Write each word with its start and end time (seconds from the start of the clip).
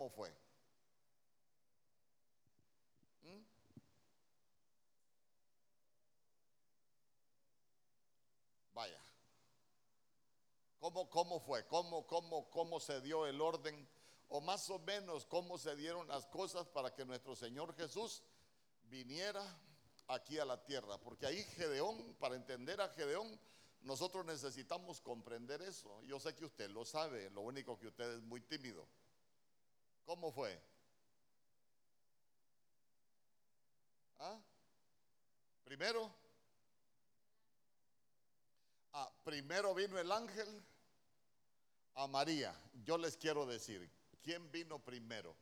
cómo 0.00 0.08
fue? 0.08 0.30
¿Mm? 3.22 3.42
Vaya. 8.72 8.98
¿Cómo, 10.78 11.10
cómo 11.10 11.38
fue? 11.40 11.66
¿Cómo, 11.66 12.06
cómo, 12.06 12.48
¿Cómo 12.48 12.80
se 12.80 13.02
dio 13.02 13.26
el 13.26 13.42
orden? 13.42 13.86
O 14.28 14.40
más 14.40 14.70
o 14.70 14.78
menos 14.78 15.26
cómo 15.26 15.58
se 15.58 15.76
dieron 15.76 16.08
las 16.08 16.24
cosas 16.28 16.66
para 16.68 16.94
que 16.94 17.04
nuestro 17.04 17.36
Señor 17.36 17.76
Jesús 17.76 18.22
viniera 18.84 19.44
aquí 20.08 20.38
a 20.38 20.46
la 20.46 20.64
tierra. 20.64 20.96
Porque 20.96 21.26
ahí 21.26 21.42
Gedeón, 21.42 22.14
para 22.14 22.36
entender 22.36 22.80
a 22.80 22.88
Gedeón, 22.88 23.38
nosotros 23.82 24.24
necesitamos 24.24 25.02
comprender 25.02 25.60
eso. 25.60 26.02
Yo 26.04 26.18
sé 26.18 26.34
que 26.34 26.46
usted 26.46 26.70
lo 26.70 26.86
sabe, 26.86 27.28
lo 27.28 27.42
único 27.42 27.78
que 27.78 27.88
usted 27.88 28.14
es 28.14 28.22
muy 28.22 28.40
tímido. 28.40 28.88
¿Cómo 30.10 30.32
fue? 30.32 30.60
¿Ah? 34.18 34.40
Primero, 35.62 36.12
ah, 38.92 39.08
primero 39.22 39.72
vino 39.72 40.00
el 40.00 40.10
ángel 40.10 40.64
a 41.94 42.08
María. 42.08 42.52
Yo 42.82 42.98
les 42.98 43.16
quiero 43.16 43.46
decir, 43.46 43.88
¿quién 44.20 44.50
vino 44.50 44.80
primero? 44.80 45.36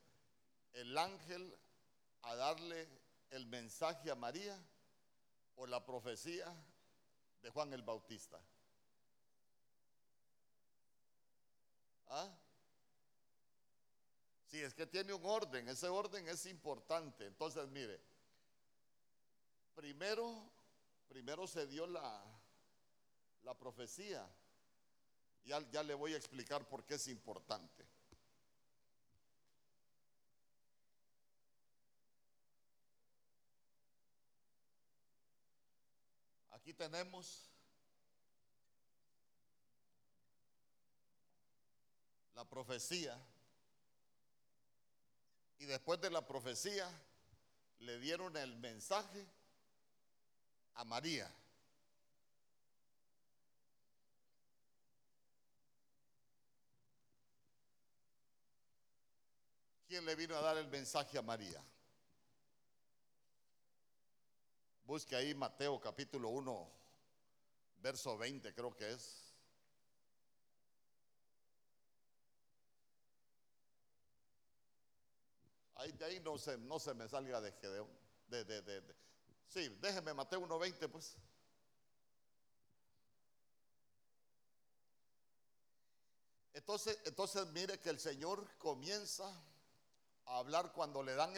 ¿El 0.74 0.98
ángel 0.98 1.58
a 2.20 2.34
darle 2.34 2.86
el 3.30 3.46
mensaje 3.46 4.10
a 4.10 4.16
María 4.16 4.55
o 5.56 5.66
la 5.66 5.82
profecía 5.86 6.55
de 7.41 7.48
Juan 7.48 7.72
el 7.72 7.82
Bautista? 7.82 8.38
¿Ah? 12.08 12.30
Si 14.48 14.60
es 14.60 14.74
que 14.74 14.86
tiene 14.86 15.12
un 15.12 15.24
orden, 15.24 15.68
ese 15.68 15.88
orden 15.88 16.26
es 16.28 16.46
importante. 16.46 17.26
Entonces, 17.26 17.68
mire, 17.68 18.00
primero, 19.74 20.50
primero 21.08 21.46
se 21.46 21.66
dio 21.66 21.86
la, 21.86 22.24
la 23.42 23.55
profecía 23.55 24.28
ya, 25.48 25.60
ya 25.70 25.82
le 25.82 25.94
voy 25.94 26.12
a 26.12 26.18
explicar 26.18 26.68
por 26.68 26.84
qué 26.84 26.94
es 26.94 27.08
importante. 27.08 27.86
Aquí 36.50 36.74
tenemos 36.74 37.48
la 42.34 42.44
profecía. 42.44 43.18
Y 45.59 45.67
después 45.67 46.01
de 46.01 46.11
la 46.11 46.27
profecía 46.27 46.89
le 47.81 47.98
dieron 47.98 48.37
el 48.37 48.56
mensaje 48.56 49.27
a 50.75 50.84
María. 50.84 51.31
¿Quién 59.89 60.05
le 60.05 60.14
vino 60.14 60.36
a 60.36 60.42
dar 60.42 60.59
el 60.59 60.69
mensaje 60.69 61.19
a 61.19 61.23
María? 61.23 61.64
Busque 64.84 65.17
ahí 65.17 65.34
Mateo 65.34 65.81
capítulo 65.81 66.29
1, 66.29 66.70
verso 67.79 68.17
20 68.17 68.55
creo 68.55 68.77
que 68.77 68.92
es. 68.92 69.27
Ahí, 75.78 75.92
de 75.92 76.04
ahí 76.04 76.20
no 76.20 76.36
se, 76.36 76.58
no 76.58 76.78
se 76.78 76.92
me 76.94 77.08
salga 77.08 77.40
de 77.40 77.52
Gedeón. 77.52 77.88
De, 78.26 78.44
de, 78.44 78.62
de, 78.62 78.94
Sí, 79.46 79.68
déjeme 79.80 80.12
Mateo 80.12 80.40
1.20 80.40 80.90
pues. 80.90 81.16
Entonces, 86.52 86.98
entonces 87.05 87.46
mire 87.46 87.78
que 87.80 87.88
el 87.88 87.98
Señor 87.98 88.46
comienza 88.58 89.24
hablar 90.27 90.72
cuando 90.72 91.02
le 91.02 91.14
dan 91.14 91.33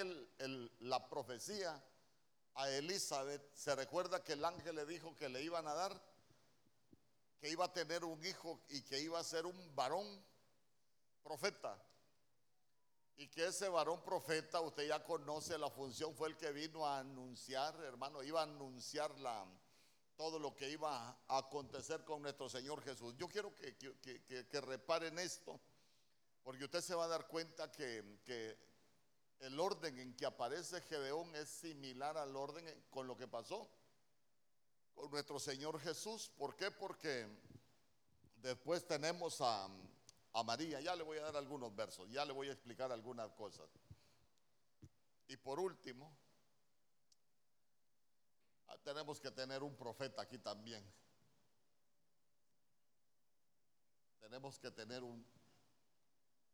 la 0.80 1.08
profecía 1.08 1.80
a 2.54 2.70
Elizabeth. 2.70 3.54
Se 3.54 3.74
recuerda 3.74 4.24
que 4.24 4.32
el 4.32 4.44
ángel 4.44 4.76
le 4.76 4.86
dijo 4.86 5.14
que 5.16 5.28
le 5.28 5.42
iban 5.42 5.68
a 5.68 5.74
dar, 5.74 6.02
que 7.38 7.50
iba 7.50 7.66
a 7.66 7.72
tener 7.72 8.04
un 8.04 8.24
hijo 8.24 8.60
y 8.70 8.82
que 8.82 8.98
iba 9.00 9.20
a 9.20 9.24
ser 9.24 9.46
un 9.46 9.76
varón 9.76 10.24
profeta. 11.22 11.78
Y 13.20 13.28
que 13.28 13.48
ese 13.48 13.69
varón 13.69 14.03
profeta, 14.03 14.62
usted 14.62 14.88
ya 14.88 15.04
conoce 15.04 15.58
la 15.58 15.69
función, 15.69 16.14
fue 16.14 16.28
el 16.28 16.38
que 16.38 16.53
vino 16.53 16.86
a 16.86 17.00
anunciar, 17.00 17.78
hermano, 17.84 18.22
iba 18.22 18.41
a 18.41 18.44
anunciar 18.44 19.19
la, 19.19 19.47
todo 20.16 20.38
lo 20.38 20.56
que 20.56 20.70
iba 20.70 21.20
a 21.28 21.36
acontecer 21.36 22.03
con 22.03 22.22
nuestro 22.22 22.48
Señor 22.48 22.82
Jesús. 22.82 23.14
Yo 23.19 23.28
quiero 23.28 23.54
que, 23.54 23.76
que, 23.76 24.60
reparen 24.62 25.19
esto, 25.19 25.60
porque 26.42 26.64
usted 26.64 26.80
se 26.80 26.94
va 26.94 27.04
a 27.04 27.09
dar 27.09 27.28
cuenta 27.28 27.70
que, 27.70 28.56
el 29.41 29.60
orden 29.60 29.98
en 29.98 30.16
que 30.16 30.25
aparece 30.25 30.80
Gedeón 30.80 31.36
es 31.36 31.50
similar 31.50 32.16
al 32.16 32.34
orden 32.34 32.64
con 32.88 33.06
lo 33.06 33.19
que 33.19 33.28
pasó 33.28 33.70
con 34.94 35.10
nuestro 35.10 35.38
Señor 35.38 35.78
Jesús. 35.78 36.30
¿Por 36.38 36.56
qué? 36.56 36.70
Porque 36.70 37.28
después 38.36 38.86
tenemos 38.86 39.42
a, 39.42 39.69
María. 40.44 40.80
Ya 40.80 40.94
le 40.96 41.02
voy 41.02 41.18
a 41.18 41.22
dar 41.22 41.36
algunos 41.36 41.74
versos, 41.74 42.08
ya 42.10 42.24
le 42.24 42.32
voy 42.32 42.48
a 42.48 42.52
explicar 42.52 42.91
algunas 42.92 43.30
cosas. 43.32 43.68
Y 45.28 45.36
por 45.36 45.60
último, 45.60 46.16
ah, 48.68 48.76
tenemos 48.82 49.20
que 49.20 49.30
tener 49.30 49.62
un 49.62 49.76
profeta 49.76 50.22
aquí 50.22 50.38
también. 50.38 50.84
Tenemos 54.20 54.58
que 54.58 54.70
tener 54.70 55.02
un, 55.02 55.24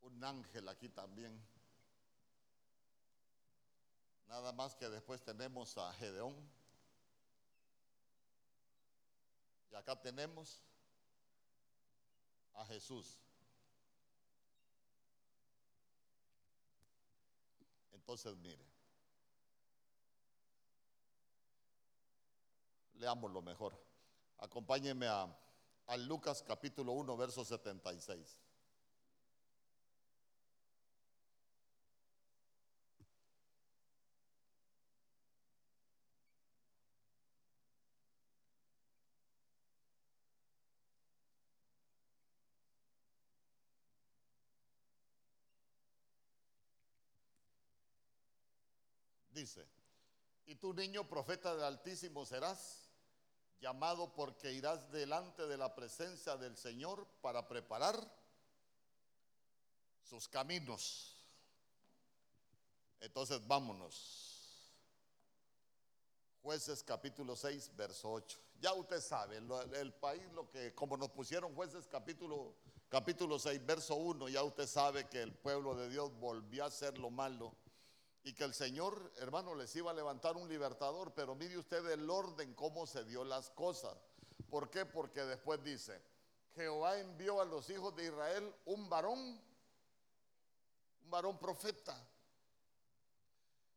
un 0.03 0.25
ángel 0.25 0.69
aquí 0.69 0.89
también. 0.89 1.41
Nada 4.27 4.53
más 4.53 4.75
que 4.75 4.89
después 4.89 5.23
tenemos 5.23 5.77
a 5.79 5.93
Gedeón. 5.95 6.35
Y 9.71 9.75
acá 9.75 10.01
tenemos 10.01 10.63
a 12.55 12.65
Jesús. 12.67 13.26
Entonces, 18.07 18.37
mire, 18.37 18.65
leamos 22.95 23.33
lo 23.33 23.43
mejor. 23.43 23.77
Acompáñenme 24.39 25.09
a, 25.09 25.27
a 25.89 25.97
Lucas 25.97 26.41
capítulo 26.47 26.93
1, 26.93 27.17
verso 27.17 27.45
76. 27.45 28.46
Dice, 49.37 49.69
y 50.47 50.55
tu 50.55 50.73
niño 50.73 51.07
profeta 51.07 51.55
del 51.55 51.65
Altísimo 51.65 52.25
serás, 52.25 52.89
llamado 53.61 54.15
porque 54.15 54.51
irás 54.51 54.91
delante 54.91 55.47
de 55.47 55.59
la 55.59 55.75
presencia 55.75 56.39
del 56.39 56.57
Señor 56.57 57.07
para 57.21 57.47
preparar 57.47 57.95
sus 60.01 60.27
caminos. 60.27 61.19
Entonces 62.99 63.47
vámonos. 63.47 64.73
Jueces 66.43 66.83
capítulo 66.83 67.37
6, 67.37 67.77
verso 67.77 68.11
8. 68.13 68.39
Ya 68.63 68.73
usted 68.73 69.03
sabe, 69.03 69.37
el, 69.37 69.93
país 69.93 70.23
lo 70.33 70.51
que, 70.51 70.75
como 70.75 70.97
nos 70.97 71.11
pusieron 71.11 71.55
jueces 71.55 71.87
capítulo, 71.87 72.55
capítulo 72.89 73.39
6, 73.39 73.67
verso 73.67 73.97
1, 73.97 74.31
ya 74.31 74.43
usted 74.43 74.67
sabe 74.67 75.07
que 75.11 75.21
el 75.21 75.35
pueblo 75.35 75.75
de 75.75 75.91
Dios 75.91 76.11
volvió 76.19 76.65
a 76.65 76.69
hacer 76.69 76.97
lo 76.97 77.11
malo 77.11 77.55
y 78.27 78.33
que 78.33 78.43
el 78.43 78.55
Señor, 78.55 79.13
hermano, 79.19 79.55
les 79.55 79.75
iba 79.77 79.93
a 79.93 79.95
levantar 79.95 80.37
un 80.37 80.49
libertador, 80.49 81.15
pero 81.15 81.37
mire 81.37 81.57
usted 81.57 81.89
el 81.91 82.11
orden, 82.11 82.55
cómo 82.55 82.85
se 82.85 83.05
dio 83.05 83.23
las 83.23 83.51
cosas. 83.51 83.97
¿Por 84.51 84.69
qué? 84.69 84.85
Porque 84.85 85.21
después 85.25 85.63
dice, 85.63 86.03
Jehová 86.57 86.99
envió 86.99 87.41
a 87.41 87.45
los 87.45 87.71
hijos 87.71 87.95
de 87.95 88.07
Israel 88.07 88.53
un 88.65 88.91
varón, 88.91 89.21
un 91.05 91.11
varón 91.11 91.39
profeta. 91.39 91.97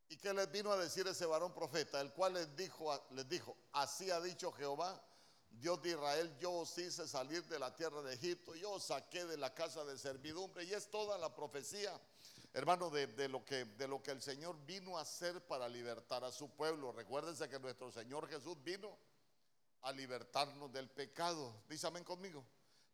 ¿Y 0.07 0.17
qué 0.17 0.33
les 0.33 0.51
vino 0.51 0.71
a 0.71 0.77
decir 0.77 1.07
ese 1.07 1.27
varón 1.27 1.53
profeta? 1.53 2.01
El 2.01 2.11
cual 2.11 2.33
les 2.33 2.55
dijo, 2.55 2.91
les 3.11 3.29
dijo, 3.29 3.55
así 3.73 4.09
ha 4.09 4.19
dicho 4.19 4.51
Jehová, 4.53 4.99
Dios 5.51 5.79
de 5.83 5.91
Israel, 5.91 6.35
yo 6.39 6.53
os 6.53 6.75
hice 6.75 7.07
salir 7.07 7.45
de 7.45 7.59
la 7.59 7.75
tierra 7.75 8.01
de 8.01 8.15
Egipto, 8.15 8.55
yo 8.55 8.71
os 8.71 8.85
saqué 8.85 9.25
de 9.25 9.37
la 9.37 9.53
casa 9.53 9.85
de 9.85 9.95
servidumbre, 9.95 10.63
y 10.63 10.73
es 10.73 10.89
toda 10.89 11.19
la 11.19 11.35
profecía 11.35 12.01
hermano, 12.53 12.89
de, 12.89 13.29
lo 13.29 13.45
que, 13.45 13.65
de 13.65 13.87
lo 13.87 14.01
que 14.01 14.11
el 14.11 14.21
Señor 14.21 14.57
vino 14.65 14.97
a 14.97 15.01
hacer 15.01 15.45
para 15.47 15.67
libertar 15.69 16.23
a 16.23 16.31
su 16.31 16.49
pueblo. 16.49 16.91
Recuérdense 16.91 17.49
que 17.49 17.59
nuestro 17.59 17.91
Señor 17.91 18.27
Jesús 18.27 18.57
vino 18.63 18.97
a 19.81 19.91
libertarnos 19.91 20.71
del 20.71 20.89
pecado. 20.89 21.63
Dísame 21.69 22.03
conmigo. 22.03 22.45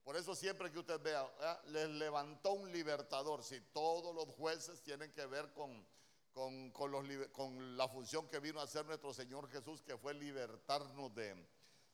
Por 0.04 0.16
eso 0.16 0.36
siempre 0.36 0.72
que 0.72 0.80
usted 0.80 1.02
vea, 1.02 1.28
les 1.68 1.90
levantó 1.90 2.52
un 2.52 2.72
libertador. 2.72 3.44
Si 3.44 3.60
todos 3.74 4.14
los 4.14 4.36
jueces 4.36 4.84
tienen 4.84 5.12
que 5.12 5.26
ver 5.26 5.52
con, 5.54 5.84
con, 6.32 6.72
con, 6.72 7.78
la 7.78 7.88
función 7.88 8.28
que 8.28 8.40
vino 8.40 8.60
a 8.60 8.64
hacer 8.64 8.86
nuestro 8.86 9.14
Señor 9.14 9.50
Jesús, 9.50 9.82
que 9.82 9.98
fue 9.98 10.14
libertarnos 10.14 11.16
de, 11.16 11.48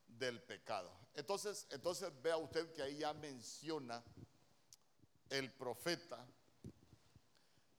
del 0.07 0.41
pecado. 0.41 0.91
Entonces, 1.13 1.67
entonces 1.69 2.11
vea 2.21 2.35
usted 2.35 2.73
que 2.73 2.81
ahí 2.81 2.97
ya 2.97 3.13
menciona 3.13 4.03
el 5.29 5.53
profeta 5.53 6.27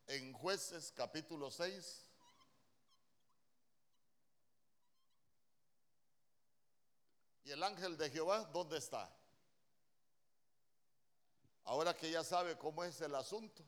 en 0.06 0.32
jueces 0.32 0.92
capítulo 0.96 1.50
6. 1.50 2.08
¿Y 7.44 7.50
el 7.50 7.62
ángel 7.62 7.96
de 7.96 8.10
Jehová 8.10 8.44
dónde 8.52 8.78
está? 8.78 9.10
Ahora 11.64 11.94
que 11.94 12.10
ya 12.10 12.24
sabe 12.24 12.56
cómo 12.56 12.84
es 12.84 13.00
el 13.00 13.14
asunto, 13.14 13.64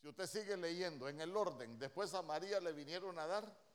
si 0.00 0.08
usted 0.08 0.26
sigue 0.26 0.56
leyendo 0.56 1.08
en 1.08 1.20
el 1.20 1.36
orden, 1.36 1.78
después 1.78 2.14
a 2.14 2.22
María 2.22 2.60
le 2.60 2.72
vinieron 2.72 3.18
a 3.18 3.26
dar 3.26 3.70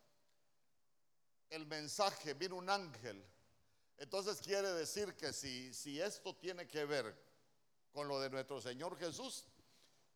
el 1.49 1.65
mensaje, 1.65 2.33
vino 2.33 2.55
un 2.55 2.69
ángel. 2.69 3.23
Entonces 3.97 4.41
quiere 4.41 4.71
decir 4.73 5.15
que 5.15 5.31
si, 5.33 5.73
si 5.73 6.01
esto 6.01 6.35
tiene 6.35 6.67
que 6.67 6.85
ver 6.85 7.15
con 7.93 8.07
lo 8.07 8.19
de 8.19 8.29
nuestro 8.29 8.59
Señor 8.59 8.97
Jesús, 8.97 9.45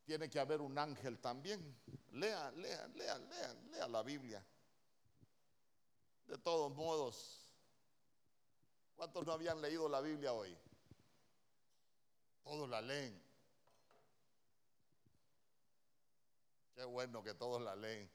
tiene 0.09 0.27
que 0.27 0.39
haber 0.39 0.59
un 0.59 0.75
ángel 0.75 1.19
también. 1.19 1.79
Lea, 2.13 2.49
lea, 2.53 2.87
lea, 2.87 3.19
lea, 3.19 3.53
lea 3.69 3.87
la 3.87 4.01
Biblia. 4.01 4.43
De 6.25 6.35
todos 6.39 6.75
modos, 6.75 7.47
¿cuántos 8.95 9.23
no 9.27 9.33
habían 9.33 9.61
leído 9.61 9.87
la 9.87 10.01
Biblia 10.01 10.33
hoy? 10.33 10.57
Todos 12.43 12.67
la 12.67 12.81
leen. 12.81 13.21
Qué 16.73 16.83
bueno 16.85 17.21
que 17.21 17.35
todos 17.35 17.61
la 17.61 17.75
leen. 17.75 18.09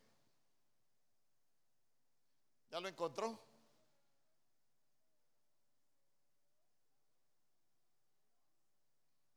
¿Ya 2.72 2.80
lo 2.80 2.88
encontró? 2.88 3.38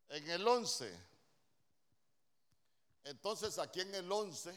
En 0.10 0.28
el 0.28 0.48
11. 0.48 1.07
Entonces 3.08 3.58
aquí 3.58 3.80
en 3.80 3.96
el 3.96 4.12
11 4.12 4.54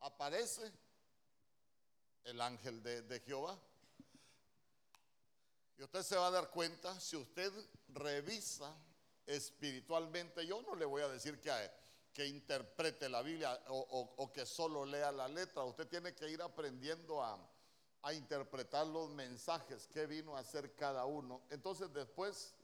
aparece 0.00 0.72
el 2.24 2.40
ángel 2.40 2.82
de, 2.82 3.20
Jehová. 3.20 3.58
Y 5.76 5.82
usted 5.82 6.02
se 6.02 6.16
va 6.16 6.28
a 6.28 6.30
dar 6.30 6.48
cuenta, 6.48 6.98
si 6.98 7.16
usted 7.16 7.52
revisa 7.88 8.74
espiritualmente, 9.26 10.46
yo 10.46 10.62
no 10.62 10.74
le 10.74 10.86
voy 10.86 11.02
a 11.02 11.08
decir 11.08 11.38
que, 11.38 11.52
que 12.14 12.26
interprete 12.26 13.10
la 13.10 13.20
Biblia 13.20 13.62
o, 13.68 14.32
que 14.32 14.46
solo 14.46 14.86
lea 14.86 15.12
la 15.12 15.28
letra, 15.28 15.64
usted 15.64 15.86
tiene 15.86 16.14
que 16.14 16.30
ir 16.30 16.40
aprendiendo 16.40 17.22
a, 17.22 17.38
a 18.06 18.14
interpretar 18.14 18.86
los 18.86 19.10
mensajes 19.10 19.88
que 19.88 20.06
vino 20.06 20.36
a 20.36 20.40
hacer 20.40 20.76
cada 20.76 21.06
uno. 21.06 21.42
Entonces 21.50 21.92
después, 21.92 22.54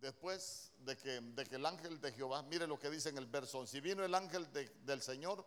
después 0.00 0.70
de 0.78 0.96
que, 0.96 1.20
de 1.20 1.44
que 1.44 1.56
el 1.56 1.66
ángel 1.66 2.00
de 2.00 2.12
Jehová, 2.12 2.44
mire 2.44 2.68
lo 2.68 2.78
que 2.78 2.88
dice 2.88 3.08
en 3.08 3.18
el 3.18 3.26
verso, 3.26 3.66
si 3.66 3.80
vino 3.80 4.04
el 4.04 4.14
ángel 4.14 4.48
del 4.52 5.02
Señor 5.02 5.44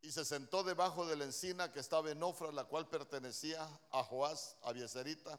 y 0.00 0.10
se 0.10 0.24
sentó 0.24 0.64
debajo 0.64 1.06
de 1.06 1.16
la 1.16 1.24
encina 1.24 1.70
que 1.70 1.80
estaba 1.80 2.10
en 2.10 2.22
Ofra, 2.22 2.50
la 2.52 2.64
cual 2.64 2.88
pertenecía 2.88 3.68
a 3.90 4.02
Joás, 4.02 4.56
a 4.62 4.72
Bieserita, 4.72 5.38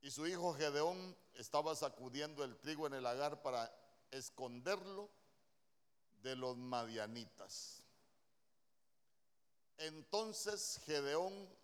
y 0.00 0.12
su 0.12 0.24
hijo 0.28 0.54
Gedeón 0.54 1.16
estaba 1.34 1.74
sacudiendo 1.74 2.44
el 2.44 2.56
trigo 2.58 2.86
en 2.86 2.94
el 2.94 3.02
lagar 3.02 3.42
para 3.42 3.76
esconderlo 4.12 5.10
de 6.22 6.36
los 6.36 6.56
madianitas. 6.56 7.82
Entonces 9.78 10.80
Gedeón, 10.86 11.58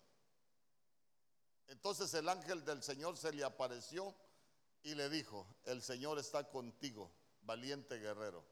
entonces 1.67 2.13
el 2.13 2.29
ángel 2.29 2.63
del 2.63 2.83
Señor 2.83 3.17
se 3.17 3.31
le 3.33 3.43
apareció 3.43 4.15
y 4.83 4.93
le 4.93 5.09
dijo, 5.09 5.47
el 5.65 5.81
Señor 5.81 6.19
está 6.19 6.47
contigo, 6.49 7.11
valiente 7.41 7.97
guerrero. 7.97 8.45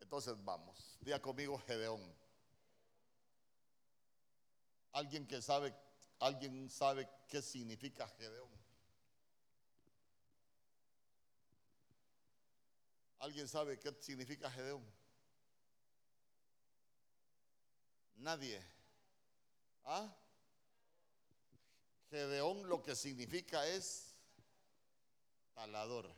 Entonces 0.00 0.34
vamos, 0.44 0.98
día 1.00 1.20
conmigo 1.22 1.58
Gedeón. 1.66 2.02
Alguien 4.92 5.26
que 5.26 5.40
sabe, 5.40 5.74
alguien 6.20 6.68
sabe 6.68 7.08
qué 7.28 7.40
significa 7.40 8.06
Gedeón. 8.08 8.50
¿Alguien 13.20 13.48
sabe 13.48 13.78
qué 13.78 13.90
significa 14.00 14.50
Gedeón? 14.50 14.84
Nadie. 18.16 18.62
¿Ah? 19.84 20.14
Gedeón 22.14 22.68
lo 22.68 22.80
que 22.80 22.94
significa 22.94 23.66
es 23.66 24.14
talador. 25.52 26.14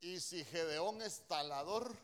Y 0.00 0.18
si 0.18 0.44
Gedeón 0.44 1.02
es 1.02 1.20
talador, 1.28 1.96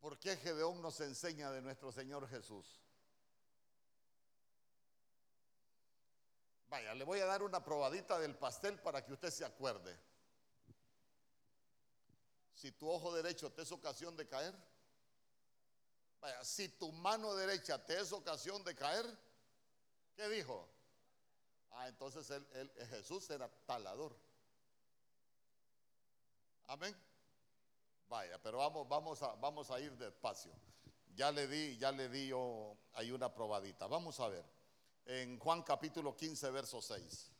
¿Por 0.00 0.20
qué 0.20 0.36
Gedeón 0.36 0.80
nos 0.82 1.00
enseña 1.00 1.50
de 1.50 1.60
nuestro 1.62 1.90
Señor 1.90 2.28
Jesús? 2.28 2.85
Vaya, 6.76 6.94
le 6.94 7.04
voy 7.04 7.18
a 7.20 7.24
dar 7.24 7.42
una 7.42 7.64
probadita 7.64 8.18
del 8.18 8.36
pastel 8.36 8.78
para 8.78 9.02
que 9.02 9.10
usted 9.10 9.30
se 9.30 9.46
acuerde. 9.46 9.98
Si 12.52 12.70
tu 12.72 12.86
ojo 12.86 13.14
derecho 13.14 13.50
te 13.50 13.62
es 13.62 13.72
ocasión 13.72 14.14
de 14.14 14.28
caer, 14.28 14.54
vaya, 16.20 16.44
si 16.44 16.68
tu 16.68 16.92
mano 16.92 17.34
derecha 17.34 17.82
te 17.82 17.98
es 17.98 18.12
ocasión 18.12 18.62
de 18.62 18.74
caer, 18.74 19.06
¿qué 20.16 20.28
dijo? 20.28 20.68
Ah, 21.70 21.88
entonces 21.88 22.30
Jesús 22.90 23.30
era 23.30 23.48
talador. 23.64 24.14
Amén. 26.66 26.94
Vaya, 28.06 28.38
pero 28.42 28.58
vamos, 28.58 28.86
vamos, 28.86 29.22
a, 29.22 29.34
vamos 29.36 29.70
a 29.70 29.80
ir 29.80 29.96
despacio. 29.96 30.52
Ya 31.14 31.32
le 31.32 31.46
di, 31.46 31.78
ya 31.78 31.90
le 31.90 32.10
di 32.10 32.26
yo 32.26 32.76
ahí 32.92 33.12
una 33.12 33.32
probadita. 33.32 33.86
Vamos 33.86 34.20
a 34.20 34.28
ver. 34.28 34.55
En 35.08 35.38
Juan 35.38 35.62
capítulo 35.62 36.16
15, 36.16 36.50
verso 36.50 36.82
6. 36.82 37.30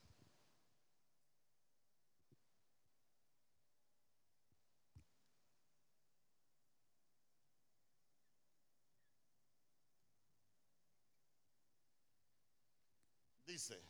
Dice, 13.46 13.82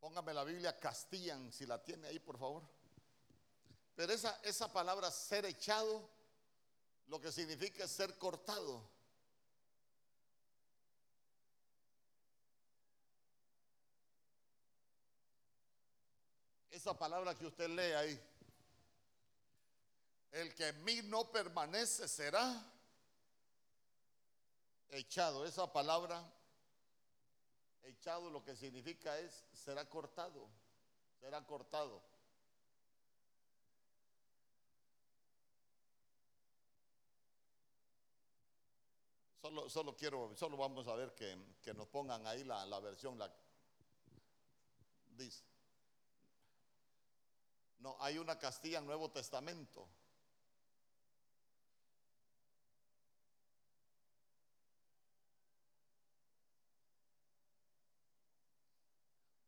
póngame 0.00 0.32
la 0.32 0.44
Biblia 0.44 0.78
Castillan, 0.78 1.52
si 1.52 1.66
la 1.66 1.82
tiene 1.82 2.08
ahí, 2.08 2.18
por 2.18 2.38
favor. 2.38 2.62
Pero 3.94 4.14
esa, 4.14 4.40
esa 4.44 4.72
palabra 4.72 5.10
ser 5.10 5.44
echado, 5.44 6.08
lo 7.08 7.20
que 7.20 7.30
significa 7.30 7.84
es 7.84 7.90
ser 7.90 8.16
cortado. 8.16 8.91
Esa 16.82 16.98
palabra 16.98 17.32
que 17.36 17.46
usted 17.46 17.68
lee 17.68 17.92
ahí, 17.92 18.20
el 20.32 20.52
que 20.52 20.66
en 20.66 20.82
mí 20.82 21.00
no 21.04 21.30
permanece 21.30 22.08
será 22.08 22.60
echado. 24.88 25.46
Esa 25.46 25.72
palabra, 25.72 26.28
echado, 27.84 28.28
lo 28.30 28.42
que 28.42 28.56
significa 28.56 29.16
es 29.20 29.44
será 29.52 29.88
cortado, 29.88 30.48
será 31.20 31.46
cortado. 31.46 32.02
Solo, 39.40 39.70
solo 39.70 39.96
quiero, 39.96 40.34
solo 40.34 40.56
vamos 40.56 40.88
a 40.88 40.96
ver 40.96 41.14
que, 41.14 41.36
nos 41.74 41.86
pongan 41.86 42.26
ahí 42.26 42.42
la, 42.42 42.80
versión. 42.80 43.16
La, 43.20 43.32
dice. 45.10 45.51
No, 47.82 47.96
hay 47.98 48.16
una 48.16 48.38
Castilla 48.38 48.78
en 48.78 48.86
Nuevo 48.86 49.10
Testamento. 49.10 49.88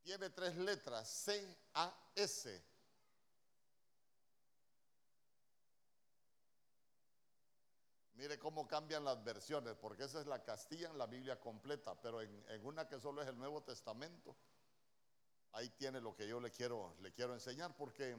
Tiene 0.02 0.30
tres 0.30 0.56
letras, 0.56 1.08
C-A-S. 1.08 2.64
Mire 8.14 8.38
cómo 8.40 8.66
cambian 8.66 9.04
las 9.04 9.22
versiones, 9.22 9.76
porque 9.76 10.02
esa 10.02 10.20
es 10.20 10.26
la 10.26 10.42
Castilla 10.42 10.88
en 10.88 10.98
la 10.98 11.06
Biblia 11.06 11.38
completa, 11.38 11.94
pero 12.00 12.20
en, 12.20 12.44
una 12.64 12.88
que 12.88 12.98
solo 12.98 13.22
es 13.22 13.28
el 13.28 13.38
Nuevo 13.38 13.62
Testamento, 13.62 14.36
ahí 15.54 15.70
tiene 15.70 16.00
lo 16.00 16.14
que 16.14 16.26
yo 16.26 16.40
le 16.40 16.50
quiero, 16.50 16.96
le 17.00 17.12
quiero 17.12 17.32
enseñar, 17.32 17.74
porque, 17.76 18.16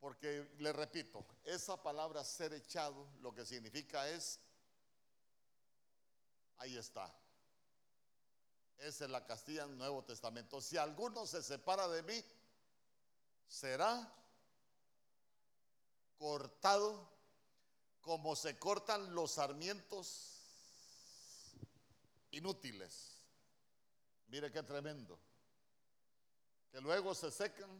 porque 0.00 0.50
le 0.58 0.72
repito, 0.72 1.26
esa 1.44 1.82
palabra 1.82 2.24
ser 2.24 2.52
echado 2.54 3.06
lo 3.20 3.34
que 3.34 3.44
significa 3.44 4.08
es, 4.08 4.40
ahí 6.56 6.76
está, 6.76 7.14
esa 8.78 9.04
es 9.04 9.10
la 9.10 9.26
Castilla 9.26 9.64
en 9.64 9.76
Nuevo 9.76 10.02
Testamento. 10.02 10.60
Si 10.62 10.78
alguno 10.78 11.26
se 11.26 11.42
separa 11.42 11.86
de 11.86 12.02
mí, 12.02 12.24
será 13.46 14.10
cortado 16.16 17.10
como 18.00 18.34
se 18.36 18.58
cortan 18.58 19.14
los 19.14 19.32
sarmientos 19.32 20.40
inútiles. 22.30 23.18
Mire 24.28 24.50
qué 24.50 24.62
tremendo. 24.62 25.18
Que 26.70 26.80
luego 26.80 27.14
se 27.14 27.30
secan 27.30 27.70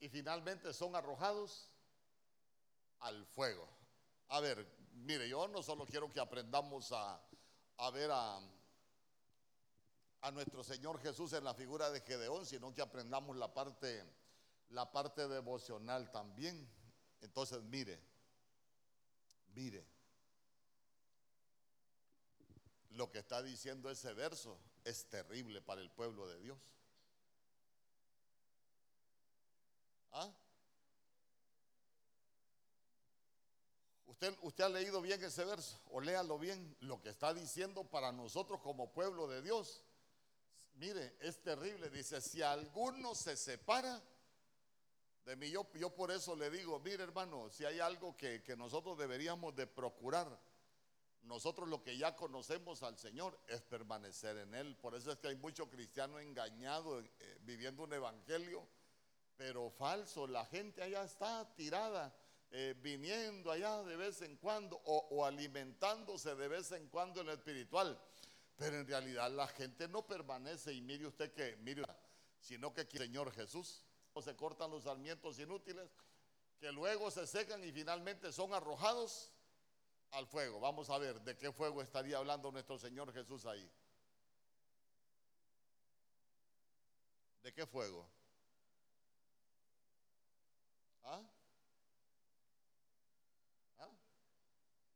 y 0.00 0.08
finalmente 0.08 0.72
son 0.72 0.94
arrojados 0.94 1.70
al 3.00 3.24
fuego. 3.26 3.68
A 4.28 4.40
ver, 4.40 4.66
mire, 4.92 5.28
yo 5.28 5.48
no 5.48 5.62
solo 5.62 5.86
quiero 5.86 6.12
que 6.12 6.20
aprendamos 6.20 6.92
a, 6.92 7.20
a 7.78 7.90
ver 7.90 8.10
a, 8.12 8.40
a 10.20 10.30
nuestro 10.30 10.62
Señor 10.62 11.00
Jesús 11.00 11.32
en 11.32 11.44
la 11.44 11.54
figura 11.54 11.90
de 11.90 12.00
Gedeón, 12.00 12.44
sino 12.46 12.74
que 12.74 12.82
aprendamos 12.82 13.36
la 13.36 13.52
parte, 13.52 14.04
la 14.70 14.90
parte 14.90 15.26
devocional 15.28 16.10
también. 16.10 16.68
Entonces, 17.20 17.62
mire, 17.62 18.00
mire, 19.54 19.84
lo 22.90 23.10
que 23.10 23.18
está 23.18 23.42
diciendo 23.42 23.90
ese 23.90 24.12
verso 24.12 24.58
es 24.84 25.08
terrible 25.08 25.60
para 25.62 25.80
el 25.80 25.90
pueblo 25.90 26.26
de 26.26 26.38
Dios. 26.40 26.58
¿Ah? 30.18 30.32
Usted, 34.06 34.36
usted 34.42 34.64
ha 34.64 34.68
leído 34.68 35.00
bien 35.00 35.22
ese 35.22 35.44
verso, 35.44 35.80
o 35.90 36.00
léalo 36.00 36.40
bien, 36.40 36.76
lo 36.80 37.00
que 37.00 37.10
está 37.10 37.32
diciendo 37.32 37.84
para 37.84 38.10
nosotros 38.10 38.60
como 38.60 38.92
pueblo 38.92 39.28
de 39.28 39.42
Dios. 39.42 39.84
Mire, 40.74 41.16
es 41.20 41.40
terrible. 41.40 41.88
Dice, 41.88 42.20
si 42.20 42.42
alguno 42.42 43.14
se 43.14 43.36
separa 43.36 44.02
de 45.24 45.36
mí, 45.36 45.50
yo, 45.50 45.70
yo 45.74 45.94
por 45.94 46.10
eso 46.10 46.34
le 46.34 46.50
digo, 46.50 46.80
mire 46.80 47.04
hermano, 47.04 47.48
si 47.50 47.64
hay 47.64 47.78
algo 47.78 48.16
que, 48.16 48.42
que 48.42 48.56
nosotros 48.56 48.98
deberíamos 48.98 49.54
de 49.54 49.68
procurar, 49.68 50.40
nosotros 51.22 51.68
lo 51.68 51.82
que 51.82 51.96
ya 51.96 52.16
conocemos 52.16 52.82
al 52.82 52.98
Señor 52.98 53.38
es 53.46 53.60
permanecer 53.62 54.36
en 54.38 54.54
Él. 54.54 54.76
Por 54.76 54.96
eso 54.96 55.12
es 55.12 55.18
que 55.18 55.28
hay 55.28 55.36
mucho 55.36 55.68
cristiano 55.68 56.18
engañado 56.18 57.00
eh, 57.00 57.38
viviendo 57.42 57.84
un 57.84 57.92
evangelio, 57.92 58.66
pero 59.38 59.70
falso. 59.70 60.26
La 60.26 60.44
gente 60.44 60.82
allá 60.82 61.04
está 61.04 61.48
tirada, 61.54 62.14
eh, 62.50 62.74
viniendo 62.82 63.50
allá 63.50 63.82
de 63.84 63.96
vez 63.96 64.20
en 64.20 64.36
cuando 64.36 64.76
o, 64.84 65.24
alimentándose 65.24 66.34
de 66.34 66.48
vez 66.48 66.72
en 66.72 66.88
cuando 66.88 67.22
en 67.22 67.28
el 67.28 67.38
espiritual. 67.38 67.98
Pero 68.56 68.76
en 68.76 68.86
realidad 68.86 69.30
la 69.30 69.46
gente 69.46 69.88
no 69.88 70.06
permanece 70.06 70.74
y 70.74 70.82
mire 70.82 71.06
usted 71.06 71.32
que, 71.32 71.56
mire, 71.58 71.84
sino 72.40 72.74
que 72.74 72.82
el 72.82 72.90
Señor 72.90 73.32
Jesús 73.32 73.84
se 74.20 74.34
cortan 74.34 74.72
los 74.72 74.82
sarmientos 74.82 75.38
inútiles, 75.38 75.88
que 76.58 76.72
luego 76.72 77.08
se 77.08 77.24
secan 77.24 77.62
y 77.62 77.70
finalmente 77.70 78.32
son 78.32 78.52
arrojados 78.52 79.32
al 80.10 80.26
fuego. 80.26 80.58
Vamos 80.58 80.90
a 80.90 80.98
ver 80.98 81.20
de 81.20 81.36
qué 81.36 81.52
fuego 81.52 81.80
estaría 81.82 82.18
hablando 82.18 82.50
nuestro 82.50 82.76
Señor 82.76 83.12
Jesús 83.12 83.46
ahí. 83.46 83.70
¿De 87.44 87.52
qué 87.52 87.64
fuego? 87.64 88.10
¿Ah? 91.10 91.22
¿Ah? 93.78 93.88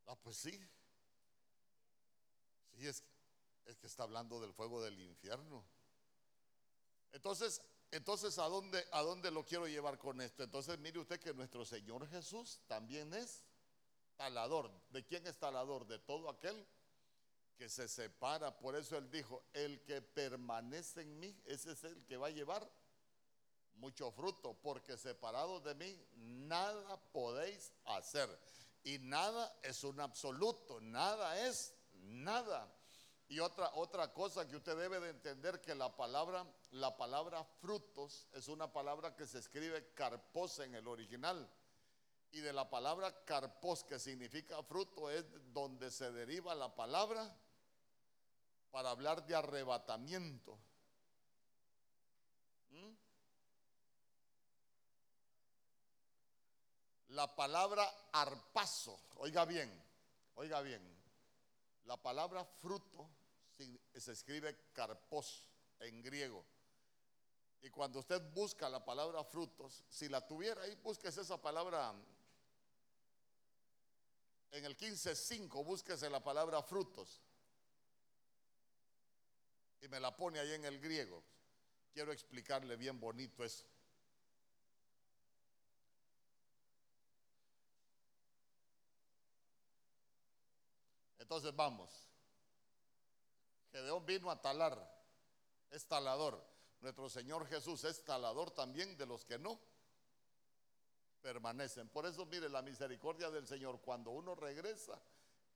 ah 0.09 0.17
pues 0.23 0.37
sí. 0.37 0.51
Sí, 2.77 2.87
es, 2.87 3.03
es 3.65 3.77
que 3.79 3.87
está 3.87 4.03
hablando 4.03 4.39
del 4.39 4.53
fuego 4.53 4.83
del 4.83 5.01
infierno. 5.01 5.65
Entonces, 7.13 7.63
entonces 7.91 8.39
¿a 8.39 8.45
dónde, 8.45 8.85
¿a 8.93 9.01
dónde 9.01 9.31
lo 9.31 9.45
quiero 9.47 9.67
llevar 9.67 9.99
con 9.99 10.21
esto? 10.21 10.43
Entonces, 10.43 10.79
mire 10.79 10.99
usted 10.99 11.19
que 11.19 11.33
nuestro 11.33 11.65
Señor 11.65 12.07
Jesús 12.09 12.61
también 12.67 13.15
es 13.15 13.43
talador. 14.17 14.71
¿De 14.91 15.05
quién 15.05 15.27
es 15.27 15.39
talador? 15.39 15.87
De 15.87 15.99
todo 15.99 16.29
aquel 16.29 16.67
que 17.57 17.71
se 17.71 17.89
separa. 17.89 18.59
Por 18.59 18.77
eso 18.77 18.99
él 18.99 19.11
dijo, 19.11 19.45
el 19.55 19.83
que 19.83 20.03
permanece 20.03 21.01
en 21.01 21.19
mí, 21.19 21.41
ese 21.47 21.73
es 21.73 21.85
el 21.85 22.05
que 22.05 22.19
va 22.19 22.27
a 22.27 22.31
llevar 22.31 22.71
mucho 23.75 24.11
fruto, 24.13 24.55
porque 24.63 24.97
separados 24.97 25.63
de 25.65 25.75
mí 25.75 26.07
nada 26.15 27.01
podéis 27.13 27.73
hacer. 27.85 28.29
Y 28.85 28.99
nada 28.99 29.55
es 29.63 29.85
un 29.85 30.01
absoluto, 30.01 30.81
nada 30.81 31.47
es 31.47 31.75
nada. 31.93 32.73
Y 33.29 33.41
otra, 33.41 33.71
otra 33.75 34.13
cosa 34.13 34.47
que 34.47 34.57
usted 34.57 34.77
debe 34.77 35.01
de 35.01 35.11
entender 35.11 35.61
que 35.61 35.75
la 35.75 35.97
palabra, 35.97 36.47
la 36.73 36.97
palabra 36.97 37.43
frutos 37.61 38.29
es 38.33 38.49
una 38.49 38.73
palabra 38.73 39.17
que 39.17 39.27
se 39.27 39.39
escribe 39.39 39.93
carpos 39.95 40.59
en 40.59 40.75
el 40.75 40.87
original. 40.87 41.49
Y 42.31 42.41
de 42.41 42.53
la 42.53 42.69
palabra 42.69 43.25
carpos, 43.25 43.85
que 43.85 43.99
significa 43.99 44.63
fruto, 44.63 45.11
es 45.11 45.25
donde 45.53 45.91
se 45.91 46.11
deriva 46.13 46.55
la 46.55 46.75
palabra 46.75 47.35
para 48.71 48.91
hablar 48.91 49.25
de 49.27 49.35
arrebatamiento. 49.35 50.59
¿Mm? 52.71 52.91
La 57.13 57.35
palabra 57.35 58.09
arpazo, 58.13 58.99
oiga 59.17 59.45
bien, 59.45 59.71
oiga 60.37 60.63
bien, 60.63 60.83
la 61.85 61.97
palabra 61.99 62.43
fruto 62.43 63.07
se 63.95 64.13
escribe 64.13 64.71
carpos 64.73 65.45
en 65.81 66.03
griego. 66.03 66.43
Y 67.61 67.69
cuando 67.69 67.99
usted 67.99 68.21
busca 68.33 68.69
la 68.71 68.83
palabra 68.83 69.23
frutos, 69.25 69.85
si 69.91 70.09
la 70.09 70.27
tuviera 70.27 70.63
ahí, 70.63 70.75
búsquese 70.77 71.21
esa 71.21 71.41
palabra. 71.41 71.95
En 74.51 74.65
el 74.65 74.77
15.5, 74.77 75.65
búsquese 75.65 76.09
la 76.09 76.25
palabra 76.25 76.63
frutos. 76.63 77.21
Y 79.83 79.89
me 79.89 80.01
la 80.01 80.17
pone 80.17 80.41
ahí 80.41 80.53
en 80.53 80.65
el 80.65 80.81
griego. 80.81 81.23
Quiero 81.93 82.11
explicarle 82.11 82.77
bien 82.77 82.99
bonito 82.99 83.45
eso. 83.45 83.67
Entonces 91.33 91.57
vamos. 91.57 91.89
Gedeón 93.71 94.05
vino 94.05 94.31
a 94.31 94.39
talar, 94.39 94.77
es 95.71 95.87
talador. 95.87 96.45
Nuestro 96.83 97.09
Señor 97.09 97.47
Jesús 97.47 97.85
es 97.85 98.05
talador 98.05 98.51
también 98.51 98.99
de 98.99 99.07
los 99.07 99.25
que 99.25 99.39
no 99.39 99.59
permanecen. 101.23 101.89
Por 101.89 102.05
eso, 102.05 102.27
mire, 102.27 102.51
la 102.51 102.61
misericordia 102.61 103.31
del 103.31 103.47
Señor, 103.47 103.81
cuando 103.81 104.11
uno 104.11 104.35
regresa, 104.35 105.01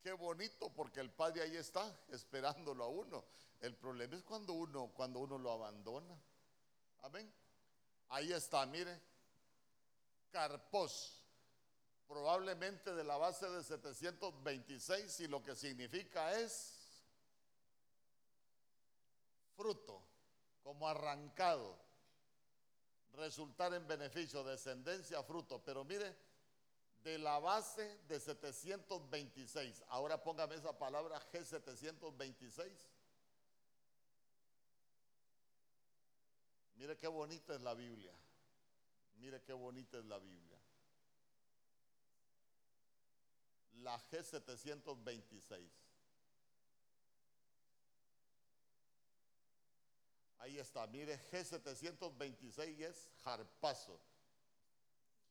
qué 0.02 0.12
bonito, 0.12 0.70
porque 0.70 1.00
el 1.00 1.10
Padre 1.10 1.42
ahí 1.42 1.56
está 1.56 1.94
esperándolo 2.08 2.82
a 2.84 2.88
uno. 2.88 3.26
El 3.60 3.76
problema 3.76 4.16
es 4.16 4.22
cuando 4.22 4.54
uno, 4.54 4.92
cuando 4.94 5.18
uno 5.18 5.36
lo 5.36 5.52
abandona. 5.52 6.18
Amén. 7.02 7.30
Ahí 8.08 8.32
está, 8.32 8.64
mire. 8.64 8.98
Carpos, 10.30 11.22
probablemente 12.06 12.94
de 12.94 13.04
la 13.04 13.16
base 13.16 13.48
de 13.48 13.62
726, 13.62 15.20
y 15.20 15.28
lo 15.28 15.42
que 15.42 15.56
significa 15.56 16.38
es 16.38 16.76
fruto, 19.56 20.02
como 20.62 20.88
arrancado, 20.88 21.76
resultar 23.14 23.72
en 23.74 23.86
beneficio, 23.86 24.44
descendencia, 24.44 25.22
fruto. 25.22 25.62
Pero 25.64 25.84
mire, 25.84 26.14
de 27.02 27.18
la 27.18 27.38
base 27.38 27.98
de 28.08 28.20
726, 28.20 29.84
ahora 29.88 30.22
póngame 30.22 30.56
esa 30.56 30.76
palabra 30.76 31.20
G726. 31.32 32.70
Mire 36.76 36.96
qué 36.98 37.08
bonita 37.08 37.54
es 37.54 37.62
la 37.62 37.74
Biblia. 37.74 38.12
Mire 39.16 39.40
qué 39.42 39.52
bonita 39.52 39.98
es 39.98 40.04
la 40.04 40.18
Biblia. 40.18 40.55
La 43.82 43.98
G726. 44.10 45.70
Ahí 50.38 50.58
está, 50.58 50.86
mire, 50.86 51.18
G726 51.30 52.80
es 52.82 53.08
jarpazo. 53.24 54.00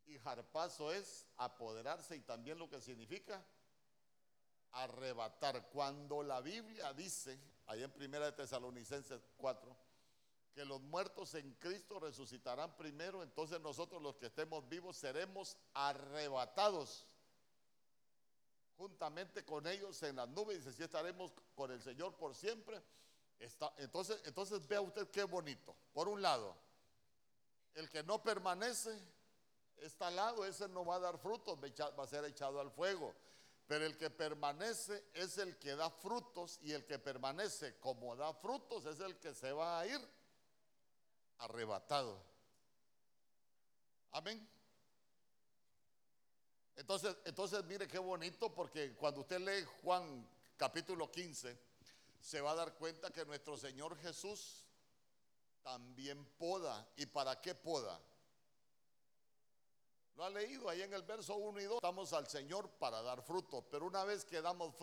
Y 0.06 0.18
jarpazo 0.20 0.92
es 0.92 1.26
apoderarse 1.38 2.16
y 2.16 2.22
también 2.22 2.60
lo 2.60 2.70
que 2.70 2.82
significa 2.82 3.44
arrebatar. 4.72 5.70
Cuando 5.70 6.22
la 6.22 6.42
Biblia 6.42 6.94
dice, 6.94 7.40
ahí 7.68 7.82
en 7.82 7.92
Primera 7.92 8.26
de 8.26 8.34
Tesalonicenses 8.34 9.22
4, 9.38 9.76
que 10.54 10.66
los 10.66 10.82
muertos 10.82 11.34
en 11.36 11.54
Cristo 11.56 12.00
resucitarán 12.00 12.76
primero, 12.78 13.24
entonces 13.24 13.60
nosotros 13.62 14.02
los 14.02 14.16
que 14.18 14.28
estemos 14.28 14.68
vivos 14.68 14.98
seremos 14.98 15.58
arrebatados 15.74 17.06
juntamente 18.78 19.44
con 19.46 19.66
ellos 19.68 20.02
en 20.04 20.18
las 20.18 20.28
nubes, 20.30 20.66
y 20.66 20.70
así 20.70 20.84
estaremos 20.84 21.32
con 21.56 21.72
el 21.72 21.82
Señor 21.82 22.16
por 22.16 22.36
siempre. 22.36 22.82
Está, 23.40 23.74
entonces, 23.78 24.22
entonces 24.26 24.68
vea 24.68 24.82
usted 24.82 25.10
qué 25.10 25.24
bonito. 25.24 25.76
Por 25.94 26.08
un 26.08 26.22
lado, 26.22 26.56
el 27.74 27.90
que 27.90 28.04
no 28.04 28.24
permanece 28.24 28.98
está 29.78 30.08
al 30.08 30.16
lado, 30.16 30.46
ese 30.46 30.68
no 30.70 30.86
va 30.86 30.96
a 30.96 31.00
dar 31.00 31.18
frutos, 31.18 31.60
va 31.60 32.04
a 32.04 32.08
ser 32.08 32.24
echado 32.26 32.60
al 32.60 32.72
fuego. 32.72 33.14
Pero 33.68 33.86
el 33.86 33.98
que 33.98 34.10
permanece 34.10 35.06
es 35.14 35.38
el 35.38 35.58
que 35.58 35.76
da 35.76 35.90
frutos 35.90 36.60
y 36.62 36.72
el 36.72 36.86
que 36.86 37.00
permanece 37.00 37.80
como 37.80 38.16
da 38.16 38.32
frutos 38.34 38.86
es 38.86 39.00
el 39.00 39.18
que 39.18 39.34
se 39.34 39.52
va 39.52 39.80
a 39.80 39.88
ir 39.88 40.00
arrebatado. 41.40 42.22
Amén. 44.12 44.55
Entonces, 46.76 47.16
entonces 47.26 47.64
mire 47.66 47.88
qué 47.88 48.00
bonito 48.00 48.54
porque 48.54 48.96
cuando 48.96 49.22
usted 49.22 49.40
lee 49.40 49.66
Juan 49.82 50.28
capítulo 50.58 51.10
15, 51.10 51.58
se 52.20 52.42
va 52.42 52.52
a 52.52 52.56
dar 52.56 52.76
cuenta 52.76 53.12
que 53.12 53.26
nuestro 53.26 53.58
Señor 53.58 53.98
Jesús 53.98 54.66
también 55.62 56.26
poda. 56.38 56.88
¿Y 56.98 57.06
para 57.06 57.40
qué 57.42 57.56
poda? 57.56 58.00
Lo 60.16 60.24
ha 60.24 60.30
leído 60.30 60.70
ahí 60.70 60.82
en 60.82 60.94
el 60.94 61.04
verso 61.04 61.36
1 61.36 61.62
y 61.62 61.66
2. 61.66 61.76
Estamos 61.76 62.14
al 62.14 62.28
Señor 62.28 62.70
para 62.78 63.02
dar 63.02 63.22
fruto, 63.22 63.62
pero 63.70 63.86
una 63.86 64.04
vez 64.06 64.24
que 64.24 64.42
damos 64.42 64.76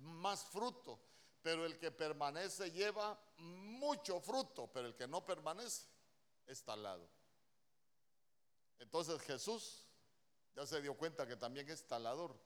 más 0.00 0.44
fruto, 0.44 1.00
pero 1.42 1.64
el 1.66 1.78
que 1.78 1.90
permanece 1.90 2.70
lleva 2.70 3.18
mucho 3.38 4.20
fruto, 4.20 4.70
pero 4.72 4.88
el 4.88 4.94
que 4.94 5.08
no 5.08 5.24
permanece 5.24 5.86
está 6.46 6.74
al 6.74 6.82
lado. 6.82 7.08
Entonces 8.78 9.20
Jesús 9.22 9.87
ya 10.58 10.66
se 10.66 10.82
dio 10.82 10.94
cuenta 10.94 11.24
que 11.24 11.36
también 11.36 11.70
es 11.70 11.86
talador. 11.86 12.36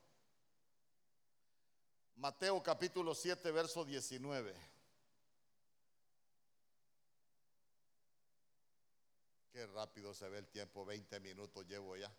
Mateo 2.17 2.61
capítulo 2.61 3.15
7, 3.15 3.49
verso 3.51 3.83
19. 3.83 4.55
Qué 9.51 9.65
rápido 9.65 10.13
se 10.13 10.29
ve 10.29 10.37
el 10.37 10.47
tiempo, 10.47 10.85
20 10.85 11.19
minutos 11.21 11.65
llevo 11.65 11.97
ya. 11.97 12.15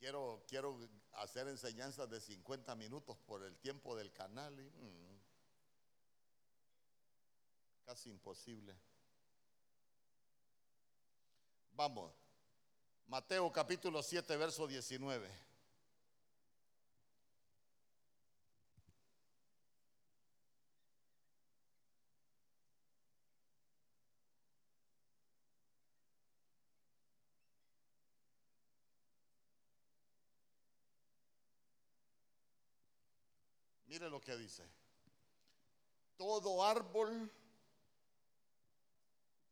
Quiero, 0.00 0.44
quiero 0.48 0.80
hacer 1.12 1.46
enseñanzas 1.46 2.10
de 2.10 2.20
50 2.20 2.74
minutos 2.74 3.16
por 3.18 3.44
el 3.44 3.56
tiempo 3.58 3.94
del 3.94 4.12
canal 4.12 4.52
mm, 4.56 5.14
casi 7.84 8.10
imposible. 8.10 8.74
Vamos, 11.76 12.12
Mateo 13.08 13.50
capítulo 13.50 14.00
7, 14.00 14.36
verso 14.36 14.68
19. 14.68 15.28
Mire 33.86 34.08
lo 34.08 34.20
que 34.20 34.36
dice. 34.36 34.64
Todo 36.16 36.64
árbol 36.64 37.28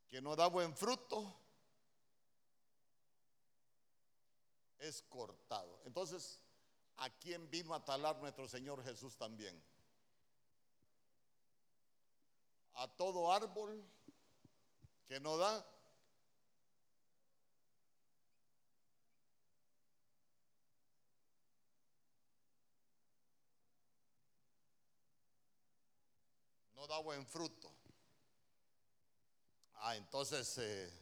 que 0.07 0.21
no 0.21 0.37
da 0.37 0.47
buen 0.47 0.77
fruto 0.77 1.41
es 4.83 5.03
cortado. 5.03 5.81
Entonces, 5.85 6.40
¿a 6.97 7.09
quién 7.09 7.49
vino 7.51 7.73
a 7.75 7.85
talar 7.85 8.16
nuestro 8.18 8.49
Señor 8.49 8.83
Jesús 8.85 9.16
también? 9.16 9.62
A 12.75 12.88
todo 12.88 13.33
árbol 13.33 13.85
que 15.07 15.21
no 15.21 15.37
da 15.37 15.64
no 26.75 26.87
da 26.88 26.99
buen 26.99 27.25
fruto. 27.27 27.71
Ah, 29.75 29.97
entonces, 29.97 30.59
eh, 30.59 31.02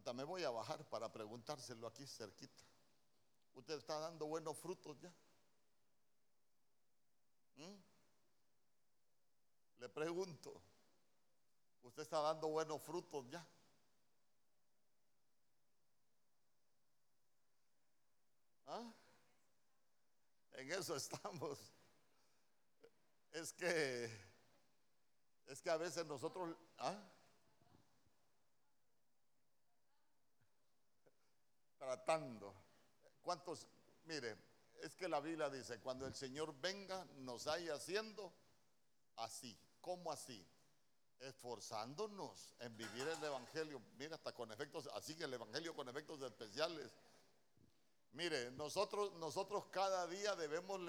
hasta 0.00 0.14
me 0.14 0.24
voy 0.24 0.42
a 0.44 0.50
bajar 0.50 0.82
para 0.88 1.12
preguntárselo 1.12 1.86
aquí 1.86 2.06
cerquita. 2.06 2.64
¿Usted 3.52 3.74
está 3.74 3.98
dando 3.98 4.24
buenos 4.24 4.56
frutos 4.56 4.98
ya? 4.98 5.12
¿Mm? 7.56 7.76
Le 9.76 9.88
pregunto, 9.90 10.58
¿usted 11.82 12.02
está 12.02 12.18
dando 12.22 12.48
buenos 12.48 12.80
frutos 12.80 13.28
ya? 13.28 13.46
¿Ah? 18.68 18.90
En 20.52 20.72
eso 20.72 20.96
estamos. 20.96 21.58
Es 23.32 23.52
que, 23.52 24.10
es 25.44 25.60
que 25.60 25.68
a 25.68 25.76
veces 25.76 26.06
nosotros, 26.06 26.56
¿ah? 26.78 27.19
Tratando. 31.80 32.54
¿Cuántos? 33.22 33.66
Mire, 34.04 34.36
es 34.80 34.94
que 34.94 35.08
la 35.08 35.18
Biblia 35.18 35.50
dice, 35.50 35.80
cuando 35.80 36.06
el 36.06 36.14
Señor 36.14 36.54
venga, 36.60 37.04
nos 37.16 37.48
haya 37.48 37.74
haciendo 37.74 38.32
así. 39.16 39.58
¿Cómo 39.80 40.12
así? 40.12 40.46
Esforzándonos 41.18 42.54
en 42.60 42.76
vivir 42.76 43.08
el 43.08 43.24
Evangelio. 43.24 43.82
Mira, 43.98 44.14
hasta 44.14 44.32
con 44.32 44.52
efectos, 44.52 44.88
así 44.94 45.16
que 45.16 45.24
el 45.24 45.34
Evangelio 45.34 45.74
con 45.74 45.88
efectos 45.88 46.22
especiales 46.22 46.92
Mire, 48.12 48.50
nosotros, 48.52 49.12
nosotros 49.14 49.66
cada 49.70 50.06
día 50.08 50.34
debemos, 50.34 50.80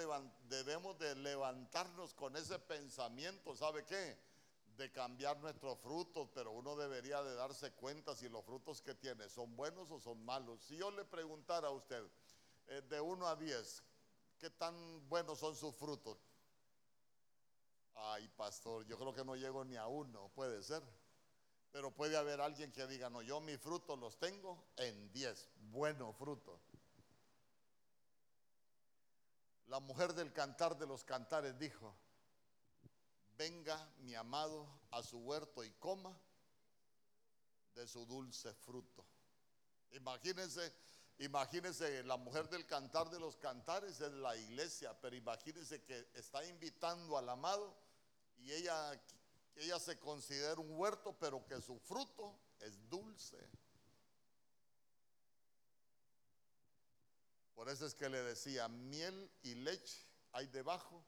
debemos 0.49 0.97
de 0.97 1.15
levantarnos 1.15 2.13
con 2.15 2.36
ese 2.36 2.58
pensamiento, 2.58 3.56
¿sabe 3.56 3.86
qué? 3.86 4.17
De 4.77 4.91
cambiar 4.91 5.38
nuestros 5.39 5.77
frutos, 5.79 6.29
pero 6.34 6.51
uno 6.51 6.75
debería 6.75 7.21
de 7.21 7.36
darse 7.36 7.71
cuenta 7.73 8.15
si 8.15 8.29
los 8.29 8.43
frutos 8.43 8.81
que 8.81 8.95
tiene 8.95 9.29
son 9.29 9.55
buenos 9.55 9.91
o 9.91 9.99
son 9.99 10.23
malos. 10.25 10.62
Si 10.62 10.77
yo 10.77 10.89
le 10.91 11.05
preguntara 11.05 11.67
a 11.67 11.71
usted, 11.71 12.03
eh, 12.67 12.81
de 12.89 12.99
1 12.99 13.27
a 13.27 13.36
10, 13.36 13.84
¿qué 14.39 14.49
tan 14.49 15.07
buenos 15.10 15.39
son 15.39 15.55
sus 15.55 15.75
frutos? 15.75 16.17
Ay, 17.95 18.27
pastor, 18.29 18.86
yo 18.86 18.97
creo 18.97 19.13
que 19.13 19.23
no 19.23 19.36
llego 19.36 19.63
ni 19.65 19.75
a 19.75 19.88
uno, 19.88 20.31
puede 20.34 20.63
ser. 20.63 20.81
Pero 21.71 21.91
puede 21.91 22.17
haber 22.17 22.41
alguien 22.41 22.71
que 22.71 22.86
diga, 22.88 23.10
no, 23.10 23.21
yo 23.21 23.39
mis 23.39 23.60
frutos 23.60 23.97
los 23.99 24.17
tengo 24.17 24.65
en 24.77 25.12
10, 25.12 25.49
buenos 25.71 26.15
frutos. 26.17 26.60
La 29.67 29.79
mujer 29.79 30.13
del 30.13 30.34
cantar 30.34 30.77
de 30.77 30.86
los 30.86 31.05
cantares 31.05 31.57
dijo, 31.57 31.95
venga 33.38 33.91
mi 34.00 34.15
amado 34.15 34.67
a 34.91 35.02
su 35.04 35.17
huerto 35.20 35.63
y 35.63 35.72
coma 35.72 36.17
de 37.76 37.88
su 37.88 38.06
dulce 38.06 38.54
fruto. 38.54 39.06
Imagínense, 39.91 40.74
imagínense, 41.20 42.04
la 42.04 42.17
mujer 42.17 42.50
del 42.50 42.65
cantar 42.65 43.10
de 43.10 43.20
los 43.20 43.36
cantares 43.38 44.00
es 44.00 44.12
la 44.13 44.36
iglesia, 44.36 45.00
pero 45.00 45.15
imagínense 45.15 45.84
que 45.84 46.10
está 46.13 46.46
invitando 46.46 47.17
al 47.17 47.30
amado 47.30 47.76
y 48.38 48.52
ella, 48.52 49.00
ella 49.56 49.80
se 49.80 50.00
considera 50.00 50.60
un 50.60 50.72
huerto, 50.78 51.15
pero 51.20 51.46
que 51.46 51.62
su 51.62 51.80
fruto 51.80 52.39
es 52.60 52.89
dulce. 52.89 53.38
Por 57.54 57.70
eso 57.70 57.86
es 57.86 57.94
que 57.94 58.10
le 58.10 58.22
decía, 58.24 58.67
miel 58.67 59.32
y 59.44 59.56
leche 59.56 60.06
hay 60.32 60.48
debajo 60.48 61.04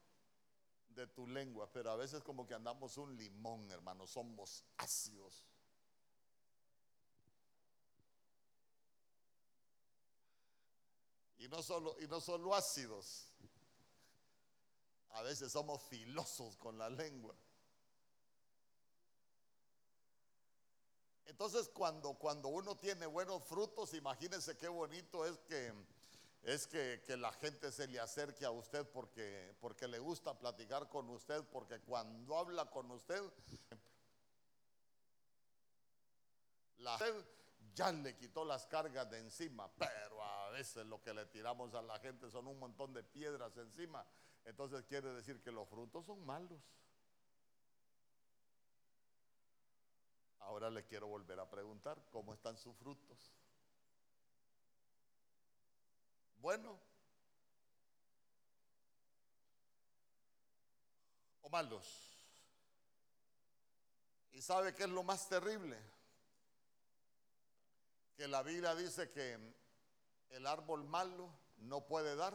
de 0.94 1.06
tu 1.06 1.26
lengua, 1.26 1.70
pero 1.72 1.90
a 1.90 1.96
veces 1.96 2.22
como 2.22 2.46
que 2.46 2.54
andamos 2.54 2.96
un 2.96 3.16
limón, 3.16 3.70
hermano, 3.70 4.06
somos 4.06 4.64
ácidos. 4.76 5.44
Y 11.38 11.48
no 11.48 11.62
solo, 11.62 11.96
y 12.00 12.06
no 12.06 12.20
solo 12.20 12.54
ácidos, 12.54 13.26
a 15.10 15.22
veces 15.22 15.52
somos 15.52 15.82
filosos 15.82 16.56
con 16.56 16.78
la 16.78 16.88
lengua. 16.88 17.34
Entonces 21.26 21.68
cuando, 21.68 22.14
cuando 22.14 22.48
uno 22.48 22.76
tiene 22.76 23.06
buenos 23.06 23.42
frutos, 23.44 23.92
imagínense 23.94 24.56
qué 24.56 24.68
bonito 24.68 25.26
es 25.26 25.36
que 25.40 25.72
es 26.44 26.66
que, 26.66 27.02
la 27.16 27.32
gente 27.32 27.72
se 27.72 27.86
le 27.88 27.98
acerque 27.98 28.44
a 28.44 28.50
usted 28.50 28.86
porque, 28.90 29.56
porque 29.60 29.88
le 29.88 29.98
gusta 29.98 30.38
platicar 30.38 30.88
con 30.88 31.08
usted, 31.08 31.42
porque 31.50 31.80
cuando 31.80 32.36
habla 32.36 32.70
con 32.70 32.90
usted, 32.90 33.22
la 36.78 36.98
gente 36.98 37.26
ya 37.74 37.90
le 37.92 38.14
quitó 38.16 38.44
las 38.44 38.66
cargas 38.66 39.10
de 39.10 39.18
encima, 39.20 39.70
pero 39.78 40.22
a 40.22 40.50
veces 40.50 40.86
lo 40.86 41.02
que 41.02 41.14
le 41.14 41.24
tiramos 41.26 41.74
a 41.74 41.80
la 41.80 41.98
gente 41.98 42.30
son 42.30 42.46
un 42.46 42.58
montón 42.58 42.92
de 42.92 43.02
piedras 43.02 43.56
encima. 43.56 44.06
Entonces 44.44 44.84
quiere 44.84 45.14
decir 45.14 45.40
que 45.40 45.50
los 45.50 45.66
frutos 45.68 46.04
son 46.04 46.24
malos. 46.26 46.60
Ahora 50.40 50.68
le 50.68 50.84
quiero 50.84 51.06
volver 51.06 51.40
a 51.40 51.48
preguntar, 51.48 52.04
¿cómo 52.10 52.34
están 52.34 52.58
sus 52.58 52.76
frutos? 52.76 53.32
Bueno 56.44 56.78
o 61.40 61.48
malos. 61.48 61.88
¿Y 64.32 64.42
sabe 64.42 64.74
qué 64.74 64.82
es 64.82 64.90
lo 64.90 65.02
más 65.02 65.26
terrible? 65.26 65.78
Que 68.14 68.28
la 68.28 68.42
Biblia 68.42 68.74
dice 68.74 69.10
que 69.10 69.38
el 70.28 70.46
árbol 70.46 70.84
malo 70.84 71.30
no 71.56 71.86
puede 71.86 72.14
dar 72.14 72.34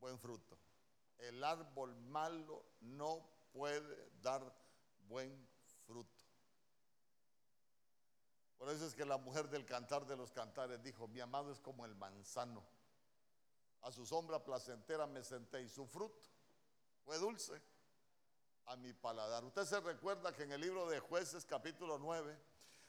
buen 0.00 0.18
fruto. 0.18 0.56
El 1.18 1.44
árbol 1.44 1.94
malo 1.94 2.64
no 2.80 3.28
puede 3.52 4.10
dar 4.22 4.50
buen 5.08 5.46
fruto. 5.86 6.24
Por 8.66 8.74
eso 8.74 8.84
es 8.84 8.96
que 8.96 9.04
la 9.04 9.16
mujer 9.16 9.48
del 9.48 9.64
cantar 9.64 10.04
de 10.06 10.16
los 10.16 10.32
cantares 10.32 10.82
dijo, 10.82 11.06
mi 11.06 11.20
amado 11.20 11.52
es 11.52 11.60
como 11.60 11.84
el 11.84 11.94
manzano. 11.94 12.64
A 13.82 13.92
su 13.92 14.04
sombra 14.04 14.42
placentera 14.42 15.06
me 15.06 15.22
senté 15.22 15.62
y 15.62 15.68
su 15.68 15.86
fruto 15.86 16.28
fue 17.04 17.16
dulce 17.18 17.62
a 18.64 18.74
mi 18.74 18.92
paladar. 18.92 19.44
Usted 19.44 19.64
se 19.66 19.78
recuerda 19.78 20.32
que 20.32 20.42
en 20.42 20.50
el 20.50 20.62
libro 20.62 20.88
de 20.88 20.98
jueces 20.98 21.44
capítulo 21.44 22.00
9, 22.00 22.36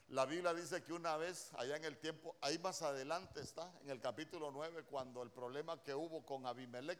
la 0.07 0.25
Biblia 0.25 0.51
dice 0.55 0.83
que 0.83 0.93
una 0.93 1.15
vez, 1.15 1.53
allá 1.53 1.75
en 1.75 1.85
el 1.85 1.99
tiempo, 1.99 2.35
ahí 2.41 2.57
más 2.57 2.81
adelante 2.81 3.39
está, 3.39 3.71
en 3.83 3.91
el 3.91 4.01
capítulo 4.01 4.49
9, 4.49 4.85
cuando 4.85 5.21
el 5.21 5.29
problema 5.29 5.83
que 5.83 5.93
hubo 5.93 6.25
con 6.25 6.47
Abimelech 6.47 6.99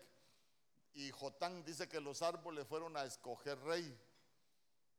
y 0.94 1.10
Jotán 1.10 1.66
dice 1.66 1.90
que 1.90 2.00
los 2.00 2.22
árboles 2.22 2.68
fueron 2.68 2.96
a 2.96 3.06
escoger 3.06 3.60
rey. 3.62 4.00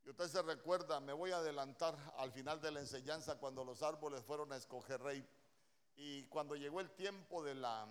Usted 0.09 0.29
se 0.29 0.41
recuerda, 0.41 1.01
me 1.01 1.13
voy 1.13 1.33
a 1.33 1.37
adelantar 1.37 1.95
al 2.17 2.33
final 2.33 2.63
de 2.63 2.71
la 2.71 2.81
enseñanza 2.81 3.39
cuando 3.39 3.63
los 3.63 3.83
árboles 3.83 4.25
fueron 4.25 4.51
a 4.53 4.57
escoger 4.57 5.03
rey. 5.03 5.23
Y 5.97 6.25
cuando 6.29 6.57
llegó 6.57 6.81
el 6.81 6.91
tiempo 6.93 7.45
de 7.45 7.55
la... 7.55 7.87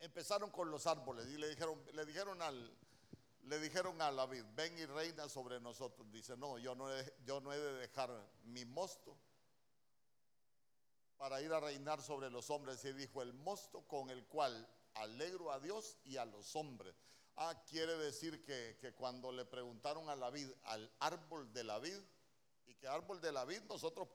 Empezaron 0.00 0.50
con 0.50 0.70
los 0.70 0.86
árboles 0.86 1.26
y 1.28 1.38
le 1.38 1.48
dijeron, 1.48 1.82
le 1.94 2.04
dijeron 2.04 2.42
al, 2.42 2.76
le 3.44 3.58
dijeron 3.60 4.00
a 4.02 4.12
David, 4.12 4.44
ven 4.54 4.78
y 4.78 4.84
reina 4.84 5.26
sobre 5.30 5.58
nosotros. 5.58 6.10
Dice, 6.12 6.36
no, 6.36 6.58
yo 6.58 6.74
no, 6.74 6.94
he, 6.94 7.14
yo 7.24 7.40
no 7.40 7.54
he 7.54 7.58
de 7.58 7.72
dejar 7.74 8.10
mi 8.42 8.66
mosto 8.66 9.16
para 11.16 11.40
ir 11.40 11.50
a 11.54 11.60
reinar 11.60 12.02
sobre 12.02 12.28
los 12.28 12.50
hombres. 12.50 12.84
Y 12.84 12.92
dijo, 12.92 13.22
el 13.22 13.32
mosto 13.32 13.80
con 13.88 14.10
el 14.10 14.26
cual 14.26 14.68
alegro 14.96 15.50
a 15.50 15.60
Dios 15.60 15.96
y 16.04 16.18
a 16.18 16.26
los 16.26 16.54
hombres. 16.56 16.94
Ah, 17.36 17.60
quiere 17.68 17.96
decir 17.96 18.44
que, 18.44 18.94
cuando 18.94 19.32
le 19.32 19.44
preguntaron 19.44 20.08
a 20.08 20.14
la 20.14 20.30
vid, 20.30 20.48
al 20.64 20.90
árbol 21.00 21.52
de 21.52 21.64
la 21.64 21.80
vid, 21.80 21.98
y 22.66 22.74
que 22.76 22.86
árbol 22.86 23.20
de 23.20 23.32
la 23.32 23.44
vid 23.44 23.62
nosotros 23.62 24.08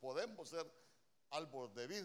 podemos 0.00 0.48
ser 0.48 0.66
árbol 1.30 1.72
de 1.72 1.86
vid, 1.86 2.04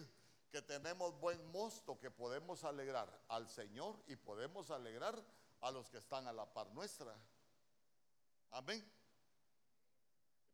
que 0.50 0.62
tenemos 0.62 1.18
buen 1.18 1.44
mosto, 1.50 1.98
que 1.98 2.10
podemos 2.10 2.62
alegrar 2.62 3.08
al 3.28 3.48
Señor 3.48 4.00
y 4.06 4.16
podemos 4.16 4.70
alegrar 4.70 5.20
a 5.60 5.70
los 5.72 5.90
que 5.90 5.98
están 5.98 6.28
a 6.28 6.32
la 6.32 6.52
par 6.52 6.70
nuestra. 6.72 7.16
Amén. 8.52 8.88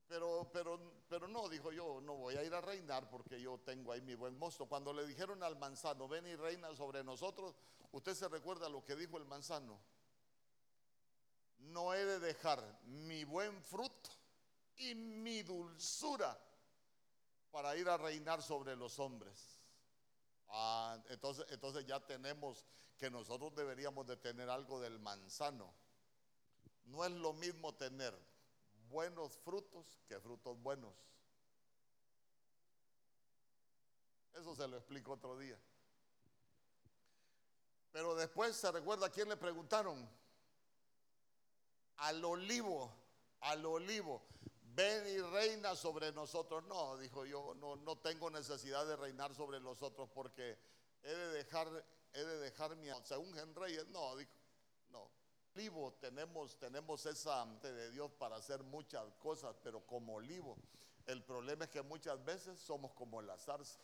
Pero, 0.09 0.49
pero, 0.53 1.03
pero 1.09 1.29
no, 1.29 1.49
dijo 1.49 1.73
yo, 1.73 2.01
no 2.01 2.15
voy 2.15 2.37
a 2.37 2.45
ir 2.45 2.55
a 2.55 2.61
reinar 2.61 3.11
porque 3.11 3.41
yo 3.41 3.59
tengo 3.59 3.93
ahí 3.93 4.01
mi 4.01 4.15
buen 4.15 4.39
mosto. 4.39 4.67
Cuando 4.67 4.93
le 4.93 5.07
dijeron 5.07 5.43
al 5.43 5.57
manzano, 5.57 6.09
ven 6.09 6.27
y 6.27 6.37
reina 6.37 6.75
sobre 6.75 7.03
nosotros, 7.05 7.55
usted 7.93 8.15
se 8.15 8.29
recuerda 8.29 8.69
lo 8.69 8.85
que 8.85 8.97
dijo 8.97 9.19
el 9.19 9.25
manzano 9.27 9.79
no 11.69 11.95
he 11.95 12.05
de 12.05 12.21
dejar 12.21 12.63
mi 12.85 13.25
buen 13.25 13.63
fruto 13.63 14.11
y 14.77 14.95
mi 14.95 15.43
dulzura 15.43 16.39
para 17.51 17.77
ir 17.77 17.89
a 17.89 17.97
reinar 17.97 18.43
sobre 18.43 18.77
los 18.77 18.99
hombres. 18.99 19.61
Ah, 20.49 20.99
entonces, 21.09 21.47
entonces 21.51 21.87
ya 21.87 22.05
tenemos 22.05 22.65
que 22.99 23.11
nosotros 23.11 23.55
deberíamos 23.55 24.07
de 24.07 24.17
tener 24.17 24.49
algo 24.49 24.81
del 24.81 24.99
manzano. 24.99 25.73
No 26.85 27.05
es 27.05 27.13
lo 27.13 27.33
mismo 27.33 27.75
tener 27.75 28.17
buenos 28.89 29.37
frutos 29.39 30.01
que 30.07 30.21
frutos 30.21 30.61
buenos. 30.63 30.95
Eso 34.35 34.55
se 34.55 34.69
lo 34.69 34.77
explico 34.77 35.13
otro 35.13 35.39
día. 35.39 35.59
Pero 37.91 38.15
después 38.15 38.55
se 38.55 38.71
recuerda 38.71 39.07
a 39.07 39.11
quién 39.11 39.29
le 39.29 39.37
preguntaron 39.37 40.07
al 41.99 42.25
olivo, 42.25 42.93
al 43.41 43.65
olivo, 43.65 44.23
ven 44.75 45.07
y 45.09 45.19
reina 45.19 45.75
sobre 45.75 46.13
nosotros. 46.13 46.65
No, 46.65 46.97
dijo 46.99 47.25
yo, 47.25 47.55
no, 47.57 47.77
no 47.77 47.99
tengo 47.99 48.31
necesidad 48.31 48.87
de 48.87 48.97
reinar 48.97 49.35
sobre 49.35 49.61
nosotros 49.61 50.09
porque 50.15 50.59
he 51.03 51.15
de 51.15 51.29
dejar, 51.29 51.69
he 52.13 52.25
de 52.25 52.39
dejar 52.39 52.77
mi, 52.77 52.89
según 53.05 53.35
reyes, 53.55 53.87
no, 53.89 54.17
dijo, 54.17 54.33
no. 54.89 55.11
Olivo 55.55 55.95
tenemos, 55.95 56.59
tenemos 56.59 57.07
esa 57.07 57.41
ante 57.41 57.73
de 57.73 57.91
Dios 57.91 58.13
para 58.13 58.37
hacer 58.37 58.63
muchas 58.63 59.11
cosas, 59.15 59.57
pero 59.63 59.87
como 59.87 60.17
olivo, 60.17 60.59
el 61.07 61.25
problema 61.25 61.65
es 61.65 61.71
que 61.71 61.81
muchas 61.81 62.23
veces 62.25 62.59
somos 62.59 62.93
como 62.93 63.23
la 63.23 63.39
zarza. 63.39 63.81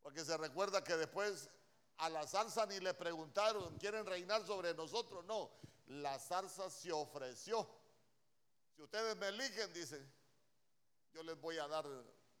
Porque 0.00 0.24
se 0.24 0.36
recuerda 0.36 0.82
que 0.82 0.96
después 0.96 1.50
a 1.98 2.08
la 2.08 2.26
zarza 2.26 2.64
ni 2.66 2.80
le 2.80 2.94
preguntaron, 2.94 3.76
¿quieren 3.78 4.06
reinar 4.06 4.46
sobre 4.46 4.72
nosotros? 4.72 5.24
No, 5.26 5.50
la 5.86 6.18
zarza 6.18 6.70
se 6.70 6.92
ofreció. 6.92 7.68
Si 8.74 8.82
ustedes 8.82 9.16
me 9.16 9.28
eligen, 9.28 9.72
dice, 9.72 10.04
yo 11.12 11.22
les 11.22 11.40
voy 11.40 11.58
a 11.58 11.68
dar, 11.68 11.86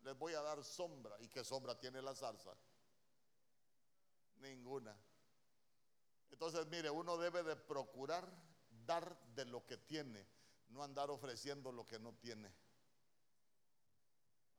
les 0.02 0.16
voy 0.18 0.34
a 0.34 0.42
dar 0.42 0.62
sombra. 0.64 1.16
¿Y 1.20 1.28
qué 1.28 1.44
sombra 1.44 1.78
tiene 1.78 2.00
la 2.00 2.14
zarza? 2.14 2.54
Ninguna. 4.36 4.96
Entonces, 6.30 6.66
mire, 6.66 6.90
uno 6.90 7.18
debe 7.18 7.42
de 7.42 7.56
procurar 7.56 8.28
dar 8.86 9.16
de 9.34 9.44
lo 9.44 9.64
que 9.66 9.76
tiene, 9.76 10.26
no 10.70 10.82
andar 10.82 11.10
ofreciendo 11.10 11.70
lo 11.70 11.86
que 11.86 11.98
no 11.98 12.14
tiene. 12.14 12.52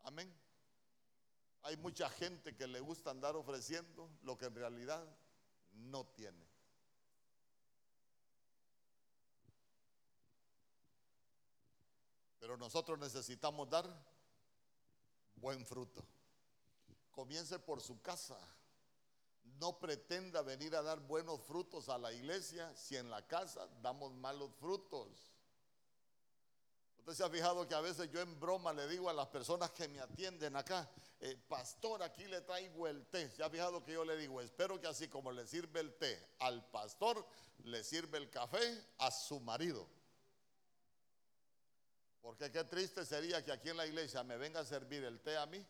Amén. 0.03 0.33
Hay 1.63 1.77
mucha 1.77 2.09
gente 2.09 2.55
que 2.55 2.67
le 2.67 2.79
gusta 2.79 3.09
andar 3.09 3.35
ofreciendo 3.35 4.09
lo 4.21 4.37
que 4.37 4.45
en 4.45 4.55
realidad 4.55 5.05
no 5.71 6.05
tiene. 6.07 6.52
Pero 12.43 12.57
nosotros 12.57 12.99
necesitamos 12.99 13.69
dar 13.69 13.85
buen 15.35 15.65
fruto. 15.65 16.03
Comience 17.09 17.57
por 17.57 17.79
su 17.79 18.01
casa. 18.01 18.37
No 19.61 19.79
pretenda 19.79 20.41
venir 20.41 20.75
a 20.75 20.81
dar 20.81 20.99
buenos 20.99 21.39
frutos 21.43 21.87
a 21.87 21.97
la 21.97 22.11
iglesia 22.11 22.75
si 22.75 22.97
en 22.97 23.09
la 23.09 23.25
casa 23.25 23.65
damos 23.81 24.13
malos 24.15 24.51
frutos. 24.59 25.31
Usted 26.97 27.13
se 27.13 27.23
ha 27.23 27.29
fijado 27.29 27.65
que 27.65 27.75
a 27.75 27.79
veces 27.79 28.11
yo 28.11 28.19
en 28.19 28.37
broma 28.37 28.73
le 28.73 28.89
digo 28.89 29.09
a 29.09 29.13
las 29.13 29.27
personas 29.27 29.71
que 29.71 29.87
me 29.87 30.01
atienden 30.01 30.57
acá, 30.57 30.91
eh, 31.21 31.37
pastor, 31.47 32.03
aquí 32.03 32.25
le 32.25 32.41
traigo 32.41 32.89
el 32.89 33.05
té. 33.05 33.29
Se 33.29 33.41
ha 33.41 33.49
fijado 33.49 33.85
que 33.85 33.93
yo 33.93 34.03
le 34.03 34.17
digo, 34.17 34.41
espero 34.41 34.81
que 34.81 34.87
así 34.87 35.07
como 35.07 35.31
le 35.31 35.47
sirve 35.47 35.79
el 35.79 35.97
té 35.97 36.35
al 36.39 36.69
pastor, 36.71 37.25
le 37.63 37.85
sirve 37.85 38.17
el 38.17 38.29
café 38.29 38.85
a 38.97 39.09
su 39.11 39.39
marido. 39.39 40.02
Porque 42.23 42.49
qué 42.49 42.63
triste 42.63 43.05
sería 43.05 43.43
que 43.43 43.51
aquí 43.51 43.67
en 43.69 43.75
la 43.75 43.85
iglesia 43.85 44.23
me 44.23 44.37
venga 44.37 44.61
a 44.61 44.65
servir 44.65 45.03
el 45.03 45.19
té 45.19 45.37
a 45.37 45.45
mí 45.45 45.63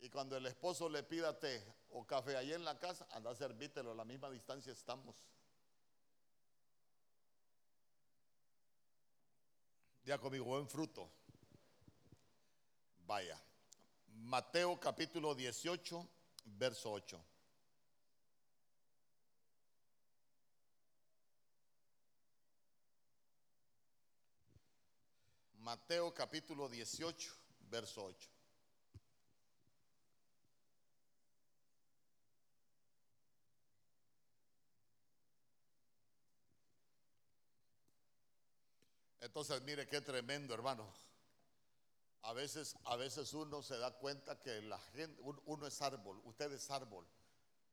y 0.00 0.10
cuando 0.10 0.36
el 0.36 0.44
esposo 0.46 0.88
le 0.88 1.04
pida 1.04 1.38
té 1.38 1.64
o 1.90 2.04
café 2.04 2.36
ahí 2.36 2.52
en 2.52 2.64
la 2.64 2.76
casa, 2.76 3.06
anda 3.12 3.30
a 3.30 3.36
servítelo, 3.36 3.92
a 3.92 3.94
la 3.94 4.04
misma 4.04 4.28
distancia 4.30 4.72
estamos. 4.72 5.14
Ya 10.04 10.18
conmigo, 10.18 10.44
buen 10.44 10.68
fruto. 10.68 11.08
Vaya. 13.06 13.40
Mateo 14.08 14.78
capítulo 14.80 15.36
18, 15.36 16.08
verso 16.46 16.90
8. 16.90 17.24
Mateo 25.64 26.12
capítulo 26.12 26.68
18, 26.68 27.32
verso 27.70 28.04
8. 28.04 28.28
Entonces, 39.20 39.62
mire 39.62 39.86
qué 39.86 40.02
tremendo, 40.02 40.52
hermano. 40.52 40.86
A 42.24 42.34
veces, 42.34 42.76
a 42.84 42.96
veces 42.96 43.32
uno 43.32 43.62
se 43.62 43.78
da 43.78 43.90
cuenta 43.96 44.38
que 44.38 44.60
la 44.60 44.78
gente, 44.78 45.18
uno 45.46 45.66
es 45.66 45.80
árbol, 45.80 46.20
usted 46.24 46.52
es 46.52 46.70
árbol, 46.70 47.06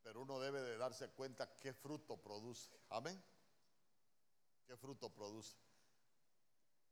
pero 0.02 0.22
uno 0.22 0.40
debe 0.40 0.62
de 0.62 0.78
darse 0.78 1.10
cuenta 1.10 1.58
qué 1.58 1.74
fruto 1.74 2.16
produce. 2.16 2.72
Amén. 2.88 3.22
¿Qué 4.66 4.78
fruto 4.78 5.10
produce? 5.10 5.58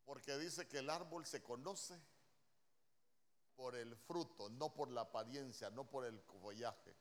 Porque 0.09 0.35
dice 0.39 0.67
que 0.67 0.79
el 0.79 0.89
árbol 0.89 1.23
se 1.27 1.43
conoce 1.43 1.95
por 3.55 3.75
el 3.75 3.95
fruto, 3.95 4.49
no 4.49 4.73
por 4.73 4.89
la 4.89 5.01
apariencia, 5.01 5.69
no 5.69 5.87
por 5.87 6.03
el 6.03 6.19
follaje. 6.19 6.95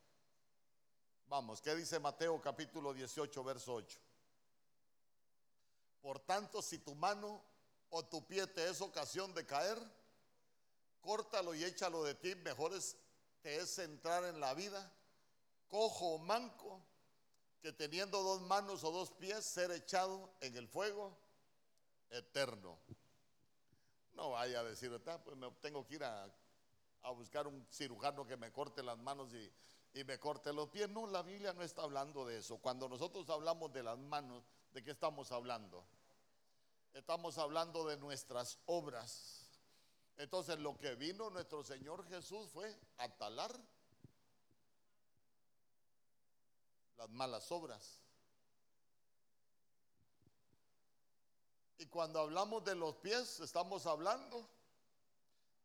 Vamos, 1.26 1.62
¿qué 1.62 1.74
dice 1.74 1.98
Mateo 1.98 2.38
capítulo 2.38 2.92
18, 2.92 3.42
verso 3.42 3.76
8? 3.76 3.98
Por 6.02 6.20
tanto, 6.20 6.60
si 6.60 6.80
tu 6.80 6.94
mano 6.94 7.42
o 7.88 8.04
tu 8.04 8.26
pie 8.26 8.46
te 8.46 8.68
es 8.68 8.82
ocasión 8.82 9.32
de 9.32 9.46
caer, 9.46 9.78
córtalo 11.00 11.54
y 11.54 11.64
échalo 11.64 12.04
de 12.04 12.14
ti. 12.14 12.34
Mejor 12.34 12.74
es, 12.74 12.94
te 13.40 13.56
es 13.56 13.78
entrar 13.78 14.22
en 14.24 14.38
la 14.38 14.52
vida, 14.52 14.92
cojo 15.66 16.16
o 16.16 16.18
manco, 16.18 16.84
que 17.62 17.72
teniendo 17.72 18.22
dos 18.22 18.42
manos 18.42 18.84
o 18.84 18.92
dos 18.92 19.12
pies, 19.12 19.46
ser 19.46 19.70
echado 19.70 20.30
en 20.42 20.58
el 20.58 20.68
fuego 20.68 21.16
eterno. 22.10 22.78
No 24.18 24.30
vaya 24.30 24.58
a 24.58 24.64
decir, 24.64 24.90
ah, 25.06 25.18
pues 25.22 25.36
me 25.36 25.48
tengo 25.60 25.86
que 25.86 25.94
ir 25.94 26.02
a, 26.02 26.28
buscar 27.14 27.46
un 27.46 27.64
cirujano 27.70 28.26
que 28.26 28.36
me 28.36 28.50
corte 28.50 28.82
las 28.82 28.98
manos 28.98 29.32
y, 29.32 29.52
y 29.94 30.02
me 30.02 30.18
corte 30.18 30.52
los 30.52 30.68
pies. 30.70 30.88
No, 30.88 31.06
la 31.06 31.22
Biblia 31.22 31.52
no 31.52 31.62
está 31.62 31.82
hablando 31.82 32.26
de 32.26 32.38
eso. 32.38 32.58
Cuando 32.58 32.88
nosotros 32.88 33.30
hablamos 33.30 33.72
de 33.72 33.84
las 33.84 33.96
manos, 33.96 34.42
¿de 34.72 34.82
qué 34.82 34.90
estamos 34.90 35.30
hablando? 35.30 35.86
Estamos 36.94 37.38
hablando 37.38 37.86
de 37.86 37.96
nuestras 37.96 38.58
obras. 38.66 39.48
Entonces 40.16 40.58
lo 40.58 40.76
que 40.76 40.96
vino 40.96 41.30
nuestro 41.30 41.62
Señor 41.62 42.04
Jesús 42.08 42.50
fue 42.50 42.76
a 42.96 43.08
talar 43.08 43.56
las 46.96 47.08
malas 47.10 47.52
obras. 47.52 48.02
Y 51.78 51.86
cuando 51.86 52.18
hablamos 52.18 52.64
de 52.64 52.74
los 52.74 52.96
pies, 52.96 53.38
estamos 53.38 53.86
hablando 53.86 54.48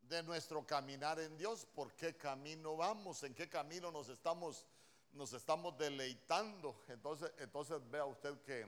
de 0.03 0.21
nuestro 0.21 0.63
caminar 0.63 1.19
en 1.19 1.35
Dios. 1.37 1.65
¿Por 1.65 1.95
qué 1.95 2.15
camino 2.15 2.77
vamos? 2.77 3.23
¿En 3.23 3.33
qué 3.33 3.49
camino 3.49 3.91
nos 3.91 4.09
estamos, 4.09 4.67
nos 5.13 5.33
estamos 5.33 5.75
deleitando? 5.75 6.83
Entonces, 6.87 7.31
entonces 7.39 7.81
vea 7.89 8.05
usted 8.05 8.39
que, 8.43 8.67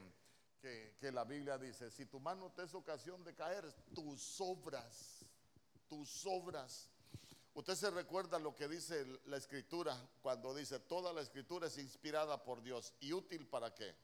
que, 0.99 1.11
la 1.11 1.23
Biblia 1.23 1.59
dice, 1.59 1.91
si 1.91 2.07
tu 2.07 2.19
mano 2.19 2.51
te 2.51 2.63
es 2.63 2.73
ocasión 2.73 3.23
de 3.23 3.35
caer, 3.35 3.71
tus 3.93 4.41
obras, 4.41 5.23
tus 5.87 6.25
obras. 6.25 6.89
Usted 7.53 7.75
se 7.75 7.91
recuerda 7.91 8.39
lo 8.39 8.55
que 8.55 8.67
dice 8.67 9.05
la 9.25 9.37
escritura 9.37 9.95
cuando 10.23 10.55
dice, 10.55 10.79
toda 10.79 11.13
la 11.13 11.21
escritura 11.21 11.67
es 11.67 11.77
inspirada 11.77 12.43
por 12.43 12.63
Dios 12.63 12.91
y 12.99 13.13
útil 13.13 13.47
para 13.47 13.71
qué? 13.71 13.95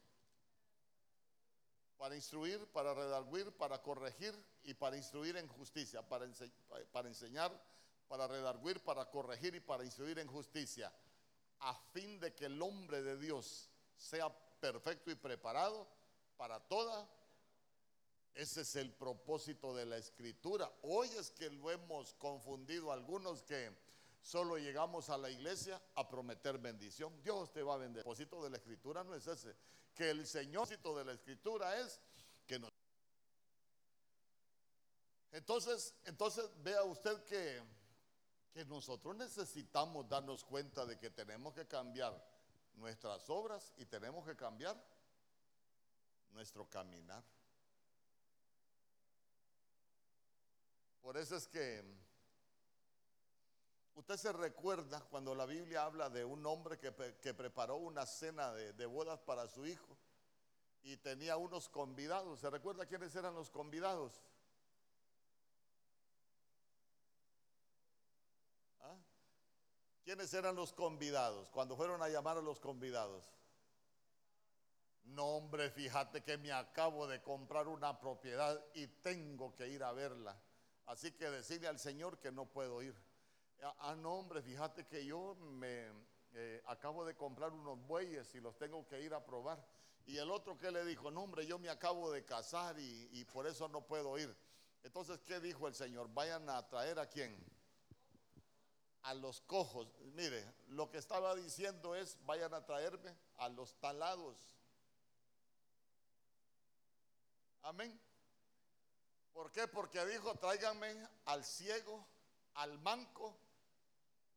Para 2.02 2.16
instruir, 2.16 2.66
para 2.74 2.96
redarguir, 2.96 3.52
para 3.52 3.80
corregir 3.80 4.34
y 4.64 4.74
para 4.74 4.98
instruir 4.98 5.38
en 5.38 5.48
justicia, 5.48 6.02
para, 6.02 6.26
enseñar, 7.06 7.52
para 8.08 8.28
redarguir, 8.28 8.80
para 8.80 9.08
corregir 9.12 9.54
y 9.54 9.60
para 9.60 9.86
instruir 9.86 10.18
en 10.18 10.28
justicia, 10.28 10.92
a 11.60 11.76
fin 11.94 12.20
de 12.20 12.34
que 12.34 12.46
el 12.46 12.60
hombre 12.60 13.04
de 13.04 13.20
Dios 13.20 13.70
sea 13.96 14.36
perfecto 14.60 15.12
y 15.12 15.16
preparado 15.16 15.88
para 16.38 16.60
toda. 16.62 17.08
Ese 18.34 18.62
es 18.62 18.76
el 18.78 18.92
propósito 18.92 19.76
de 19.76 19.86
la 19.86 19.98
escritura. 19.98 20.72
Hoy 20.82 21.08
es 21.10 21.30
que 21.30 21.52
lo 21.52 21.70
hemos 21.70 22.16
confundido 22.16 22.92
algunos 22.92 23.44
que 23.44 23.78
solo 24.22 24.58
llegamos 24.58 25.10
a 25.10 25.18
la 25.18 25.30
iglesia 25.30 25.82
a 25.96 26.08
prometer 26.08 26.58
bendición. 26.58 27.22
Dios 27.22 27.52
te 27.52 27.64
va 27.64 27.76
a 27.76 27.78
vender. 27.78 28.00
El 28.00 28.04
propósito 28.04 28.44
de 28.44 28.50
la 28.52 28.58
escritura 28.58 29.04
no 29.04 29.16
es 29.16 29.28
ese 29.28 29.56
que 29.94 30.10
el 30.10 30.26
Señor 30.26 30.68
de 30.68 31.06
la 31.06 31.14
Escritura 31.14 31.80
es 31.80 32.00
que 32.46 32.60
nos... 32.60 32.72
Entonces, 35.32 35.96
entonces 36.06 36.50
vea 36.62 36.84
usted 36.84 37.24
que, 37.24 37.62
que 38.54 38.66
nosotros 38.66 39.16
necesitamos 39.16 40.08
darnos 40.08 40.44
cuenta 40.44 40.86
de 40.86 40.98
que 40.98 41.10
tenemos 41.10 41.54
que 41.54 41.68
cambiar 41.68 42.22
nuestras 42.74 43.30
obras 43.30 43.74
y 43.78 43.86
tenemos 43.86 44.26
que 44.26 44.36
cambiar 44.36 44.76
nuestro 46.32 46.70
caminar. 46.70 47.24
Por 51.02 51.18
eso 51.18 51.36
es 51.36 51.48
que 51.48 51.84
Usted 53.96 54.18
se 54.18 54.32
recuerda 54.32 55.02
cuando 55.10 55.36
la 55.36 55.46
Biblia 55.46 55.84
habla 55.84 56.10
de 56.10 56.24
un 56.24 56.46
hombre 56.46 56.80
que, 56.80 57.34
preparó 57.34 57.76
una 57.76 58.06
cena 58.06 58.54
de, 58.54 58.86
bodas 58.86 59.20
para 59.20 59.48
su 59.48 59.66
hijo 59.66 59.98
y 60.82 60.98
tenía 60.98 61.38
unos 61.38 61.68
convidados. 61.68 62.40
¿Se 62.40 62.50
recuerda 62.50 62.86
quiénes 62.86 63.16
eran 63.16 63.36
los 63.36 63.50
convidados? 63.50 64.22
¿Ah? 68.80 68.98
¿Quiénes 70.04 70.34
eran 70.34 70.56
los 70.56 70.72
convidados 70.74 71.50
cuando 71.50 71.76
fueron 71.76 72.02
a 72.02 72.08
llamar 72.10 72.38
a 72.38 72.42
los 72.42 72.60
convidados? 72.60 73.30
No, 75.04 75.26
hombre, 75.26 75.70
fíjate 75.70 76.24
que 76.24 76.38
me 76.38 76.54
acabo 76.54 77.08
de 77.08 77.22
comprar 77.22 77.68
una 77.68 78.00
propiedad 78.00 78.64
y 78.74 78.88
tengo 78.88 79.54
que 79.54 79.68
ir 79.68 79.84
a 79.84 79.92
verla. 79.92 80.42
Así 80.86 81.12
que 81.12 81.30
decirle 81.30 81.68
al 81.68 81.80
Señor 81.80 82.20
que 82.20 82.32
no 82.32 82.46
puedo 82.46 82.82
ir. 82.82 82.96
Ah, 83.62 83.96
no, 83.96 84.16
hombre, 84.16 84.42
fíjate 84.42 84.88
que 84.88 85.06
yo 85.06 85.36
me 85.36 85.88
eh, 86.34 86.64
acabo 86.66 87.06
de 87.06 87.16
comprar 87.16 87.54
unos 87.54 87.80
bueyes 87.86 88.34
y 88.34 88.40
los 88.40 88.58
tengo 88.58 88.88
que 88.88 89.02
ir 89.02 89.14
a 89.14 89.24
probar. 89.24 89.64
Y 90.08 90.18
el 90.18 90.32
otro 90.32 90.58
que 90.58 90.72
le 90.72 90.84
dijo, 90.84 91.12
no, 91.12 91.22
hombre, 91.22 91.46
yo 91.46 91.60
me 91.60 91.70
acabo 91.70 92.12
de 92.12 92.26
casar 92.26 92.80
y, 92.80 93.10
y 93.12 93.24
por 93.26 93.46
eso 93.46 93.68
no 93.68 93.82
puedo 93.86 94.18
ir. 94.18 94.36
Entonces, 94.84 95.22
¿qué 95.22 95.40
dijo 95.40 95.68
el 95.68 95.76
Señor? 95.76 96.10
Vayan 96.12 96.50
a 96.50 96.68
traer 96.68 96.98
a 96.98 97.08
quién? 97.08 97.38
A 99.04 99.14
los 99.14 99.42
cojos. 99.42 99.88
Mire, 100.16 100.44
lo 100.70 100.90
que 100.90 100.98
estaba 100.98 101.36
diciendo 101.36 101.94
es, 101.96 102.18
vayan 102.26 102.56
a 102.56 102.66
traerme 102.66 103.16
a 103.38 103.48
los 103.50 103.76
talados. 103.76 104.38
Amén. 107.62 108.00
¿Por 109.34 109.52
qué? 109.52 109.68
Porque 109.68 110.04
dijo, 110.08 110.34
tráiganme 110.36 111.08
al 111.26 111.44
ciego, 111.44 112.08
al 112.56 112.80
manco 112.80 113.38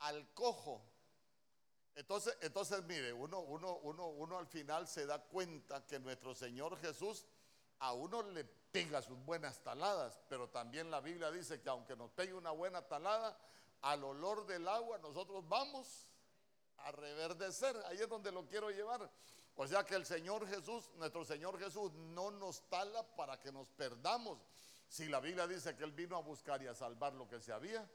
al 0.04 0.32
cojo. 0.34 0.84
Entonces, 1.94 2.36
entonces 2.42 2.82
mire, 2.84 3.12
uno, 3.12 3.40
uno, 3.40 3.76
uno, 3.82 4.08
uno 4.08 4.38
al 4.38 4.46
final 4.46 4.86
se 4.86 5.06
da 5.06 5.18
cuenta 5.18 5.86
que 5.86 5.98
nuestro 5.98 6.34
Señor 6.34 6.78
Jesús 6.78 7.24
a 7.78 7.92
uno 7.92 8.22
le 8.22 8.44
pega 8.44 9.00
sus 9.00 9.18
buenas 9.24 9.62
taladas, 9.62 10.20
pero 10.28 10.48
también 10.48 10.90
la 10.90 11.00
Biblia 11.00 11.30
dice 11.30 11.60
que 11.60 11.70
aunque 11.70 11.96
nos 11.96 12.10
pegue 12.10 12.34
una 12.34 12.50
buena 12.50 12.82
talada, 12.82 13.38
al 13.80 14.04
olor 14.04 14.46
del 14.46 14.66
agua 14.68 14.98
nosotros 14.98 15.48
vamos 15.48 16.06
a 16.78 16.92
reverdecer. 16.92 17.74
Ahí 17.86 17.98
es 17.98 18.08
donde 18.08 18.30
lo 18.30 18.46
quiero 18.46 18.70
llevar. 18.70 19.10
O 19.54 19.66
sea 19.66 19.84
que 19.84 19.94
el 19.94 20.04
Señor 20.04 20.46
Jesús, 20.48 20.90
nuestro 20.96 21.24
Señor 21.24 21.58
Jesús, 21.58 21.92
no 21.94 22.30
nos 22.30 22.68
tala 22.68 23.04
para 23.16 23.38
que 23.40 23.52
nos 23.52 23.70
perdamos. 23.70 24.38
Si 24.88 25.06
la 25.06 25.20
Biblia 25.20 25.46
dice 25.46 25.76
que 25.76 25.84
Él 25.84 25.92
vino 25.92 26.16
a 26.16 26.20
buscar 26.20 26.62
y 26.62 26.66
a 26.66 26.74
salvar 26.74 27.14
lo 27.14 27.26
que 27.28 27.40
se 27.40 27.52
había 27.52 27.88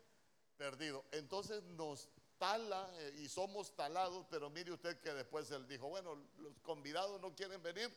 perdido. 0.60 1.06
Entonces 1.14 1.64
nos 1.64 2.10
tala 2.38 2.92
eh, 3.00 3.22
y 3.24 3.30
somos 3.30 3.74
talados, 3.76 4.28
pero 4.30 4.50
mire 4.50 4.74
usted 4.74 5.00
que 5.00 5.14
después 5.14 5.50
él 5.52 5.66
dijo, 5.68 5.88
bueno, 5.88 6.16
los 6.38 6.60
convidados 6.60 7.20
no 7.22 7.34
quieren 7.34 7.64
venir, 7.64 7.90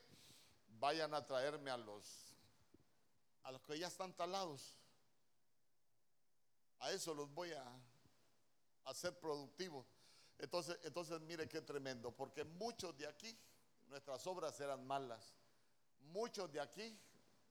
vayan 0.78 1.12
a 1.12 1.26
traerme 1.26 1.70
a 1.70 1.76
los 1.76 2.32
a 3.42 3.50
los 3.50 3.60
que 3.62 3.76
ya 3.76 3.88
están 3.88 4.12
talados. 4.12 4.78
A 6.78 6.92
eso 6.92 7.12
los 7.12 7.28
voy 7.34 7.52
a 7.52 7.64
hacer 8.84 9.18
productivos. 9.18 9.84
Entonces, 10.38 10.78
entonces 10.84 11.20
mire 11.22 11.48
qué 11.48 11.60
tremendo, 11.60 12.12
porque 12.12 12.44
muchos 12.44 12.96
de 12.96 13.08
aquí 13.08 13.36
nuestras 13.88 14.24
obras 14.28 14.60
eran 14.60 14.86
malas. 14.86 15.34
Muchos 16.12 16.52
de 16.52 16.60
aquí 16.60 16.96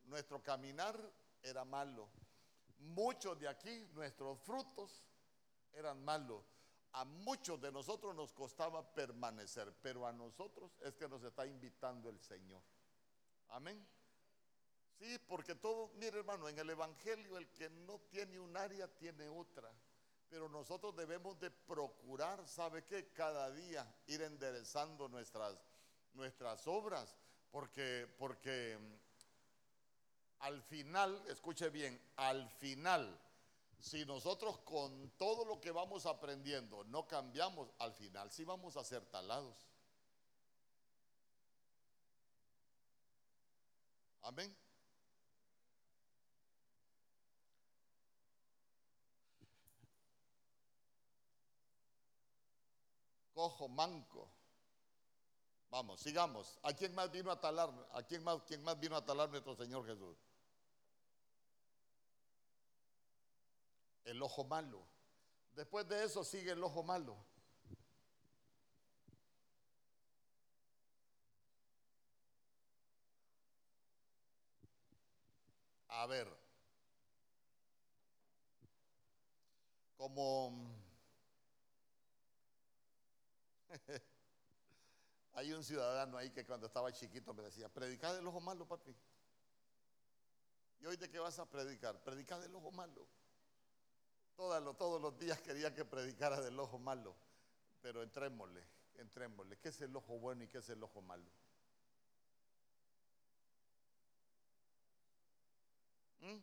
nuestro 0.03 0.41
caminar 0.41 0.97
era 1.43 1.65
malo. 1.65 2.07
Muchos 2.81 3.39
de 3.39 3.47
aquí, 3.47 3.87
nuestros 3.93 4.39
frutos 4.39 5.03
eran 5.73 6.03
malos. 6.03 6.43
A 6.93 7.05
muchos 7.05 7.61
de 7.61 7.71
nosotros 7.71 8.13
nos 8.15 8.33
costaba 8.33 8.93
permanecer, 8.93 9.73
pero 9.81 10.05
a 10.05 10.11
nosotros 10.11 10.71
es 10.81 10.95
que 10.95 11.07
nos 11.07 11.23
está 11.23 11.45
invitando 11.45 12.09
el 12.09 12.19
Señor. 12.19 12.61
Amén. 13.49 13.87
Sí, 14.99 15.17
porque 15.27 15.55
todo, 15.55 15.91
mire 15.95 16.19
hermano, 16.19 16.49
en 16.49 16.59
el 16.59 16.69
Evangelio 16.69 17.37
el 17.37 17.49
que 17.51 17.69
no 17.69 17.99
tiene 18.09 18.39
un 18.39 18.55
área 18.57 18.87
tiene 18.87 19.29
otra. 19.29 19.71
Pero 20.29 20.47
nosotros 20.47 20.95
debemos 20.95 21.39
de 21.39 21.51
procurar, 21.51 22.47
¿sabe 22.47 22.85
qué? 22.85 23.11
Cada 23.11 23.51
día 23.51 23.85
ir 24.07 24.21
enderezando 24.21 25.07
nuestras, 25.09 25.57
nuestras 26.13 26.67
obras, 26.67 27.17
porque, 27.51 28.07
porque 28.17 28.77
al 30.41 30.61
final, 30.63 31.23
escuche 31.27 31.69
bien, 31.69 31.99
al 32.15 32.49
final, 32.49 33.19
si 33.79 34.05
nosotros 34.05 34.57
con 34.59 35.11
todo 35.17 35.45
lo 35.45 35.61
que 35.61 35.71
vamos 35.71 36.05
aprendiendo 36.05 36.83
no 36.85 37.07
cambiamos, 37.07 37.69
al 37.79 37.93
final 37.93 38.31
sí 38.31 38.43
vamos 38.43 38.75
a 38.77 38.83
ser 38.83 39.05
talados. 39.05 39.55
Amén. 44.23 44.55
Cojo 53.33 53.67
manco. 53.67 54.29
Vamos, 55.69 56.01
sigamos. 56.01 56.59
¿A 56.63 56.73
quién 56.73 56.93
más 56.93 57.11
vino 57.11 57.31
a 57.31 57.39
talar? 57.39 57.71
¿A 57.93 58.03
quién 58.03 58.23
más, 58.23 58.41
quién 58.43 58.63
más 58.63 58.79
vino 58.79 58.95
a 58.95 59.05
talar 59.05 59.29
nuestro 59.29 59.55
Señor 59.55 59.85
Jesús? 59.85 60.17
El 64.05 64.21
ojo 64.21 64.43
malo. 64.43 64.85
Después 65.53 65.87
de 65.87 66.03
eso 66.03 66.23
sigue 66.23 66.51
el 66.51 66.63
ojo 66.63 66.83
malo. 66.83 67.17
A 75.89 76.05
ver, 76.07 76.27
como 79.97 80.51
hay 85.33 85.53
un 85.53 85.63
ciudadano 85.63 86.17
ahí 86.17 86.31
que 86.31 86.45
cuando 86.45 86.65
estaba 86.65 86.91
chiquito 86.91 87.33
me 87.33 87.43
decía, 87.43 87.69
predica 87.69 88.13
del 88.13 88.25
ojo 88.25 88.39
malo, 88.39 88.65
papi. 88.67 88.95
¿Y 90.79 90.85
hoy 90.85 90.97
de 90.97 91.09
qué 91.09 91.19
vas 91.19 91.37
a 91.37 91.47
predicar? 91.47 92.01
Predica 92.01 92.39
del 92.39 92.55
ojo 92.55 92.71
malo 92.71 93.05
todos 94.41 94.99
los 94.99 95.17
días 95.19 95.39
quería 95.41 95.71
que 95.71 95.85
predicara 95.85 96.41
del 96.41 96.59
ojo 96.59 96.79
malo, 96.79 97.15
pero 97.79 98.01
entrémosle, 98.01 98.63
entrémosle. 98.95 99.55
¿Qué 99.59 99.69
es 99.69 99.79
el 99.81 99.95
ojo 99.95 100.17
bueno 100.17 100.43
y 100.43 100.47
qué 100.47 100.57
es 100.57 100.69
el 100.69 100.81
ojo 100.81 100.99
malo? 101.03 101.29
¿Mm? 106.21 106.39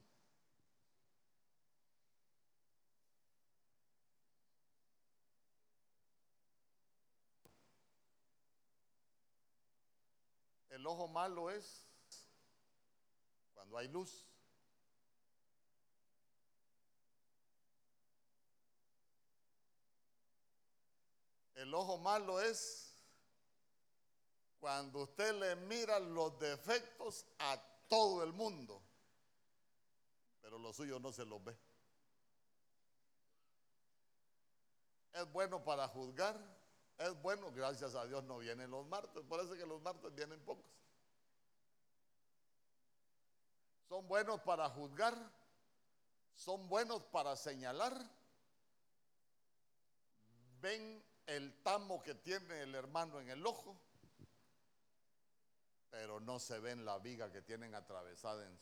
El 10.71 10.87
ojo 10.87 11.09
malo 11.09 11.51
es 11.51 11.85
cuando 13.55 13.77
hay 13.77 13.89
luz. 13.89 14.29
El 21.59 21.75
ojo 21.75 21.99
malo 21.99 22.41
es 22.41 22.95
cuando 24.61 25.01
usted 25.01 25.35
le 25.41 25.57
mira 25.57 25.99
los 25.99 26.39
defectos 26.39 27.27
a 27.41 27.61
todo 27.89 28.23
el 28.23 28.33
mundo, 28.33 28.81
pero 30.41 30.57
los 30.57 30.77
suyos 30.77 31.01
no 31.01 31.13
se 31.13 31.25
los 31.25 31.43
ve. 31.43 31.59
Es 35.15 35.33
bueno 35.33 35.65
para 35.65 35.89
juzgar, 35.89 36.39
es 36.97 37.21
bueno, 37.23 37.51
gracias 37.51 37.97
a 37.97 38.07
Dios 38.07 38.23
no 38.23 38.39
vienen 38.39 38.71
los 38.71 38.87
martes, 38.87 39.25
parece 39.29 39.57
que 39.57 39.67
los 39.67 39.83
martes 39.83 40.15
vienen 40.15 40.41
pocos. 40.45 40.65
Son 43.89 44.07
buenos 44.07 44.41
para 44.43 44.71
juzgar, 44.71 45.17
son 46.37 46.69
buenos 46.69 47.03
para 47.07 47.35
señalar, 47.35 48.01
ven 50.61 51.08
el 51.29 51.53
tamo 51.63 52.03
que 52.03 52.15
tiene 52.15 52.63
el 52.63 52.75
hermano 52.75 53.21
en 53.21 53.29
el 53.29 53.47
ojo, 53.47 53.79
pero 55.91 56.21
no 56.21 56.39
se 56.39 56.59
ven 56.59 56.85
la 56.85 56.99
viga 56.99 57.31
que 57.31 57.43
tienen 57.43 57.75
atravesada 57.75 58.47
en 58.47 58.59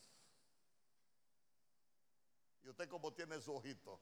¿Y 2.64 2.68
usted 2.68 2.88
cómo 2.88 3.12
tiene 3.12 3.40
su 3.40 3.54
ojito? 3.54 4.00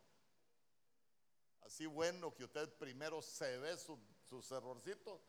Así 1.61 1.85
bueno 1.85 2.35
que 2.35 2.44
usted 2.44 2.72
primero 2.79 3.20
se 3.20 3.59
ve 3.59 3.77
sus 3.77 4.50
errorcitos 4.50 5.20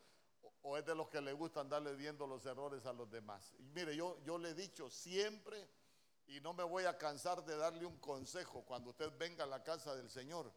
o, 0.62 0.78
es 0.78 0.86
de 0.86 0.94
los 0.94 1.08
que 1.08 1.20
le 1.20 1.34
gusta 1.34 1.60
andarle 1.60 1.94
viendo 1.94 2.26
los 2.26 2.46
errores 2.46 2.86
a 2.86 2.94
los 2.94 3.10
demás. 3.10 3.54
Y 3.58 3.64
mire, 3.64 3.94
yo, 3.94 4.18
yo 4.24 4.38
le 4.38 4.50
he 4.50 4.54
dicho 4.54 4.88
siempre 4.88 5.68
y 6.26 6.40
no 6.40 6.54
me 6.54 6.64
voy 6.64 6.84
a 6.84 6.96
cansar 6.96 7.44
de 7.44 7.56
darle 7.56 7.84
un 7.84 7.98
consejo 7.98 8.64
cuando 8.64 8.90
usted 8.90 9.12
venga 9.18 9.44
a 9.44 9.46
la 9.46 9.62
casa 9.62 9.94
del 9.94 10.08
Señor 10.08 10.50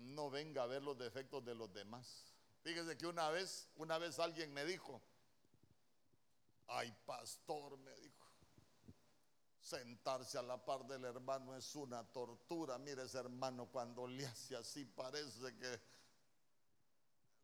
no 0.00 0.30
venga 0.30 0.62
a 0.62 0.66
ver 0.66 0.82
los 0.82 0.98
defectos 0.98 1.44
de 1.44 1.54
los 1.54 1.72
demás. 1.72 2.30
Fíjese 2.62 2.96
que 2.96 3.06
una 3.06 3.30
vez, 3.30 3.68
una 3.76 3.98
vez 3.98 4.18
alguien 4.18 4.52
me 4.52 4.64
dijo, 4.64 5.00
ay 6.66 6.94
pastor, 7.06 7.78
me 7.78 7.94
dijo, 7.96 8.26
sentarse 9.60 10.38
a 10.38 10.42
la 10.42 10.62
par 10.64 10.86
del 10.86 11.04
hermano 11.04 11.56
es 11.56 11.74
una 11.74 12.04
tortura. 12.04 12.78
Mire 12.78 13.04
ese 13.04 13.18
hermano 13.18 13.66
cuando 13.66 14.06
le 14.06 14.26
hace 14.26 14.56
así 14.56 14.84
parece 14.84 15.56
que 15.56 15.80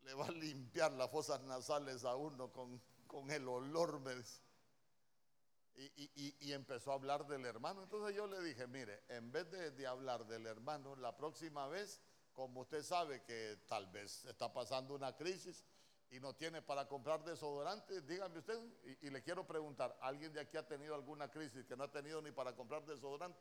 le 0.02 0.14
va 0.14 0.26
a 0.26 0.32
limpiar 0.32 0.92
las 0.92 1.10
fosas 1.10 1.42
nasales 1.42 2.04
a 2.04 2.14
uno 2.14 2.52
con, 2.52 3.30
el 3.30 3.48
olor. 3.48 4.00
Me 4.00 4.14
Y, 5.96 6.52
empezó 6.52 6.92
a 6.92 6.94
hablar 6.94 7.26
del 7.26 7.44
hermano. 7.44 7.82
Entonces 7.82 8.14
yo 8.14 8.26
le 8.26 8.40
dije, 8.42 8.66
mire, 8.66 9.02
en 9.08 9.32
vez 9.32 9.50
de 9.50 9.86
hablar 9.86 10.26
del 10.26 10.46
hermano, 10.46 10.94
la 10.96 11.16
próxima 11.16 11.66
vez 11.68 12.00
como 12.36 12.60
usted 12.60 12.82
sabe 12.82 13.22
que 13.22 13.62
tal 13.66 13.86
vez 13.86 14.26
está 14.26 14.52
pasando 14.52 14.94
una 14.94 15.16
crisis 15.16 15.64
y 16.10 16.20
no 16.20 16.34
tiene 16.34 16.60
para 16.60 16.86
comprar 16.86 17.24
desodorante, 17.24 18.02
dígame 18.02 18.38
usted, 18.38 18.60
y, 19.00 19.08
le 19.08 19.22
quiero 19.22 19.46
preguntar, 19.46 19.96
¿alguien 20.02 20.32
de 20.34 20.40
aquí 20.40 20.58
ha 20.58 20.68
tenido 20.68 20.94
alguna 20.94 21.30
crisis 21.30 21.64
que 21.64 21.74
no 21.74 21.84
ha 21.84 21.90
tenido 21.90 22.20
ni 22.20 22.30
para 22.30 22.54
comprar 22.54 22.84
desodorante? 22.84 23.40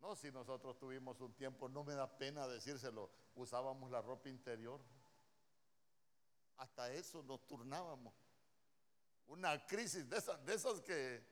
No, 0.00 0.14
si 0.14 0.30
nosotros 0.30 0.78
tuvimos 0.78 1.20
un 1.20 1.34
tiempo, 1.34 1.68
no 1.68 1.82
me 1.82 1.94
da 1.94 2.16
pena 2.16 2.46
decírselo, 2.46 3.10
usábamos 3.34 3.90
la 3.90 4.00
ropa 4.00 4.28
interior. 4.28 4.80
Hasta 6.56 6.92
eso 6.92 7.22
nos 7.24 7.44
turnábamos. 7.48 8.14
Una 9.26 9.66
crisis 9.66 10.08
de 10.08 10.18
esas, 10.18 10.42
de 10.46 10.54
esas 10.54 10.80
que 10.80 11.22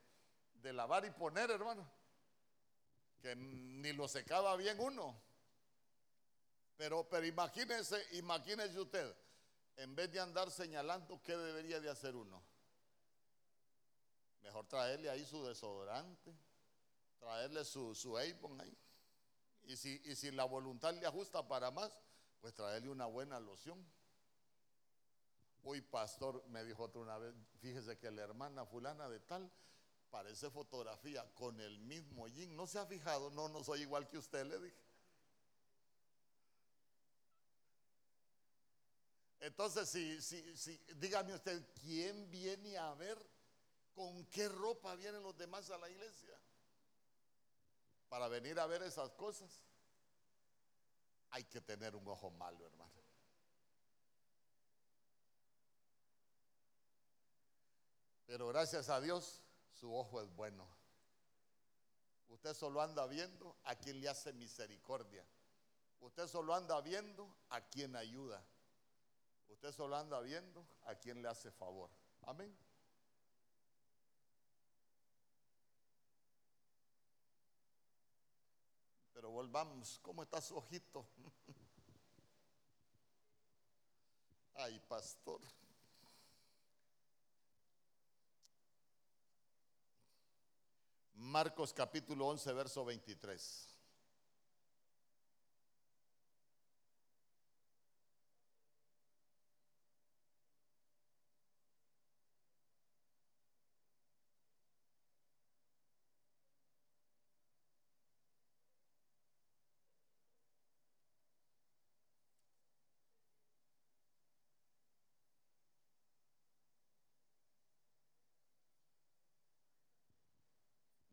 de 0.55 0.73
lavar 0.73 1.05
y 1.05 1.11
poner, 1.13 1.51
hermano 1.53 1.98
que 3.21 3.35
ni 3.37 3.93
lo 3.93 4.09
secaba 4.09 4.57
bien 4.57 4.79
uno. 4.81 5.21
Pero, 6.77 7.09
pero 7.09 7.27
imagínese, 7.27 8.01
imagínese 8.13 8.79
usted, 8.79 9.15
en 9.77 9.95
vez 9.95 10.13
de 10.13 10.21
andar 10.21 10.51
señalando 10.51 11.21
qué 11.23 11.37
debería 11.37 11.81
de 11.81 11.91
hacer 11.91 12.15
uno, 12.15 12.43
mejor 14.43 14.67
traerle 14.67 15.11
ahí 15.11 15.25
su 15.25 15.45
desodorante, 15.45 16.33
traerle 17.19 17.65
su, 17.65 17.95
su 17.95 18.17
Avon 18.17 18.61
ahí. 18.61 18.77
Y 19.65 19.77
si, 19.77 20.01
y 20.05 20.15
si 20.15 20.31
la 20.31 20.45
voluntad 20.45 20.95
le 20.95 21.07
ajusta 21.07 21.47
para 21.47 21.71
más, 21.71 21.91
pues 22.41 22.55
traerle 22.55 22.89
una 22.89 23.07
buena 23.07 23.41
loción. 23.41 23.85
Uy, 25.65 25.81
pastor, 25.81 26.45
me 26.49 26.65
dijo 26.65 26.85
otra 26.85 27.01
una 27.01 27.19
vez, 27.19 27.35
fíjese 27.61 27.99
que 27.99 28.11
la 28.11 28.23
hermana 28.23 28.65
fulana 28.65 29.09
de 29.09 29.21
tal 29.21 29.51
parece 30.11 30.51
fotografía 30.51 31.25
con 31.35 31.61
el 31.61 31.79
mismo 31.79 32.27
jean. 32.29 32.57
¿No 32.57 32.67
se 32.67 32.79
ha 32.79 32.87
fijado? 32.87 33.31
No, 33.31 33.49
no 33.49 33.63
soy 33.63 33.83
igual 33.83 34.09
que 34.09 34.19
usted, 34.19 34.45
le 34.47 34.59
dije. 34.59 34.89
Entonces, 39.41 39.89
si, 39.89 40.21
si, 40.21 40.57
si, 40.57 40.79
dígame 40.97 41.35
usted, 41.35 41.65
¿quién 41.81 42.31
viene 42.31 42.77
a 42.77 42.93
ver 42.95 43.19
con 43.95 44.25
qué 44.27 44.49
ropa 44.49 44.95
vienen 44.97 45.23
los 45.23 45.37
demás 45.37 45.71
a 45.71 45.79
la 45.79 45.89
iglesia? 45.89 46.39
Para 48.09 48.29
venir 48.29 48.59
a 48.59 48.67
ver 48.67 48.83
esas 48.83 49.11
cosas, 49.13 49.65
hay 51.31 51.45
que 51.45 51.61
tener 51.61 51.95
un 51.95 52.07
ojo 52.09 52.31
malo, 52.31 52.67
hermano. 52.67 52.99
Pero 58.27 58.49
gracias 58.49 58.91
a 58.91 59.01
Dios, 59.01 59.41
su 59.79 59.95
ojo 59.95 60.21
es 60.21 60.35
bueno. 60.35 60.67
Usted 62.29 62.55
solo 62.55 62.83
anda 62.83 63.07
viendo 63.07 63.57
a 63.65 63.75
quien 63.77 64.01
le 64.01 64.09
hace 64.09 64.33
misericordia. 64.33 65.25
Usted 66.01 66.27
solo 66.27 66.55
anda 66.55 66.81
viendo 66.81 67.29
a 67.51 67.61
quien 67.61 67.97
ayuda. 67.97 68.45
Usted 69.49 69.73
solo 69.73 69.97
anda 69.97 70.21
viendo 70.21 70.67
a 70.83 70.95
quien 70.95 71.23
le 71.23 71.29
hace 71.29 71.51
favor. 71.51 71.91
Amén. 72.23 72.55
Pero 79.15 79.31
volvamos, 79.31 79.99
¿cómo 80.03 80.23
está 80.23 80.41
su 80.41 80.57
ojito? 80.57 81.07
Ay, 84.55 84.79
pastor. 84.89 85.41
Marcos 91.19 91.73
capítulo 91.73 92.29
11, 92.29 92.53
verso 92.53 92.85
23. 92.85 93.78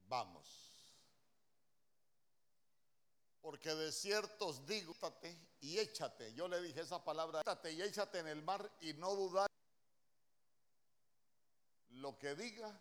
Vamos. 0.07 0.71
Porque 3.41 3.75
de 3.75 3.91
ciertos 3.91 4.65
digo, 4.65 4.93
y 5.61 5.77
échate. 5.77 6.33
Yo 6.33 6.47
le 6.47 6.61
dije 6.61 6.81
esa 6.81 7.03
palabra, 7.03 7.41
échate 7.41 7.71
y 7.73 7.81
échate 7.81 8.19
en 8.19 8.27
el 8.27 8.41
mar 8.41 8.71
y 8.81 8.93
no 8.93 9.15
dudar. 9.15 9.47
Lo 11.89 12.17
que 12.17 12.35
diga 12.35 12.79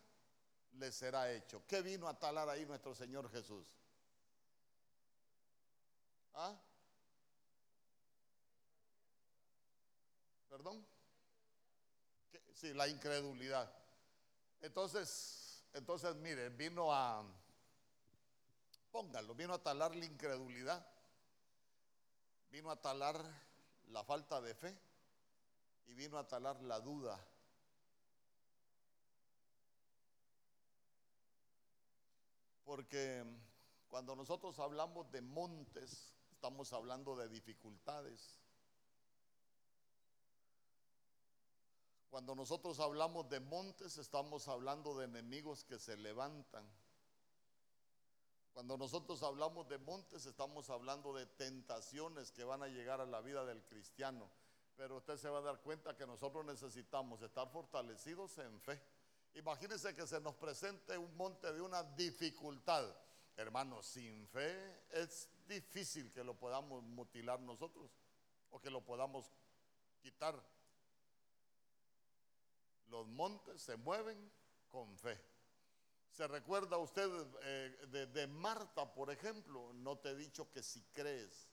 le 0.72 0.90
será 0.90 1.32
hecho. 1.32 1.62
¿Qué 1.66 1.82
vino 1.82 2.08
a 2.08 2.18
talar 2.18 2.48
ahí 2.48 2.66
nuestro 2.66 2.94
Señor 2.94 3.30
Jesús? 3.30 3.66
¿Ah? 6.34 6.58
¿Perdón? 10.48 10.86
Sí, 12.54 12.72
la 12.72 12.88
incredulidad. 12.88 13.72
Entonces, 14.60 15.43
entonces, 15.74 16.14
mire, 16.16 16.48
vino 16.50 16.92
a, 16.92 17.24
póngalo, 18.92 19.34
vino 19.34 19.54
a 19.54 19.62
talar 19.62 19.94
la 19.94 20.04
incredulidad, 20.04 20.86
vino 22.50 22.70
a 22.70 22.80
talar 22.80 23.20
la 23.88 24.04
falta 24.04 24.40
de 24.40 24.54
fe 24.54 24.78
y 25.86 25.94
vino 25.94 26.16
a 26.16 26.28
talar 26.28 26.62
la 26.62 26.78
duda. 26.78 27.18
Porque 32.64 33.24
cuando 33.88 34.14
nosotros 34.14 34.58
hablamos 34.60 35.10
de 35.10 35.22
montes, 35.22 36.14
estamos 36.30 36.72
hablando 36.72 37.16
de 37.16 37.28
dificultades. 37.28 38.43
Cuando 42.14 42.36
nosotros 42.36 42.78
hablamos 42.78 43.28
de 43.28 43.40
montes, 43.40 43.98
estamos 43.98 44.46
hablando 44.46 44.96
de 44.96 45.06
enemigos 45.06 45.64
que 45.64 45.80
se 45.80 45.96
levantan. 45.96 46.64
Cuando 48.52 48.78
nosotros 48.78 49.20
hablamos 49.24 49.68
de 49.68 49.78
montes, 49.78 50.24
estamos 50.24 50.70
hablando 50.70 51.12
de 51.12 51.26
tentaciones 51.26 52.30
que 52.30 52.44
van 52.44 52.62
a 52.62 52.68
llegar 52.68 53.00
a 53.00 53.04
la 53.04 53.20
vida 53.20 53.44
del 53.44 53.64
cristiano. 53.64 54.30
Pero 54.76 54.98
usted 54.98 55.16
se 55.16 55.28
va 55.28 55.38
a 55.38 55.42
dar 55.42 55.60
cuenta 55.60 55.96
que 55.96 56.06
nosotros 56.06 56.44
necesitamos 56.44 57.20
estar 57.20 57.50
fortalecidos 57.50 58.38
en 58.38 58.60
fe. 58.60 58.80
Imagínense 59.34 59.92
que 59.96 60.06
se 60.06 60.20
nos 60.20 60.36
presente 60.36 60.96
un 60.96 61.16
monte 61.16 61.52
de 61.52 61.62
una 61.62 61.82
dificultad. 61.82 62.94
Hermano, 63.34 63.82
sin 63.82 64.28
fe 64.28 64.84
es 64.92 65.28
difícil 65.48 66.12
que 66.12 66.22
lo 66.22 66.38
podamos 66.38 66.80
mutilar 66.84 67.40
nosotros 67.40 67.90
o 68.50 68.60
que 68.60 68.70
lo 68.70 68.84
podamos 68.84 69.32
quitar. 70.00 70.53
Los 72.88 73.06
montes 73.08 73.62
se 73.62 73.76
mueven 73.76 74.30
con 74.68 74.96
fe. 74.98 75.20
¿Se 76.10 76.28
recuerda 76.28 76.78
usted 76.78 77.10
eh, 77.42 77.86
de, 77.88 78.06
de, 78.06 78.26
Marta, 78.26 78.92
por 78.94 79.10
ejemplo? 79.10 79.72
No 79.72 79.98
te 79.98 80.10
he 80.10 80.14
dicho 80.14 80.48
que 80.50 80.62
si 80.62 80.82
crees, 80.92 81.48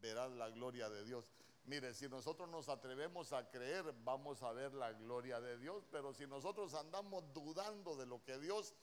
verás 0.00 0.30
la 0.32 0.50
gloria 0.50 0.88
de 0.88 1.04
Dios. 1.04 1.30
Mire, 1.66 1.94
si 1.94 2.08
nosotros 2.08 2.48
nos 2.48 2.68
atrevemos 2.68 3.32
a 3.32 3.48
creer, 3.50 3.92
vamos 4.04 4.42
a 4.42 4.52
ver 4.52 4.72
la 4.72 4.92
gloria 4.92 5.40
de 5.40 5.58
Dios, 5.58 5.84
pero 5.90 6.12
si 6.14 6.26
nosotros 6.26 6.74
andamos 6.74 7.32
dudando 7.32 7.96
de 7.96 8.06
lo 8.06 8.22
que 8.22 8.38
Dios 8.38 8.74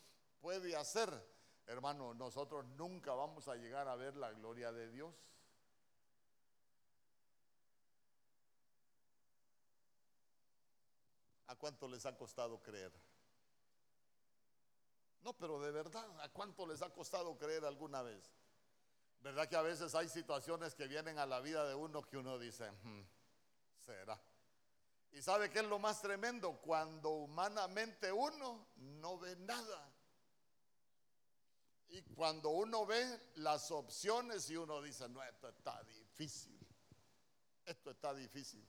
puede 0.41 0.75
hacer, 0.75 1.09
hermano, 1.65 2.13
nosotros 2.13 2.65
nunca 2.77 3.13
vamos 3.13 3.47
a 3.47 3.55
llegar 3.55 3.87
a 3.87 3.95
ver 3.95 4.17
la 4.17 4.33
gloria 4.33 4.73
de 4.73 4.89
Dios. 4.89 5.15
¿A 11.53 11.55
cuánto 11.55 11.87
les 11.87 12.03
ha 12.07 12.17
costado 12.17 12.59
creer? 12.63 12.91
No, 15.21 15.37
pero 15.37 15.61
de 15.61 15.69
verdad, 15.69 16.03
¿a 16.21 16.29
cuánto 16.29 16.65
les 16.65 16.81
ha 16.81 16.89
costado 16.89 17.37
creer 17.37 17.63
alguna 17.63 18.01
vez? 18.01 18.33
¿Verdad 19.19 19.47
que 19.47 19.55
a 19.55 19.61
veces 19.61 19.93
hay 19.93 20.09
situaciones 20.09 20.73
que 20.73 20.87
vienen 20.87 21.19
a 21.19 21.27
la 21.27 21.41
vida 21.41 21.67
de 21.67 21.75
uno 21.75 22.01
que 22.01 22.17
uno 22.17 22.39
dice, 22.39 22.71
hmm, 22.71 23.01
será? 23.85 24.19
¿Y 25.11 25.21
sabe 25.21 25.51
qué 25.51 25.59
es 25.59 25.65
lo 25.65 25.77
más 25.77 26.01
tremendo? 26.01 26.53
Cuando 26.53 27.11
humanamente 27.11 28.11
uno 28.11 28.69
no 28.77 29.19
ve 29.19 29.35
nada. 29.35 29.93
Y 31.89 32.01
cuando 32.15 32.49
uno 32.49 32.87
ve 32.87 33.31
las 33.35 33.69
opciones 33.69 34.49
y 34.49 34.57
uno 34.57 34.81
dice, 34.81 35.07
no, 35.07 35.21
esto 35.21 35.49
está 35.49 35.83
difícil. 35.83 36.59
Esto 37.63 37.91
está 37.91 38.11
difícil. 38.15 38.67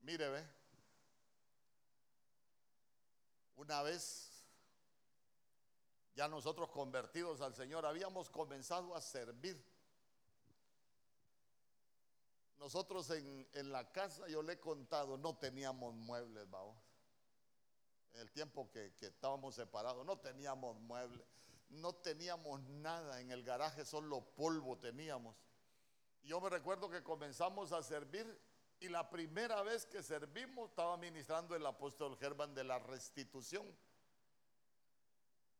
Mire, 0.00 0.30
ve. 0.30 0.58
Una 3.58 3.82
vez, 3.82 4.44
ya 6.14 6.28
nosotros 6.28 6.68
convertidos 6.68 7.40
al 7.40 7.56
Señor, 7.56 7.84
habíamos 7.84 8.30
comenzado 8.30 8.94
a 8.94 9.00
servir. 9.00 9.60
Nosotros 12.60 13.10
en, 13.10 13.72
la 13.72 13.90
casa, 13.90 14.28
yo 14.28 14.42
le 14.44 14.52
he 14.52 14.60
contado, 14.60 15.18
no 15.18 15.36
teníamos 15.38 15.92
muebles, 15.92 16.48
vamos. 16.48 16.76
En 18.12 18.20
el 18.20 18.30
tiempo 18.30 18.70
que, 18.70 18.94
que 18.94 19.06
estábamos 19.06 19.56
separados, 19.56 20.06
no 20.06 20.18
teníamos 20.20 20.78
muebles, 20.80 21.26
no 21.68 21.96
teníamos 21.96 22.62
nada. 22.62 23.20
En 23.20 23.32
el 23.32 23.42
garaje 23.42 23.84
solo 23.84 24.20
polvo 24.36 24.78
teníamos. 24.78 25.34
Yo 26.22 26.40
me 26.40 26.48
recuerdo 26.48 26.88
que 26.88 27.02
comenzamos 27.02 27.72
a 27.72 27.82
servir 27.82 28.40
y 28.80 28.88
la 28.88 29.08
primera 29.08 29.62
vez 29.62 29.86
que 29.86 30.02
servimos 30.02 30.70
estaba 30.70 30.96
ministrando 30.96 31.56
el 31.56 31.66
apóstol 31.66 32.16
Germán 32.18 32.54
de 32.54 32.64
la 32.64 32.78
restitución. 32.78 33.66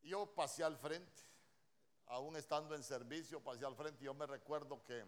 Yo 0.03 0.27
pasé 0.35 0.63
al 0.63 0.77
frente, 0.77 1.23
aún 2.07 2.37
estando 2.37 2.75
en 2.75 2.83
servicio, 2.83 3.43
pasé 3.43 3.65
al 3.65 3.75
frente 3.75 4.05
yo 4.05 4.15
me 4.15 4.27
recuerdo 4.27 4.83
que 4.85 5.05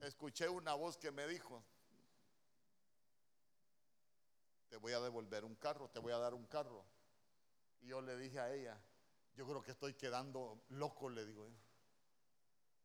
escuché 0.00 0.48
una 0.48 0.74
voz 0.74 0.96
que 0.96 1.12
me 1.12 1.26
dijo, 1.26 1.62
te 4.68 4.76
voy 4.76 4.92
a 4.92 5.00
devolver 5.00 5.44
un 5.44 5.54
carro, 5.54 5.88
te 5.88 5.98
voy 5.98 6.12
a 6.12 6.18
dar 6.18 6.34
un 6.34 6.44
carro. 6.46 6.84
Y 7.80 7.88
yo 7.88 8.00
le 8.00 8.16
dije 8.16 8.40
a 8.40 8.52
ella, 8.52 8.78
yo 9.34 9.46
creo 9.46 9.62
que 9.62 9.70
estoy 9.70 9.94
quedando 9.94 10.60
loco, 10.70 11.08
le 11.08 11.24
digo 11.24 11.46
yo. 11.46 11.67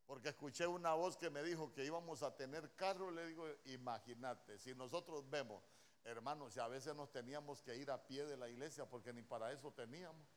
Porque 0.06 0.30
escuché 0.30 0.68
una 0.68 0.94
voz 0.94 1.18
que 1.18 1.30
me 1.30 1.42
dijo 1.44 1.72
que 1.72 1.86
íbamos 1.86 2.24
a 2.24 2.36
tener 2.36 2.76
carro. 2.76 3.10
Le 3.10 3.28
digo, 3.28 3.48
imagínate, 3.66 4.60
si 4.60 4.76
nosotros 4.76 5.30
vemos, 5.30 5.64
hermanos, 6.04 6.54
si 6.54 6.60
a 6.60 6.68
veces 6.68 6.94
nos 6.96 7.12
teníamos 7.12 7.62
que 7.62 7.76
ir 7.76 7.90
a 7.90 8.06
pie 8.06 8.26
de 8.26 8.36
la 8.36 8.50
iglesia 8.50 8.86
porque 8.86 9.14
ni 9.14 9.22
para 9.22 9.52
eso 9.52 9.72
teníamos. 9.72 10.28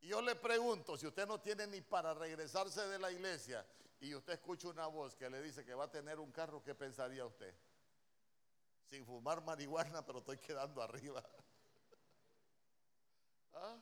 Y 0.00 0.08
yo 0.08 0.20
le 0.20 0.34
pregunto, 0.34 0.98
si 0.98 1.06
usted 1.06 1.26
no 1.26 1.40
tiene 1.40 1.66
ni 1.66 1.80
para 1.80 2.12
regresarse 2.12 2.86
de 2.88 2.98
la 2.98 3.10
iglesia 3.10 3.66
y 4.00 4.14
usted 4.14 4.34
escucha 4.34 4.68
una 4.68 4.86
voz 4.86 5.14
que 5.14 5.30
le 5.30 5.40
dice 5.40 5.64
que 5.64 5.72
va 5.72 5.84
a 5.84 5.90
tener 5.90 6.20
un 6.20 6.30
carro, 6.30 6.62
¿qué 6.62 6.74
pensaría 6.74 7.24
usted? 7.24 7.54
Sin 8.84 9.06
fumar 9.06 9.42
marihuana, 9.42 10.04
pero 10.04 10.18
estoy 10.18 10.36
quedando 10.36 10.82
arriba. 10.82 11.24
¿Ah? 13.54 13.78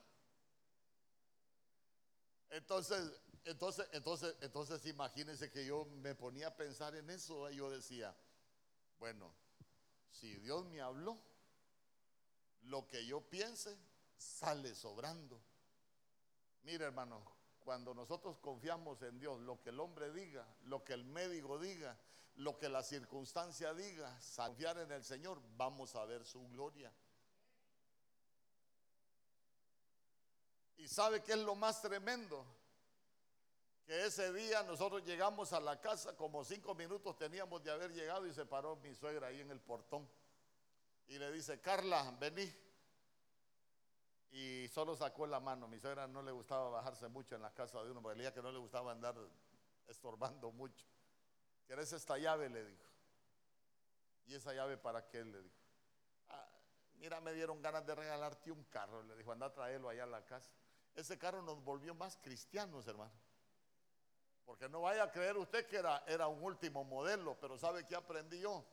Entonces, 2.53 3.01
entonces, 3.45 3.89
entonces, 3.93 4.37
entonces 4.43 4.85
imagínense 4.87 5.51
que 5.51 5.65
yo 5.65 5.87
me 5.87 6.15
ponía 6.15 6.49
a 6.49 6.57
pensar 6.57 6.95
en 6.95 7.09
eso 7.09 7.51
y 7.51 7.57
yo 7.57 7.71
decía, 7.71 8.15
bueno, 8.99 9.33
si 10.11 10.35
Dios 10.37 10.67
me 10.67 10.83
habló, 10.83 11.19
lo 12.65 12.87
que 12.89 13.07
yo 13.07 13.23
piense 13.23 13.77
sale 14.19 14.75
sobrando. 14.75 15.41
Mire, 16.63 16.85
hermano, 16.85 17.25
cuando 17.65 17.95
nosotros 17.95 18.37
confiamos 18.39 19.01
en 19.01 19.19
Dios, 19.19 19.41
lo 19.41 19.61
que 19.63 19.71
el 19.71 19.81
hombre 19.81 20.13
diga, 20.13 20.47
lo 20.65 20.85
que 20.85 20.93
el 20.93 21.05
médico 21.05 21.59
diga, 21.59 21.99
lo 22.35 22.59
que 22.59 22.69
la 22.69 22.83
circunstancia 22.83 23.73
diga, 23.73 24.19
confiar 24.37 24.77
en 24.79 24.93
el 24.93 25.03
Señor, 25.03 25.41
vamos 25.57 25.95
a 25.97 26.05
ver 26.05 26.25
su 26.27 26.47
gloria. 26.51 26.93
¿Y 30.83 30.89
sabe 30.89 31.23
qué 31.23 31.35
es 31.35 31.39
lo 31.39 31.55
más 31.55 31.81
tremendo? 31.81 32.45
Que 33.87 34.05
ese 34.05 34.33
día 34.33 34.65
nosotros 34.65 35.05
llegamos 35.05 35.53
a 35.53 35.61
la 35.61 35.81
casa, 35.81 36.17
como 36.17 36.45
cinco 36.45 36.75
minutos 36.75 37.17
teníamos 37.17 37.63
de 37.63 37.71
haber 37.71 37.93
llegado 37.93 38.27
y 38.27 38.35
se 38.35 38.45
paró 38.45 38.75
mi 38.75 38.93
suegra 38.93 39.29
ahí 39.29 39.41
en 39.41 39.53
el 39.53 39.61
portón. 39.61 40.09
Y 41.07 41.19
le 41.19 41.31
dice, 41.31 41.61
Carla, 41.61 42.13
vení. 42.19 42.53
Y 44.33 44.67
solo 44.69 44.97
sacó 44.97 45.25
la 45.25 45.39
mano. 45.39 45.69
Mi 45.69 45.79
suegra 45.79 46.09
no 46.09 46.21
le 46.21 46.33
gustaba 46.33 46.69
bajarse 46.69 47.07
mucho 47.07 47.37
en 47.37 47.43
la 47.43 47.55
casa 47.55 47.81
de 47.85 47.89
uno, 47.93 48.03
porque 48.03 48.21
el 48.21 48.33
que 48.33 48.43
no 48.43 48.51
le 48.51 48.59
gustaba 48.59 48.91
andar 48.91 49.15
estorbando 49.87 50.51
mucho. 50.51 50.85
¿Querés 51.69 51.93
esta 51.93 52.19
llave? 52.19 52.49
Le 52.49 52.65
dijo. 52.65 52.91
¿Y 54.27 54.35
esa 54.35 54.53
llave 54.53 54.79
para 54.79 55.07
qué? 55.07 55.25
Le 55.25 55.43
dijo. 55.43 55.57
Ah, 56.31 56.49
mira, 56.95 57.21
me 57.21 57.33
dieron 57.35 57.63
ganas 57.63 57.87
de 57.87 57.95
regalarte 57.95 58.51
un 58.51 58.65
carro. 58.65 59.05
Le 59.05 59.15
dijo, 59.17 59.31
anda 59.31 59.47
a 59.47 59.53
traerlo 59.53 59.89
allá 59.89 60.03
a 60.03 60.07
la 60.07 60.25
casa. 60.25 60.51
Ese 60.95 61.19
carro 61.19 61.43
nos 61.43 61.63
volvió 61.65 61.95
más 61.95 62.17
cristianos, 62.17 62.87
hermano. 62.87 63.13
Porque 64.45 64.69
no 64.69 64.83
vaya 64.83 65.05
a 65.05 65.13
creer 65.13 65.37
usted 65.37 65.67
que 65.67 65.77
era, 65.77 66.03
era 66.07 66.27
un 66.27 66.43
último 66.43 66.85
modelo, 66.85 67.39
pero 67.41 67.57
¿sabe 67.57 67.87
qué 67.87 67.95
aprendí 67.95 68.41
yo? 68.41 68.65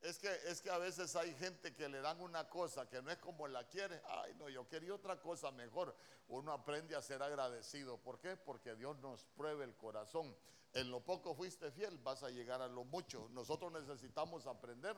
Es 0.00 0.18
que, 0.18 0.28
es 0.44 0.60
que 0.60 0.70
a 0.70 0.78
veces 0.78 1.16
hay 1.16 1.34
gente 1.34 1.74
que 1.74 1.88
le 1.88 2.00
dan 2.00 2.20
una 2.20 2.48
cosa 2.48 2.88
que 2.88 3.00
no 3.00 3.10
es 3.10 3.18
como 3.18 3.48
la 3.48 3.66
quiere. 3.66 4.00
Ay, 4.06 4.34
no, 4.34 4.48
yo 4.48 4.68
quería 4.68 4.94
otra 4.94 5.20
cosa 5.20 5.50
mejor. 5.50 5.96
Uno 6.28 6.52
aprende 6.52 6.94
a 6.94 7.02
ser 7.02 7.22
agradecido. 7.22 7.96
¿Por 7.98 8.20
qué? 8.20 8.36
Porque 8.36 8.74
Dios 8.74 8.98
nos 8.98 9.24
pruebe 9.24 9.64
el 9.64 9.74
corazón. 9.76 10.36
En 10.74 10.90
lo 10.90 11.00
poco 11.00 11.34
fuiste 11.34 11.70
fiel, 11.70 11.96
vas 11.98 12.22
a 12.22 12.28
llegar 12.28 12.60
a 12.60 12.68
lo 12.68 12.84
mucho. 12.84 13.28
Nosotros 13.30 13.72
necesitamos 13.72 14.46
aprender 14.46 14.96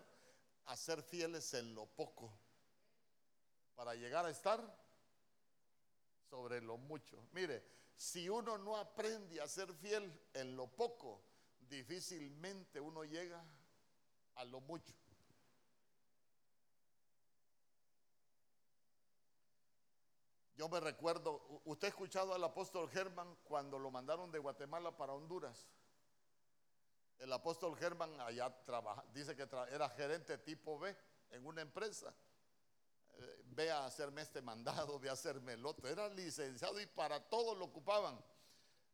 a 0.67 0.77
ser 0.77 1.03
fieles 1.03 1.55
en 1.55 1.75
lo 1.75 1.87
poco 1.87 2.37
para 3.77 3.95
llegar 3.95 4.27
a 4.27 4.31
estar 4.31 4.61
sobre 6.29 6.61
lo 6.61 6.77
mucho. 6.77 7.29
Mire, 7.33 7.65
si 7.97 8.29
uno 8.29 8.59
no 8.59 8.77
aprende 8.77 9.41
a 9.41 9.49
ser 9.49 9.73
fiel 9.75 10.13
en 10.35 10.57
lo 10.57 10.69
poco, 10.69 11.23
difícilmente 11.69 12.81
uno 12.81 13.05
llega 13.05 13.45
a 14.35 14.45
lo 14.45 14.61
mucho. 14.61 14.95
Yo 20.55 20.69
me 20.69 20.81
recuerdo, 20.81 21.63
usted 21.67 21.87
ha 21.87 21.91
escuchado 21.91 22.35
al 22.35 22.43
apóstol 22.43 22.91
Germán 22.91 23.37
cuando 23.45 23.79
lo 23.79 23.93
mandaron 23.93 24.33
de 24.33 24.41
Guatemala 24.41 24.97
para 24.97 25.13
Honduras. 25.13 25.69
El 27.19 27.33
apóstol 27.33 27.77
Germán 27.77 28.21
allá 28.21 28.51
trabaja, 28.65 29.05
dice 29.13 29.37
que 29.37 29.43
era 29.71 29.89
gerente 29.91 30.37
tipo 30.39 30.79
B 30.79 30.97
en 31.31 31.47
una 31.47 31.63
empresa. 31.63 32.13
Ve 33.59 33.73
a 33.73 33.87
hacerme 33.87 34.23
este 34.23 34.41
mandado, 34.41 35.01
ve 35.01 35.09
a 35.09 35.15
hacerme 35.15 35.55
el 35.55 35.67
otro. 35.67 35.89
Era 35.89 36.09
licenciado 36.11 36.81
y 36.81 36.87
para 36.87 37.19
todo 37.29 37.57
lo 37.57 37.65
ocupaban. 37.65 38.17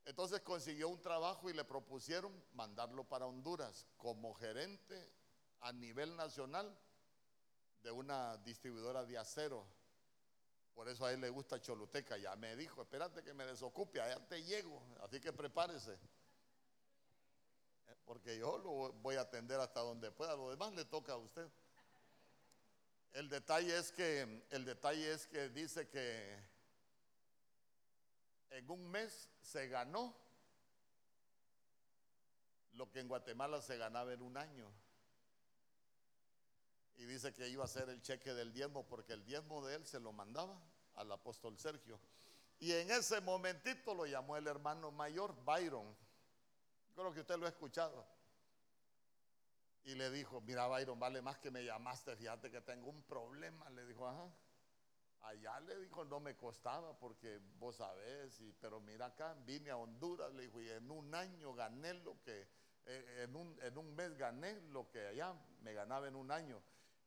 Entonces 0.07 0.41
consiguió 0.41 0.89
un 0.89 1.03
trabajo 1.03 1.51
y 1.51 1.53
le 1.53 1.65
propusieron 1.65 2.33
mandarlo 2.55 3.05
para 3.05 3.27
Honduras 3.27 3.87
como 3.99 4.33
gerente 4.33 5.13
a 5.61 5.71
nivel 5.71 6.17
nacional 6.17 6.75
de 7.83 7.91
una 7.91 8.39
distribuidora 8.39 9.05
de 9.05 9.19
acero. 9.19 9.67
Por 10.73 10.89
eso 10.89 11.05
a 11.05 11.13
él 11.13 11.21
le 11.21 11.29
gusta 11.29 11.61
Choluteca. 11.61 12.17
Ya 12.17 12.35
me 12.35 12.57
dijo, 12.57 12.81
espérate 12.81 13.23
que 13.23 13.35
me 13.35 13.45
desocupe, 13.45 14.01
allá 14.01 14.27
te 14.27 14.43
llego. 14.45 14.83
Así 15.03 15.21
que 15.21 15.35
prepárese. 15.35 15.93
Eh, 15.93 17.97
porque 18.07 18.39
yo 18.39 18.57
lo 18.57 18.95
voy 18.95 19.17
a 19.17 19.21
atender 19.21 19.61
hasta 19.61 19.81
donde 19.81 20.11
pueda. 20.11 20.35
Lo 20.35 20.49
demás 20.49 20.73
le 20.73 20.87
toca 20.87 21.13
a 21.13 21.19
usted. 21.19 21.51
El 23.15 23.29
detalle 23.29 23.79
es 23.79 23.93
que, 23.93 24.45
el 24.51 24.65
detalle 24.65 25.13
es 25.13 25.29
que 25.29 25.49
dice 25.49 25.89
que 25.89 26.37
en 28.51 28.69
un 28.69 28.91
mes 28.91 29.31
se 29.41 29.69
ganó 29.69 30.17
lo 32.73 32.91
que 32.91 32.99
en 32.99 33.07
Guatemala 33.07 33.63
se 33.63 33.77
ganaba 33.77 34.13
en 34.13 34.21
un 34.21 34.37
año. 34.37 34.69
Y 36.97 37.05
dice 37.05 37.33
que 37.33 37.49
iba 37.49 37.65
a 37.65 37.69
ser 37.69 37.89
el 37.89 38.03
cheque 38.03 38.35
del 38.35 38.53
diezmo 38.53 38.85
porque 38.85 39.13
el 39.13 39.25
diezmo 39.25 39.65
de 39.65 39.77
él 39.77 39.87
se 39.87 40.01
lo 40.01 40.13
mandaba 40.13 40.61
al 40.97 41.13
apóstol 41.13 41.57
Sergio. 41.57 42.01
Y 42.59 42.73
en 42.73 42.91
ese 42.91 43.21
momentito 43.21 43.95
lo 43.95 44.07
llamó 44.07 44.37
el 44.37 44.49
hermano 44.49 44.91
mayor, 44.91 45.37
Byron. 45.45 45.97
Creo 46.97 47.13
que 47.15 47.21
usted 47.21 47.37
lo 47.37 47.47
ha 47.47 47.51
escuchado. 47.51 48.05
Y 49.85 49.95
le 49.95 50.11
dijo, 50.11 50.41
mira 50.41 50.67
Byron, 50.67 50.99
vale 50.99 51.21
más 51.21 51.39
que 51.39 51.51
me 51.51 51.63
llamaste, 51.63 52.17
fíjate 52.17 52.51
que 52.51 52.63
tengo 52.63 52.89
un 52.89 53.03
problema. 53.03 53.69
Le 53.71 53.85
dijo, 53.87 54.09
ajá. 54.09 54.33
Allá 55.21 55.61
le 55.61 55.79
dijo, 55.79 56.05
no 56.05 56.21
me 56.21 56.37
costaba 56.37 56.99
porque 56.99 57.41
vos 57.59 57.77
sabés, 57.77 58.41
y, 58.41 58.53
pero 58.53 58.81
mira 58.81 59.07
acá, 59.07 59.35
vine 59.47 59.71
a 59.71 59.77
Honduras, 59.77 60.33
le 60.35 60.43
dijo, 60.43 60.61
y 60.61 60.69
en 60.71 60.91
un 60.91 61.15
año 61.15 61.55
gané 61.55 61.95
lo 61.95 62.21
que, 62.23 62.47
eh, 62.85 63.23
en, 63.23 63.35
un, 63.35 63.59
en 63.63 63.79
un 63.79 63.95
mes 63.95 64.15
gané 64.19 64.61
lo 64.71 64.91
que 64.91 65.07
allá 65.07 65.35
me 65.63 65.73
ganaba 65.73 66.09
en 66.09 66.17
un 66.17 66.31
año. 66.31 66.63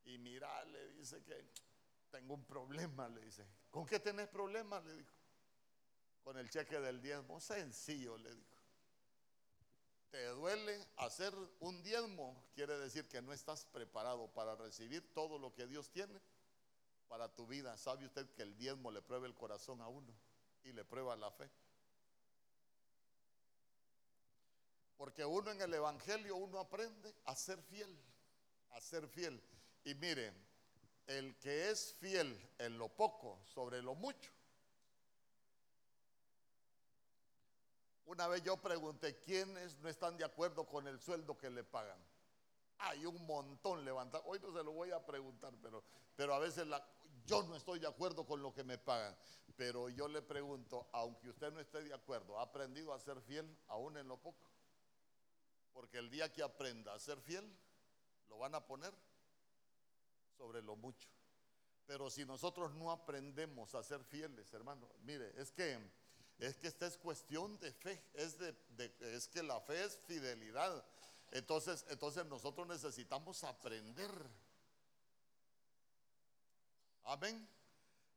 Y 0.05 0.17
mira, 0.17 0.63
le 0.65 0.93
dice 0.93 1.23
que 1.23 1.45
tengo 2.09 2.33
un 2.33 2.45
problema, 2.45 3.07
le 3.09 3.21
dice. 3.21 3.45
¿Con 3.69 3.85
qué 3.85 3.99
tenés 3.99 4.27
problemas? 4.29 4.83
Le 4.85 4.95
dijo. 4.95 5.13
Con 6.23 6.37
el 6.37 6.49
cheque 6.49 6.79
del 6.79 7.01
diezmo. 7.01 7.39
Sencillo, 7.39 8.17
le 8.17 8.33
dijo 8.33 8.56
te 10.09 10.25
duele 10.27 10.87
hacer 10.97 11.33
un 11.59 11.81
diezmo, 11.83 12.43
quiere 12.53 12.77
decir 12.77 13.07
que 13.07 13.21
no 13.21 13.33
estás 13.33 13.65
preparado 13.65 14.27
para 14.29 14.55
recibir 14.55 15.13
todo 15.13 15.37
lo 15.37 15.53
que 15.53 15.67
Dios 15.67 15.89
tiene 15.89 16.19
para 17.07 17.33
tu 17.33 17.47
vida. 17.47 17.77
¿Sabe 17.77 18.05
usted 18.05 18.29
que 18.31 18.43
el 18.43 18.55
diezmo 18.57 18.91
le 18.91 19.01
prueba 19.01 19.27
el 19.27 19.35
corazón 19.35 19.81
a 19.81 19.87
uno 19.87 20.13
y 20.63 20.71
le 20.71 20.85
prueba 20.85 21.15
la 21.15 21.31
fe? 21.31 21.49
Porque 24.97 25.23
uno 25.23 25.51
en 25.51 25.61
el 25.61 25.73
Evangelio, 25.73 26.35
uno 26.35 26.59
aprende 26.59 27.13
a 27.25 27.35
ser 27.35 27.61
fiel, 27.61 27.95
a 28.71 28.81
ser 28.81 29.07
fiel. 29.07 29.41
Y 29.83 29.93
mire, 29.93 30.33
el 31.05 31.37
que 31.37 31.69
es 31.69 31.93
fiel 31.99 32.35
en 32.57 32.77
lo 32.77 32.89
poco 32.89 33.39
sobre 33.45 33.81
lo 33.81 33.93
mucho, 33.93 34.31
Una 38.07 38.25
vez 38.27 38.41
yo 38.41 38.55
pregunté, 38.55 39.19
¿quiénes 39.19 39.77
no 39.79 39.89
están 39.89 40.15
de 40.17 40.23
acuerdo 40.23 40.65
con 40.65 40.87
el 40.87 40.97
sueldo 40.97 41.37
que 41.37 41.49
le 41.49 41.65
pagan? 41.65 41.99
Hay 42.77 43.05
un 43.05 43.25
montón 43.25 43.83
levantado. 43.83 44.23
Hoy 44.25 44.39
no 44.39 44.53
se 44.53 44.63
lo 44.63 44.71
voy 44.71 44.91
a 44.91 45.05
preguntar, 45.05 45.53
pero, 45.61 45.83
pero 46.15 46.33
a 46.33 46.39
veces 46.39 46.65
yo 47.25 47.43
no 47.43 47.57
estoy 47.57 47.79
de 47.79 47.87
acuerdo 47.87 48.25
con 48.25 48.41
lo 48.41 48.53
que 48.53 48.63
me 48.63 48.77
pagan. 48.77 49.13
Pero 49.57 49.89
yo 49.89 50.07
le 50.07 50.21
pregunto, 50.21 50.87
aunque 50.93 51.27
usted 51.27 51.51
no 51.51 51.59
esté 51.59 51.83
de 51.83 51.93
acuerdo, 51.93 52.39
¿ha 52.39 52.43
aprendido 52.43 52.93
a 52.93 52.99
ser 52.99 53.19
fiel 53.19 53.57
aún 53.67 53.97
en 53.97 54.07
lo 54.07 54.15
poco? 54.15 54.49
Porque 55.73 55.97
el 55.97 56.09
día 56.09 56.31
que 56.31 56.41
aprenda 56.41 56.93
a 56.93 56.99
ser 56.99 57.19
fiel, 57.19 57.53
lo 58.29 58.37
van 58.37 58.55
a 58.55 58.65
poner 58.65 58.93
sobre 60.37 60.61
lo 60.61 60.77
mucho. 60.77 61.09
Pero 61.85 62.09
si 62.09 62.23
nosotros 62.23 62.73
no 62.73 62.89
aprendemos 62.89 63.75
a 63.75 63.83
ser 63.83 64.01
fieles, 64.05 64.53
hermano, 64.53 64.89
mire, 65.01 65.33
es 65.41 65.51
que 65.51 65.77
es 66.39 66.57
que 66.57 66.67
esta 66.67 66.85
es 66.85 66.97
cuestión 66.97 67.57
de 67.59 67.71
fe, 67.73 68.03
es, 68.13 69.27
que 69.27 69.41
la 69.41 69.59
fe 69.61 69.83
es 69.83 69.97
fidelidad. 70.05 70.85
Entonces, 71.31 71.85
entonces 71.89 72.25
nosotros 72.25 72.67
necesitamos 72.67 73.43
aprender. 73.43 74.11
Amén. 77.03 77.47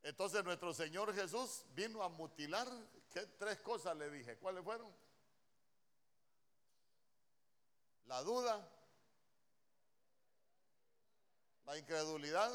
Entonces 0.02 0.44
nuestro 0.44 0.74
Señor 0.74 1.14
Jesús 1.14 1.64
vino 1.74 2.02
a 2.02 2.08
mutilar, 2.08 2.68
¿qué 3.10 3.20
tres 3.38 3.60
cosas 3.60 3.96
le 3.96 4.10
dije? 4.10 4.36
¿Cuáles 4.38 4.64
fueron? 4.64 4.90
La 8.06 8.22
duda, 8.22 8.68
la 11.64 11.78
incredulidad 11.78 12.50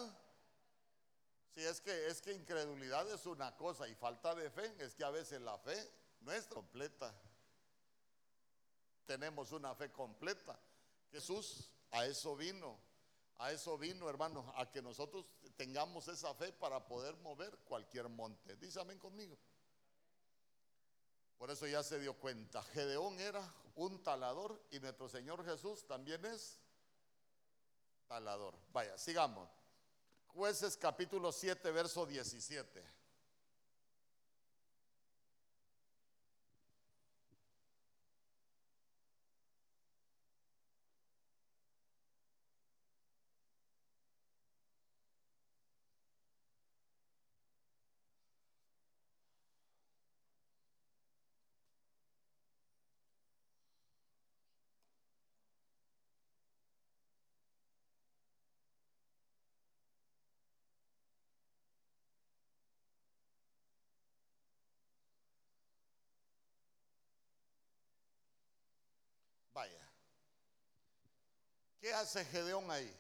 si 1.56 1.64
es 1.64 1.80
que 1.80 2.08
es 2.08 2.22
que 2.22 2.34
incredulidad 2.34 3.10
es 3.10 3.26
una 3.26 3.56
cosa 3.56 3.88
y 3.88 3.96
falta 3.96 4.36
de 4.36 4.50
fe 4.50 4.76
es 4.78 4.94
que 4.94 5.06
a 5.06 5.10
veces 5.10 5.40
la 5.40 5.58
fe 5.58 5.90
no 6.20 6.34
es 6.34 6.48
completa. 6.48 7.16
Tenemos 9.06 9.54
una 9.54 9.74
fe 9.74 9.90
completa. 9.90 10.60
Jesús 11.12 11.72
a 11.92 12.06
eso 12.06 12.36
vino. 12.36 12.78
A 13.38 13.54
eso 13.54 13.78
vino, 13.78 14.10
hermanos, 14.10 14.46
a 14.56 14.70
que 14.70 14.82
nosotros 14.82 15.26
tengamos 15.56 16.10
esa 16.10 16.34
fe 16.34 16.52
para 16.52 16.86
poder 16.86 17.16
mover 17.18 17.58
cualquier 17.60 18.10
monte. 18.10 18.58
Dice 18.58 18.82
amén 18.82 19.00
conmigo. 19.00 19.38
Por 21.38 21.50
eso 21.52 21.68
ya 21.68 21.84
se 21.84 22.00
dio 22.00 22.16
cuenta. 22.16 22.64
Gedeón 22.64 23.18
era 23.18 23.42
un 23.76 24.04
talador 24.04 24.62
y 24.72 24.80
nuestro 24.82 25.08
Señor 25.08 25.46
Jesús 25.46 25.88
también 25.88 26.26
es 26.26 26.60
talador. 28.08 28.56
Vaya, 28.74 28.98
sigamos. 28.98 29.50
Jueces 30.36 30.76
capítulo 30.76 31.32
7, 31.32 31.72
verso 31.72 32.06
17. 32.06 32.84
Vaya. 69.56 69.80
¿Qué 71.86 71.94
hace 71.94 72.26
Gedeón 72.26 72.72
ahí? 72.72 72.92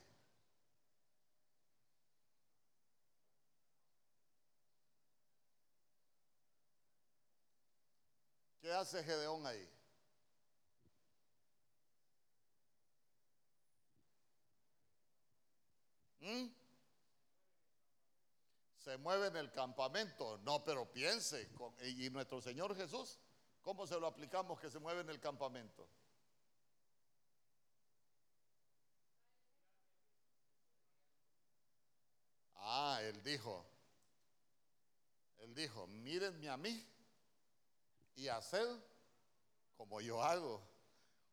¿Qué 8.62 8.72
hace 8.72 9.04
Gedeón 9.04 9.48
ahí? 9.48 9.70
¿Mm? 16.20 16.46
Se 18.78 18.98
mueve 18.98 19.30
en 19.30 19.38
el 19.38 19.52
campamento. 19.52 20.38
No, 20.44 20.64
pero 20.64 20.86
piense. 20.94 21.50
¿Y 21.82 22.12
nuestro 22.12 22.40
Señor 22.40 22.76
Jesús? 22.76 23.18
¿Cómo 23.64 23.88
se 23.88 24.00
lo 24.00 24.06
aplicamos 24.06 24.60
que 24.60 24.70
se 24.70 24.78
mueve 24.78 25.02
en 25.02 25.10
el 25.10 25.20
campamento? 25.20 25.90
Ah, 32.78 33.02
él 33.04 33.24
dijo, 33.24 33.66
él 35.38 35.56
dijo, 35.56 35.88
mírenme 35.88 36.50
a 36.50 36.58
mí 36.58 36.86
y 38.18 38.28
haced 38.28 38.68
como 39.78 40.02
yo 40.02 40.22
hago. 40.22 40.62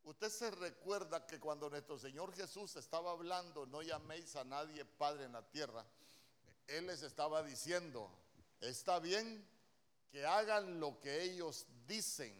Usted 0.04 0.30
se 0.30 0.52
recuerda 0.52 1.26
que 1.26 1.40
cuando 1.40 1.68
nuestro 1.68 1.98
Señor 1.98 2.32
Jesús 2.32 2.76
estaba 2.76 3.10
hablando, 3.10 3.66
no 3.66 3.82
llaméis 3.82 4.36
a 4.36 4.44
nadie 4.44 4.84
Padre 4.84 5.24
en 5.24 5.32
la 5.32 5.42
tierra, 5.42 5.84
Él 6.68 6.86
les 6.86 7.02
estaba 7.02 7.42
diciendo, 7.42 8.08
está 8.60 9.00
bien 9.00 9.44
que 10.12 10.24
hagan 10.24 10.78
lo 10.78 11.00
que 11.00 11.24
ellos 11.24 11.66
dicen, 11.88 12.32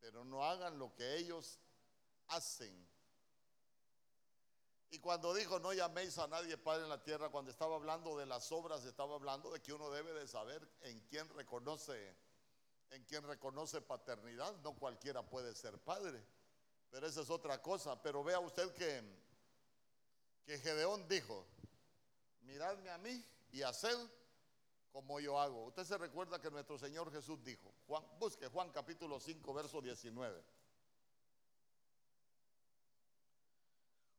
pero 0.00 0.24
no 0.24 0.44
hagan 0.44 0.78
lo 0.78 0.94
que 0.94 1.16
ellos 1.16 1.58
hacen. 2.28 2.93
Y 4.94 5.00
cuando 5.00 5.34
dijo, 5.34 5.58
no 5.58 5.72
llaméis 5.72 6.18
a 6.18 6.28
nadie 6.28 6.56
Padre 6.56 6.84
en 6.84 6.88
la 6.88 7.02
tierra, 7.02 7.28
cuando 7.28 7.50
estaba 7.50 7.74
hablando 7.74 8.16
de 8.16 8.26
las 8.26 8.52
obras, 8.52 8.84
estaba 8.84 9.16
hablando 9.16 9.50
de 9.50 9.60
que 9.60 9.72
uno 9.72 9.90
debe 9.90 10.12
de 10.12 10.28
saber 10.28 10.64
en 10.82 11.00
quién 11.08 11.28
reconoce, 11.30 12.16
en 12.90 13.02
quién 13.02 13.24
reconoce 13.24 13.80
paternidad. 13.80 14.54
No 14.62 14.76
cualquiera 14.76 15.28
puede 15.28 15.52
ser 15.56 15.80
padre, 15.80 16.24
pero 16.92 17.08
esa 17.08 17.22
es 17.22 17.30
otra 17.30 17.60
cosa. 17.60 18.00
Pero 18.02 18.22
vea 18.22 18.38
usted 18.38 18.72
que, 18.74 19.02
que 20.46 20.60
Gedeón 20.60 21.08
dijo, 21.08 21.44
miradme 22.42 22.90
a 22.90 22.98
mí 22.98 23.20
y 23.50 23.62
haced 23.62 23.98
como 24.92 25.18
yo 25.18 25.40
hago. 25.40 25.64
Usted 25.64 25.82
se 25.82 25.98
recuerda 25.98 26.40
que 26.40 26.52
nuestro 26.52 26.78
Señor 26.78 27.10
Jesús 27.10 27.42
dijo, 27.42 27.74
Juan, 27.88 28.04
busque 28.20 28.46
Juan 28.46 28.70
capítulo 28.70 29.18
5, 29.18 29.54
verso 29.54 29.82
19. 29.82 30.40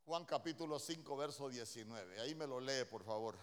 Juan 0.05 0.23
capítulo 0.23 0.77
5, 0.77 1.17
verso 1.17 1.49
19. 1.49 2.21
Ahí 2.21 2.35
me 2.35 2.45
lo 2.45 2.59
lee, 2.59 2.85
por 2.85 3.03
favor. 3.03 3.39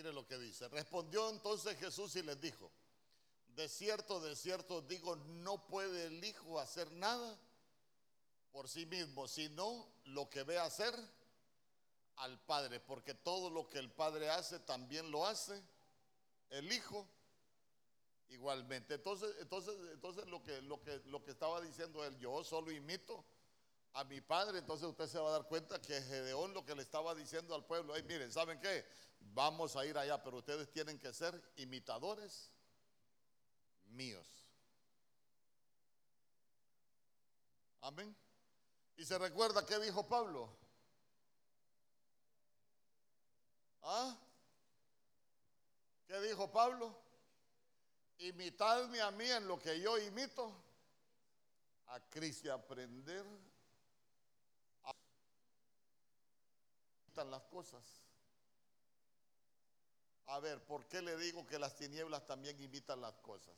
Mire 0.00 0.14
lo 0.14 0.26
que 0.26 0.38
dice. 0.38 0.66
Respondió 0.68 1.28
entonces 1.28 1.76
Jesús 1.76 2.16
y 2.16 2.22
les 2.22 2.40
dijo, 2.40 2.70
de 3.48 3.68
cierto, 3.68 4.18
de 4.18 4.34
cierto 4.34 4.80
digo, 4.80 5.14
no 5.14 5.66
puede 5.66 6.06
el 6.06 6.24
Hijo 6.24 6.58
hacer 6.58 6.90
nada 6.92 7.38
por 8.50 8.66
sí 8.66 8.86
mismo, 8.86 9.28
sino 9.28 9.86
lo 10.04 10.30
que 10.30 10.42
ve 10.42 10.58
hacer 10.58 10.94
al 12.16 12.40
Padre, 12.46 12.80
porque 12.80 13.12
todo 13.12 13.50
lo 13.50 13.68
que 13.68 13.78
el 13.78 13.90
Padre 13.90 14.30
hace 14.30 14.58
también 14.60 15.10
lo 15.10 15.26
hace 15.26 15.62
el 16.48 16.72
Hijo 16.72 17.06
igualmente. 18.30 18.94
Entonces, 18.94 19.36
entonces, 19.38 19.74
entonces 19.92 20.26
lo 20.28 20.42
que, 20.42 20.62
lo 20.62 20.80
que, 20.80 20.98
lo 21.08 21.22
que 21.22 21.32
estaba 21.32 21.60
diciendo 21.60 22.02
él, 22.06 22.18
yo 22.18 22.42
solo 22.42 22.72
imito 22.72 23.22
a 23.92 24.04
mi 24.04 24.22
padre, 24.22 24.60
entonces 24.60 24.88
usted 24.88 25.08
se 25.08 25.18
va 25.18 25.28
a 25.28 25.32
dar 25.32 25.46
cuenta 25.46 25.78
que 25.78 26.00
Gedeón 26.00 26.54
lo 26.54 26.64
que 26.64 26.74
le 26.74 26.80
estaba 26.80 27.14
diciendo 27.14 27.54
al 27.54 27.66
pueblo, 27.66 27.92
hey, 27.94 28.04
miren, 28.08 28.32
¿saben 28.32 28.58
qué? 28.60 28.86
Vamos 29.32 29.76
a 29.76 29.84
ir 29.84 29.96
allá, 29.96 30.22
pero 30.22 30.38
ustedes 30.38 30.70
tienen 30.70 30.98
que 30.98 31.12
ser 31.12 31.40
imitadores 31.56 32.50
míos. 33.86 34.26
Amén. 37.80 38.14
Y 38.96 39.04
se 39.04 39.18
recuerda 39.18 39.64
qué 39.64 39.78
dijo 39.78 40.06
Pablo. 40.06 40.54
¿Ah? 43.82 44.16
¿Qué 46.06 46.20
dijo 46.20 46.50
Pablo? 46.50 46.94
Imitadme 48.18 49.00
a 49.00 49.10
mí 49.10 49.30
en 49.30 49.48
lo 49.48 49.58
que 49.58 49.80
yo 49.80 49.96
imito 49.98 50.52
a 51.86 51.98
Cristo 52.10 52.48
y 52.48 52.50
aprender 52.50 53.24
a 54.84 54.94
las 57.24 57.42
cosas. 57.44 58.09
A 60.30 60.38
ver, 60.38 60.62
¿por 60.64 60.86
qué 60.86 61.02
le 61.02 61.16
digo 61.16 61.44
que 61.44 61.58
las 61.58 61.74
tinieblas 61.74 62.24
también 62.24 62.60
imitan 62.60 63.00
las 63.00 63.14
cosas? 63.18 63.56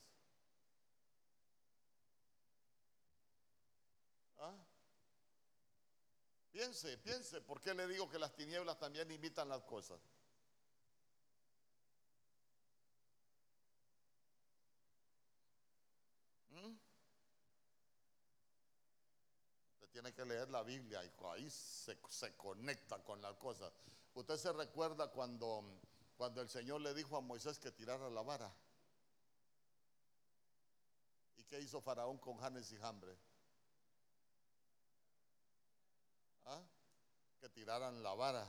¿Ah? 4.39 4.57
Piense, 6.51 6.97
piense, 6.97 7.43
¿por 7.43 7.61
qué 7.61 7.75
le 7.75 7.87
digo 7.87 8.09
que 8.09 8.19
las 8.19 8.35
tinieblas 8.35 8.79
también 8.79 9.11
imitan 9.11 9.51
las 9.51 9.63
cosas? 9.65 10.01
¿Mm? 16.49 16.75
Usted 19.75 19.89
tiene 19.91 20.15
que 20.15 20.25
leer 20.25 20.49
la 20.49 20.63
Biblia 20.63 21.05
y 21.05 21.13
ahí 21.27 21.51
se, 21.51 21.99
se 22.09 22.35
conecta 22.35 23.05
con 23.05 23.21
las 23.21 23.37
cosas. 23.37 23.71
Usted 24.15 24.39
se 24.39 24.53
recuerda 24.55 25.09
cuando 25.09 25.83
cuando 26.23 26.41
el 26.41 26.49
Señor 26.49 26.81
le 26.81 26.95
dijo 26.95 27.17
a 27.17 27.21
Moisés 27.21 27.59
que 27.59 27.73
tirara 27.73 28.09
la 28.09 28.23
vara. 28.23 28.49
¿Y 31.37 31.43
qué 31.43 31.59
hizo 31.61 31.81
Faraón 31.81 32.17
con 32.19 32.37
Janes 32.37 32.71
y 32.71 32.77
Hambre? 32.77 33.19
¿Ah? 36.45 36.63
Que 37.41 37.49
tiraran 37.49 38.05
la 38.05 38.15
vara. 38.15 38.49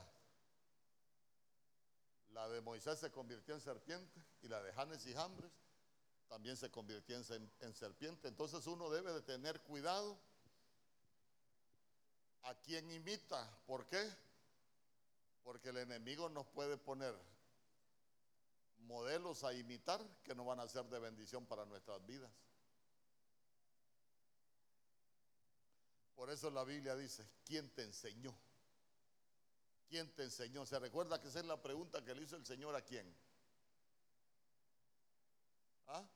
La 2.28 2.48
de 2.48 2.60
Moisés 2.60 3.00
se 3.00 3.10
convirtió 3.10 3.56
en 3.56 3.60
serpiente 3.60 4.24
y 4.42 4.46
la 4.46 4.62
de 4.62 4.72
Janes 4.72 5.04
y 5.06 5.12
Jambres 5.12 5.50
también 6.28 6.56
se 6.56 6.70
convirtió 6.70 7.16
en, 7.16 7.52
en, 7.58 7.74
serpiente. 7.74 8.28
Entonces 8.28 8.64
uno 8.68 8.88
debe 8.88 9.12
de 9.12 9.22
tener 9.22 9.60
cuidado 9.62 10.16
a 12.42 12.54
quien 12.54 12.88
imita. 12.92 13.50
¿Por 13.66 13.88
qué? 13.88 14.08
Porque 15.42 15.70
el 15.70 15.78
enemigo 15.78 16.28
nos 16.28 16.46
puede 16.46 16.76
poner 16.76 17.33
modelos 18.84 19.44
a 19.44 19.52
imitar 19.52 20.00
que 20.22 20.34
no 20.34 20.44
van 20.44 20.60
a 20.60 20.68
ser 20.68 20.84
de 20.86 20.98
bendición 20.98 21.46
para 21.46 21.64
nuestras 21.64 22.04
vidas. 22.06 22.30
Por 26.14 26.30
eso 26.30 26.50
la 26.50 26.64
Biblia 26.64 26.94
dice, 26.94 27.28
¿quién 27.44 27.68
te 27.74 27.82
enseñó? 27.82 28.34
¿Quién 29.88 30.14
te 30.14 30.22
enseñó? 30.22 30.64
¿Se 30.64 30.78
recuerda 30.78 31.20
que 31.20 31.28
esa 31.28 31.40
es 31.40 31.46
la 31.46 31.60
pregunta 31.60 32.04
que 32.04 32.14
le 32.14 32.22
hizo 32.22 32.36
el 32.36 32.46
Señor 32.46 32.74
a 32.74 32.82
quién? 32.82 33.14
¿Ah? 35.86 36.06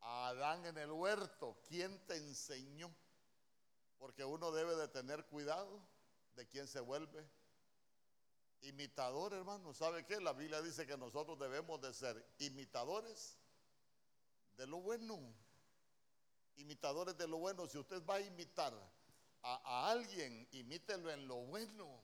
A 0.00 0.28
Adán 0.28 0.66
en 0.66 0.78
el 0.78 0.90
huerto, 0.90 1.60
¿quién 1.68 2.04
te 2.06 2.16
enseñó? 2.16 2.94
Porque 3.98 4.24
uno 4.24 4.50
debe 4.50 4.74
de 4.76 4.88
tener 4.88 5.24
cuidado 5.26 5.80
de 6.34 6.46
quién 6.48 6.66
se 6.66 6.80
vuelve 6.80 7.28
imitador, 8.62 9.32
hermano. 9.32 9.72
¿Sabe 9.72 10.04
qué? 10.04 10.20
La 10.20 10.32
Biblia 10.32 10.60
dice 10.62 10.86
que 10.86 10.96
nosotros 10.96 11.38
debemos 11.38 11.80
de 11.80 11.92
ser 11.92 12.24
imitadores 12.38 13.38
de 14.56 14.66
lo 14.66 14.80
bueno. 14.80 15.18
Imitadores 16.56 17.16
de 17.16 17.26
lo 17.26 17.38
bueno. 17.38 17.66
Si 17.66 17.78
usted 17.78 18.04
va 18.04 18.16
a 18.16 18.20
imitar 18.20 18.74
a, 19.42 19.90
alguien, 19.90 20.46
imítelo 20.52 21.10
en 21.10 21.26
lo 21.26 21.36
bueno. 21.36 22.02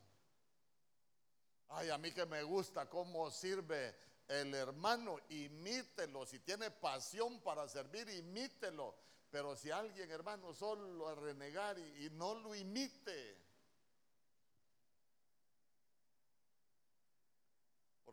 Ay, 1.68 1.90
a 1.90 1.98
mí 1.98 2.12
que 2.12 2.26
me 2.26 2.42
gusta 2.42 2.88
cómo 2.88 3.30
sirve 3.30 3.94
el 4.28 4.54
hermano, 4.54 5.18
imítelo. 5.28 6.24
Si 6.26 6.38
tiene 6.40 6.70
pasión 6.70 7.40
para 7.40 7.68
servir, 7.68 8.08
imítelo. 8.08 8.94
Pero 9.30 9.56
si 9.56 9.70
alguien, 9.70 10.10
hermano, 10.10 10.54
solo 10.54 11.08
a 11.08 11.14
renegar 11.14 11.78
y 11.78 12.08
no 12.12 12.34
lo 12.34 12.54
imite, 12.54 13.45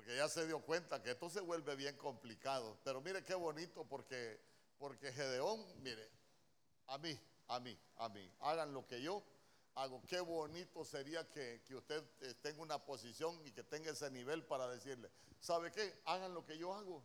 porque 0.04 0.18
ya 0.18 0.28
se 0.28 0.46
dio 0.46 0.60
cuenta 0.60 1.02
que 1.02 1.12
esto 1.12 1.30
se 1.30 1.40
vuelve 1.40 1.78
bien 1.78 1.96
complicado. 1.96 2.78
Pero 2.84 3.00
mire 3.00 3.24
qué 3.24 3.36
bonito 3.36 3.86
porque, 3.86 4.38
porque 4.78 5.14
Gedeón, 5.14 5.66
mire, 5.82 6.12
a 6.88 6.98
mí, 6.98 7.18
a 7.48 7.62
mí, 7.62 7.80
a 7.96 8.10
mí, 8.10 8.30
hagan 8.42 8.74
lo 8.74 8.86
que 8.86 9.02
yo 9.02 9.24
hago. 9.76 10.04
Qué 10.06 10.20
bonito 10.20 10.84
sería 10.84 11.26
que, 11.32 11.64
que 11.66 11.76
usted 11.76 12.04
tenga 12.42 12.62
una 12.62 12.84
posición 12.84 13.40
y 13.48 13.52
que 13.54 13.64
tenga 13.64 13.92
ese 13.92 14.12
nivel 14.12 14.46
para 14.46 14.68
decirle, 14.68 15.10
¿sabe 15.40 15.72
qué? 15.72 16.02
Hagan 16.04 16.34
lo 16.34 16.46
que 16.46 16.58
yo 16.58 16.74
hago. 16.74 17.02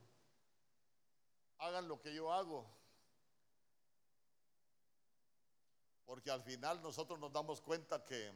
Hagan 1.58 1.86
lo 1.86 2.00
que 2.00 2.12
yo 2.12 2.32
hago. 2.32 2.68
Porque 6.04 6.32
al 6.32 6.42
final 6.42 6.82
nosotros 6.82 7.16
nos 7.20 7.32
damos 7.32 7.60
cuenta 7.60 8.04
que 8.04 8.32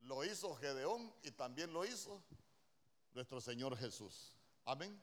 lo 0.00 0.24
hizo 0.24 0.56
Gedeón 0.56 1.14
y 1.22 1.30
también 1.30 1.72
lo 1.72 1.84
hizo 1.84 2.20
nuestro 3.14 3.40
Señor 3.40 3.76
Jesús. 3.76 4.32
Amén. 4.64 5.00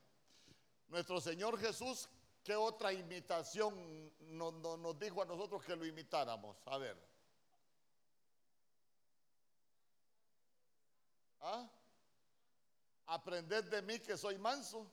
Nuestro 0.88 1.22
Señor 1.22 1.58
Jesús, 1.58 2.10
¿qué 2.44 2.56
otra 2.56 2.92
imitación 2.92 4.12
nos, 4.20 5.00
dijo 5.00 5.22
a 5.22 5.26
nosotros 5.26 5.64
que 5.64 5.76
lo 5.76 5.86
imitáramos? 5.86 6.58
A 6.66 6.78
ver. 6.78 6.98
¿Ah? 11.40 11.70
Aprended 13.08 13.64
de 13.66 13.82
mí 13.82 14.00
que 14.00 14.18
soy 14.18 14.38
manso. 14.38 14.86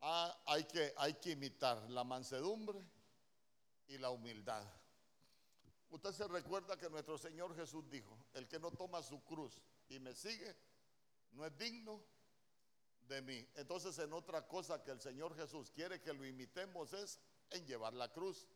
Ah, 0.00 0.36
hay 0.46 0.64
que 0.64 1.30
imitar 1.30 1.78
la 1.90 2.04
mansedumbre 2.04 2.82
y 3.86 3.98
la 3.98 4.10
humildad. 4.10 4.64
Usted 5.90 6.12
se 6.12 6.26
recuerda 6.26 6.76
que 6.76 6.90
nuestro 6.90 7.16
Señor 7.16 7.54
Jesús 7.54 7.88
dijo, 7.88 8.18
el 8.32 8.48
que 8.48 8.58
no 8.58 8.70
toma 8.70 9.02
su 9.02 9.22
cruz 9.22 9.60
y 9.88 10.00
me 10.00 10.14
sigue, 10.14 10.56
no 11.32 11.46
es 11.46 11.56
digno 11.56 12.02
de 13.08 13.22
mí. 13.22 13.48
Entonces 13.54 13.98
en 13.98 14.12
otra 14.12 14.46
cosa 14.46 14.82
que 14.82 14.90
el 14.90 15.00
Señor 15.00 15.34
Jesús 15.36 15.70
quiere 15.70 16.00
que 16.00 16.12
lo 16.12 16.24
imitemos 16.24 16.92
es 16.92 17.20
en 17.50 17.66
llevar 17.66 17.94
la 17.94 18.12
cruz. 18.12 18.46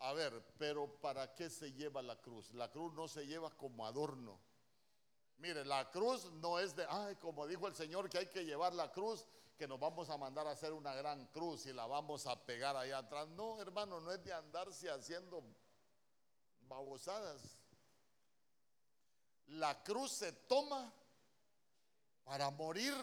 A 0.00 0.12
ver, 0.12 0.44
pero 0.58 1.00
¿para 1.00 1.34
qué 1.34 1.48
se 1.48 1.72
lleva 1.72 2.02
la 2.02 2.20
cruz? 2.20 2.52
La 2.52 2.70
cruz 2.70 2.92
no 2.94 3.08
se 3.08 3.26
lleva 3.26 3.50
como 3.56 3.86
adorno. 3.86 4.40
Mire, 5.38 5.64
la 5.64 5.90
cruz 5.90 6.30
no 6.34 6.58
es 6.58 6.74
de, 6.76 6.86
ay, 6.88 7.16
como 7.16 7.46
dijo 7.46 7.66
el 7.66 7.74
Señor 7.74 8.08
que 8.08 8.18
hay 8.18 8.26
que 8.26 8.44
llevar 8.44 8.72
la 8.74 8.92
cruz, 8.92 9.26
que 9.56 9.68
nos 9.68 9.78
vamos 9.78 10.10
a 10.10 10.16
mandar 10.16 10.46
a 10.46 10.52
hacer 10.52 10.72
una 10.72 10.94
gran 10.94 11.26
cruz 11.26 11.66
y 11.66 11.72
la 11.72 11.86
vamos 11.86 12.26
a 12.26 12.44
pegar 12.44 12.76
allá 12.76 12.98
atrás. 12.98 13.28
No, 13.28 13.60
hermano, 13.60 14.00
no 14.00 14.12
es 14.12 14.22
de 14.24 14.32
andarse 14.32 14.90
haciendo 14.90 15.42
babosadas. 16.68 17.58
La 19.46 19.82
cruz 19.82 20.12
se 20.12 20.32
toma 20.32 20.92
para 22.24 22.50
morir. 22.50 22.94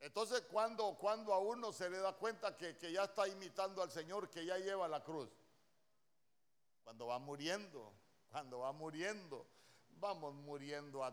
Entonces, 0.00 0.42
cuando, 0.42 0.96
cuando 0.98 1.32
a 1.32 1.38
uno 1.38 1.72
se 1.72 1.88
le 1.88 1.98
da 1.98 2.12
cuenta 2.12 2.56
que, 2.56 2.76
ya 2.92 3.04
está 3.04 3.26
imitando 3.26 3.82
al 3.82 3.90
Señor, 3.90 4.28
que 4.28 4.44
ya 4.44 4.58
lleva 4.58 4.86
la 4.88 5.02
cruz, 5.02 5.30
cuando 6.82 7.06
va 7.06 7.18
muriendo, 7.18 7.92
cuando 8.30 8.58
va 8.60 8.72
muriendo, 8.72 9.46
vamos 10.00 10.34
muriendo 10.34 11.02
a, 11.02 11.12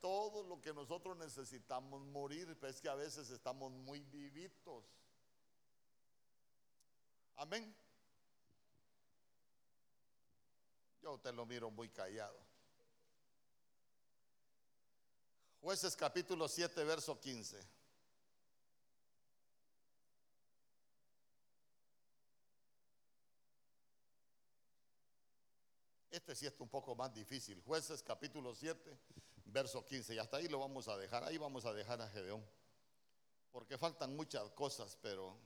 todo 0.00 0.42
lo 0.44 0.60
que 0.60 0.72
nosotros 0.72 1.16
necesitamos 1.16 2.00
morir, 2.02 2.56
pero 2.58 2.72
es 2.72 2.80
que 2.80 2.88
a 2.88 2.94
veces 2.94 3.28
estamos 3.30 3.70
muy 3.72 4.00
vivitos. 4.04 4.84
Amén. 7.36 7.74
Yo 11.02 11.18
te 11.18 11.32
lo 11.32 11.44
miro 11.46 11.70
muy 11.70 11.88
callado. 11.88 12.38
Jueces 15.60 15.94
capítulo 15.94 16.48
7, 16.48 16.84
verso 16.84 17.20
15. 17.20 17.79
Este 26.10 26.34
sí 26.34 26.44
está 26.44 26.64
un 26.64 26.68
poco 26.68 26.96
más 26.96 27.14
difícil. 27.14 27.62
Jueces 27.64 28.02
capítulo 28.02 28.52
7, 28.52 28.98
verso 29.46 29.84
15. 29.84 30.14
Y 30.14 30.18
hasta 30.18 30.38
ahí 30.38 30.48
lo 30.48 30.58
vamos 30.58 30.88
a 30.88 30.96
dejar. 30.96 31.22
Ahí 31.22 31.38
vamos 31.38 31.64
a 31.66 31.72
dejar 31.72 32.00
a 32.02 32.08
Gedeón. 32.08 32.44
Porque 33.52 33.78
faltan 33.78 34.16
muchas 34.16 34.50
cosas, 34.50 34.98
pero 35.00 35.36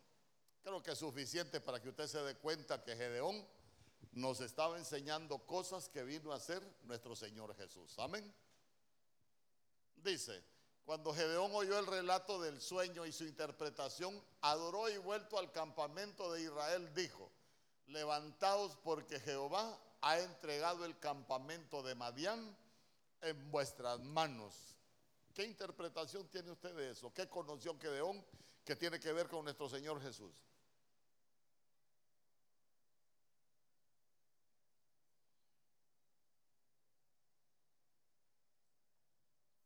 creo 0.62 0.82
que 0.82 0.92
es 0.92 0.98
suficiente 0.98 1.60
para 1.60 1.82
que 1.82 1.90
usted 1.90 2.06
se 2.06 2.22
dé 2.22 2.36
cuenta 2.36 2.82
que 2.82 2.96
Gedeón 2.96 3.46
nos 4.12 4.40
estaba 4.40 4.78
enseñando 4.78 5.38
cosas 5.46 5.90
que 5.90 6.02
vino 6.02 6.32
a 6.32 6.36
hacer 6.36 6.62
nuestro 6.84 7.14
Señor 7.14 7.54
Jesús. 7.56 7.98
Amén. 7.98 8.34
Dice, 9.96 10.42
cuando 10.86 11.12
Gedeón 11.12 11.50
oyó 11.54 11.78
el 11.78 11.86
relato 11.86 12.40
del 12.40 12.60
sueño 12.62 13.04
y 13.04 13.12
su 13.12 13.24
interpretación, 13.24 14.22
adoró 14.40 14.88
y 14.88 14.96
vuelto 14.96 15.38
al 15.38 15.52
campamento 15.52 16.32
de 16.32 16.42
Israel, 16.42 16.94
dijo, 16.94 17.30
levantaos 17.86 18.76
porque 18.82 19.20
Jehová 19.20 19.78
ha 20.06 20.20
entregado 20.20 20.84
el 20.84 20.98
campamento 20.98 21.82
de 21.82 21.94
Madián 21.94 22.54
en 23.22 23.50
vuestras 23.50 24.00
manos. 24.00 24.76
¿Qué 25.32 25.44
interpretación 25.44 26.28
tiene 26.28 26.50
usted 26.50 26.74
de 26.74 26.90
eso? 26.90 27.10
¿Qué 27.14 27.26
conoció 27.26 27.78
Gedeón 27.80 28.22
que 28.66 28.76
tiene 28.76 29.00
que 29.00 29.14
ver 29.14 29.28
con 29.28 29.44
nuestro 29.44 29.66
Señor 29.66 30.02
Jesús? 30.02 30.34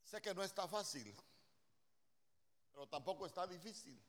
Sé 0.04 0.22
que 0.22 0.32
no 0.34 0.44
está 0.44 0.68
fácil, 0.68 1.12
pero 2.72 2.86
tampoco 2.86 3.26
está 3.26 3.44
difícil. 3.44 4.00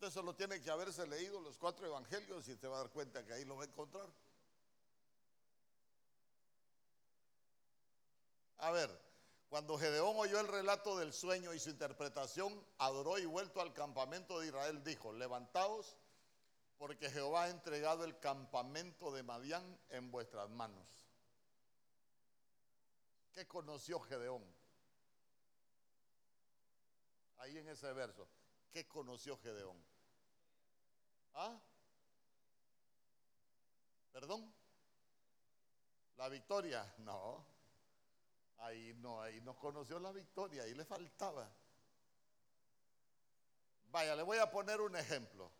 Usted 0.00 0.14
solo 0.14 0.34
tiene 0.34 0.62
que 0.62 0.70
haberse 0.70 1.06
leído 1.06 1.42
los 1.42 1.58
cuatro 1.58 1.86
evangelios 1.86 2.48
y 2.48 2.56
te 2.56 2.66
va 2.66 2.76
a 2.76 2.80
dar 2.84 2.90
cuenta 2.90 3.22
que 3.22 3.34
ahí 3.34 3.44
lo 3.44 3.56
va 3.56 3.64
a 3.64 3.66
encontrar. 3.66 4.08
A 8.56 8.70
ver, 8.70 8.90
cuando 9.50 9.76
Gedeón 9.76 10.16
oyó 10.16 10.40
el 10.40 10.48
relato 10.48 10.96
del 10.96 11.12
sueño 11.12 11.52
y 11.52 11.58
su 11.58 11.68
interpretación, 11.68 12.64
adoró 12.78 13.18
y 13.18 13.26
vuelto 13.26 13.60
al 13.60 13.74
campamento 13.74 14.40
de 14.40 14.46
Israel, 14.46 14.82
dijo, 14.82 15.12
levantaos 15.12 15.98
porque 16.78 17.10
Jehová 17.10 17.44
ha 17.44 17.50
entregado 17.50 18.04
el 18.04 18.18
campamento 18.20 19.12
de 19.12 19.22
Madián 19.22 19.78
en 19.90 20.10
vuestras 20.10 20.48
manos. 20.48 20.88
¿Qué 23.34 23.46
conoció 23.46 24.00
Gedeón? 24.00 24.42
Ahí 27.36 27.58
en 27.58 27.68
ese 27.68 27.92
verso. 27.92 28.26
¿Qué 28.72 28.88
conoció 28.88 29.36
Gedeón? 29.36 29.89
¿Ah? 31.34 31.58
¿Perdón? 34.12 34.52
¿La 36.16 36.28
victoria? 36.28 36.94
No. 36.98 37.44
Ahí 38.58 38.92
no, 38.98 39.22
ahí 39.22 39.40
no 39.40 39.58
conoció 39.58 39.98
la 39.98 40.12
victoria, 40.12 40.64
ahí 40.64 40.74
le 40.74 40.84
faltaba. 40.84 41.50
Vaya, 43.90 44.14
le 44.14 44.22
voy 44.22 44.38
a 44.38 44.50
poner 44.50 44.80
un 44.80 44.94
ejemplo. 44.96 45.50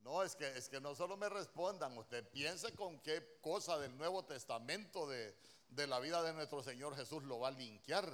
No, 0.00 0.22
es 0.22 0.36
que, 0.36 0.46
es 0.56 0.68
que 0.68 0.80
no 0.80 0.94
solo 0.94 1.16
me 1.16 1.28
respondan, 1.28 1.96
usted 1.98 2.28
piense 2.30 2.74
con 2.74 3.00
qué 3.00 3.38
cosa 3.40 3.78
del 3.78 3.96
Nuevo 3.96 4.24
Testamento 4.24 5.08
de, 5.08 5.36
de 5.68 5.86
la 5.86 5.98
vida 6.00 6.22
de 6.22 6.32
nuestro 6.32 6.62
Señor 6.62 6.94
Jesús 6.96 7.22
lo 7.24 7.40
va 7.40 7.48
a 7.48 7.52
linkear, 7.52 8.06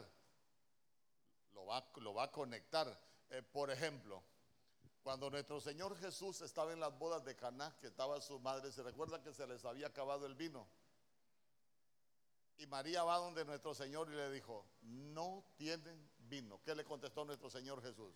lo 1.52 1.66
va, 1.66 1.86
lo 1.96 2.14
va 2.14 2.24
a 2.24 2.30
conectar. 2.30 2.98
Eh, 3.30 3.42
por 3.42 3.70
ejemplo, 3.70 4.22
cuando 5.02 5.28
nuestro 5.30 5.60
Señor 5.60 5.96
Jesús 5.98 6.40
estaba 6.42 6.72
en 6.72 6.80
las 6.80 6.96
bodas 6.96 7.24
de 7.24 7.34
Caná, 7.34 7.76
que 7.80 7.88
estaba 7.88 8.20
su 8.20 8.38
madre, 8.38 8.70
se 8.70 8.82
recuerda 8.82 9.20
que 9.20 9.32
se 9.32 9.46
les 9.46 9.64
había 9.64 9.88
acabado 9.88 10.26
el 10.26 10.34
vino. 10.34 10.68
Y 12.58 12.66
María 12.66 13.02
va 13.02 13.18
donde 13.18 13.44
nuestro 13.44 13.74
Señor 13.74 14.08
y 14.12 14.14
le 14.14 14.30
dijo, 14.30 14.64
no 14.82 15.44
tienen 15.56 16.08
vino. 16.18 16.60
¿Qué 16.62 16.74
le 16.74 16.84
contestó 16.84 17.24
nuestro 17.24 17.50
Señor 17.50 17.82
Jesús? 17.82 18.14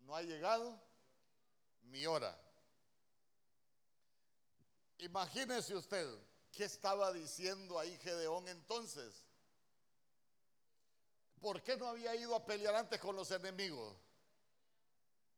No 0.00 0.16
ha 0.16 0.22
llegado 0.22 0.80
mi 1.82 2.04
hora. 2.06 2.36
Imagínese 4.98 5.76
usted, 5.76 6.18
¿qué 6.50 6.64
estaba 6.64 7.12
diciendo 7.12 7.78
ahí 7.78 7.96
Gedeón 7.98 8.48
entonces? 8.48 9.24
¿Por 11.40 11.62
qué 11.62 11.76
no 11.76 11.86
había 11.86 12.14
ido 12.16 12.34
a 12.34 12.44
pelear 12.44 12.74
antes 12.74 13.00
con 13.00 13.14
los 13.14 13.30
enemigos? 13.30 13.96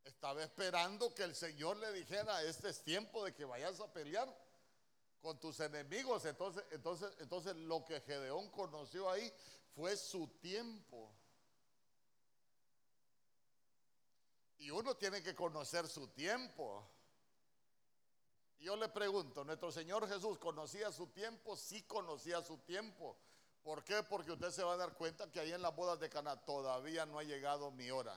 Estaba 0.07 0.45
esperando 0.45 1.13
que 1.13 1.25
el 1.25 1.35
Señor 1.35 1.77
le 1.79 1.93
dijera, 1.93 2.41
este 2.45 2.69
es 2.69 2.83
tiempo 2.85 3.25
de 3.25 3.35
que 3.35 3.45
vayas 3.45 3.81
a 3.81 3.93
pelear 3.93 4.33
con 5.21 5.39
tus 5.41 5.59
enemigos. 5.59 6.25
Entonces, 6.25 6.63
entonces, 6.71 7.13
entonces 7.19 7.57
lo 7.57 7.85
que 7.85 8.01
Gedeón 8.03 8.49
conoció 8.53 9.11
ahí 9.11 9.33
fue 9.75 9.97
su 9.97 10.29
tiempo. 10.41 11.13
Y 14.59 14.71
uno 14.71 14.97
tiene 14.97 15.25
que 15.25 15.35
conocer 15.35 15.89
su 15.89 16.07
tiempo. 16.09 16.89
Yo 18.61 18.77
le 18.77 18.89
pregunto, 18.89 19.45
¿nuestro 19.45 19.73
Señor 19.73 20.09
Jesús 20.09 20.39
conocía 20.39 20.93
su 20.93 21.09
tiempo? 21.09 21.57
Sí 21.57 21.83
conocía 21.83 22.43
su 22.43 22.59
tiempo. 22.59 23.19
¿Por 23.65 23.83
qué? 23.83 24.05
Porque 24.05 24.31
usted 24.31 24.53
se 24.53 24.63
va 24.63 24.75
a 24.75 24.77
dar 24.77 24.97
cuenta 24.97 25.31
que 25.33 25.41
ahí 25.41 25.51
en 25.53 25.63
las 25.63 25.75
bodas 25.75 25.99
de 25.99 26.09
Cana 26.09 26.37
todavía 26.45 27.05
no 27.07 27.19
ha 27.19 27.25
llegado 27.25 27.73
mi 27.73 27.91
hora. 27.91 28.17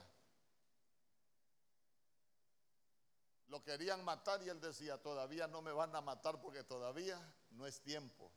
Lo 3.50 3.64
querían 3.64 4.04
matar 4.04 4.42
y 4.44 4.50
él 4.50 4.62
decía, 4.62 5.02
todavía 5.02 5.48
no 5.48 5.62
me 5.62 5.72
van 5.72 5.96
a 5.96 6.02
matar 6.02 6.40
porque 6.40 6.64
todavía 6.64 7.20
no 7.52 7.66
es 7.66 7.82
tiempo. 7.82 8.32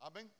Amén. 0.00 0.32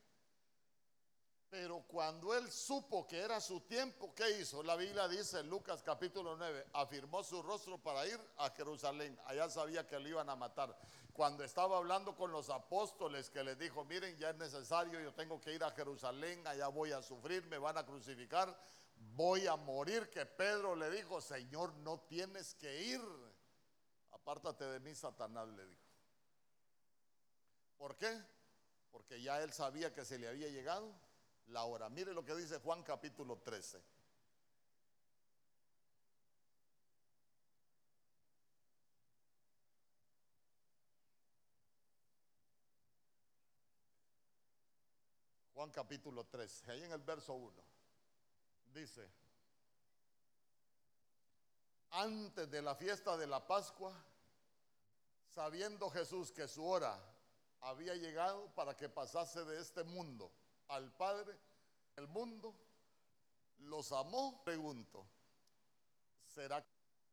Pero 1.50 1.82
cuando 1.86 2.34
él 2.34 2.50
supo 2.50 3.06
que 3.06 3.18
era 3.18 3.40
su 3.40 3.60
tiempo, 3.60 4.14
¿qué 4.14 4.40
hizo? 4.40 4.62
La 4.62 4.74
Biblia 4.74 5.06
dice 5.06 5.40
en 5.40 5.48
Lucas 5.48 5.82
capítulo 5.82 6.36
9, 6.36 6.66
afirmó 6.72 7.22
su 7.22 7.42
rostro 7.42 7.78
para 7.78 8.06
ir 8.06 8.18
a 8.38 8.50
Jerusalén. 8.50 9.18
Allá 9.26 9.48
sabía 9.48 9.86
que 9.86 9.98
lo 10.00 10.08
iban 10.08 10.28
a 10.28 10.34
matar. 10.34 10.76
Cuando 11.12 11.44
estaba 11.44 11.76
hablando 11.76 12.16
con 12.16 12.32
los 12.32 12.50
apóstoles, 12.50 13.30
que 13.30 13.44
les 13.44 13.58
dijo, 13.58 13.84
miren, 13.84 14.16
ya 14.16 14.30
es 14.30 14.36
necesario, 14.36 15.00
yo 15.00 15.14
tengo 15.14 15.40
que 15.40 15.54
ir 15.54 15.62
a 15.62 15.70
Jerusalén, 15.70 16.46
allá 16.46 16.68
voy 16.68 16.92
a 16.92 17.00
sufrir, 17.00 17.46
me 17.46 17.58
van 17.58 17.78
a 17.78 17.86
crucificar 17.86 18.54
voy 19.14 19.46
a 19.46 19.56
morir, 19.56 20.10
que 20.10 20.26
Pedro 20.26 20.74
le 20.74 20.90
dijo, 20.90 21.20
Señor, 21.20 21.74
no 21.76 22.00
tienes 22.00 22.54
que 22.54 22.82
ir. 22.82 23.00
Apártate 24.10 24.64
de 24.64 24.80
mí, 24.80 24.94
Satanás, 24.94 25.48
le 25.48 25.66
dijo. 25.66 25.82
¿Por 27.76 27.96
qué? 27.96 28.22
Porque 28.90 29.20
ya 29.20 29.42
él 29.42 29.52
sabía 29.52 29.92
que 29.92 30.04
se 30.04 30.18
le 30.18 30.28
había 30.28 30.48
llegado 30.48 30.94
la 31.48 31.64
hora. 31.64 31.88
Mire 31.88 32.12
lo 32.12 32.24
que 32.24 32.34
dice 32.34 32.58
Juan 32.58 32.82
capítulo 32.82 33.38
13. 33.38 33.82
Juan 45.54 45.70
capítulo 45.70 46.24
13, 46.24 46.70
ahí 46.70 46.82
en 46.82 46.92
el 46.92 47.00
verso 47.00 47.32
1 47.32 47.75
dice, 48.76 49.08
antes 51.90 52.50
de 52.50 52.60
la 52.60 52.74
fiesta 52.74 53.16
de 53.16 53.26
la 53.26 53.46
Pascua, 53.46 53.92
sabiendo 55.34 55.88
Jesús 55.90 56.30
que 56.30 56.46
su 56.46 56.64
hora 56.64 56.98
había 57.62 57.94
llegado 57.94 58.54
para 58.54 58.76
que 58.76 58.88
pasase 58.88 59.44
de 59.44 59.60
este 59.60 59.82
mundo 59.82 60.30
al 60.68 60.92
Padre, 60.92 61.38
el 61.96 62.06
mundo 62.08 62.54
los 63.58 63.92
amó, 63.92 64.42
pregunto, 64.44 65.06
¿será 66.26 66.62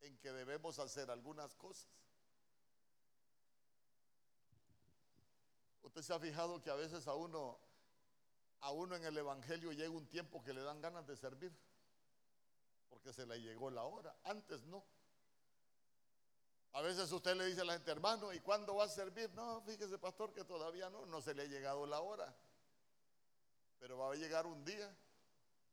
en 0.01 0.17
que 0.17 0.33
debemos 0.33 0.79
hacer 0.79 1.09
algunas 1.09 1.55
cosas? 1.55 1.87
Usted 5.81 6.01
se 6.01 6.13
ha 6.13 6.19
fijado 6.19 6.61
que 6.61 6.69
a 6.69 6.75
veces 6.75 7.07
a 7.07 7.13
uno 7.13 7.57
a 8.63 8.71
uno 8.71 8.95
en 8.95 9.03
el 9.03 9.17
Evangelio 9.17 9.73
llega 9.73 9.89
un 9.89 10.07
tiempo 10.07 10.41
que 10.41 10.53
le 10.53 10.61
dan 10.61 10.81
ganas 10.81 11.05
de 11.05 11.17
servir, 11.17 11.53
porque 12.89 13.11
se 13.11 13.25
le 13.25 13.41
llegó 13.41 13.69
la 13.69 13.83
hora, 13.83 14.15
antes 14.23 14.63
no. 14.63 14.85
A 16.71 16.81
veces 16.81 17.11
usted 17.11 17.35
le 17.35 17.45
dice 17.45 17.61
a 17.61 17.65
la 17.65 17.73
gente, 17.73 17.91
hermano, 17.91 18.33
¿y 18.33 18.39
cuándo 18.39 18.75
va 18.75 18.85
a 18.85 18.89
servir? 18.89 19.29
No, 19.33 19.61
fíjese, 19.61 19.99
pastor, 19.99 20.33
que 20.33 20.45
todavía 20.45 20.89
no, 20.89 21.05
no 21.05 21.21
se 21.21 21.33
le 21.35 21.43
ha 21.43 21.45
llegado 21.45 21.85
la 21.85 21.99
hora. 21.99 22.33
Pero 23.79 23.97
va 23.97 24.13
a 24.13 24.15
llegar 24.15 24.47
un 24.47 24.63
día 24.63 24.95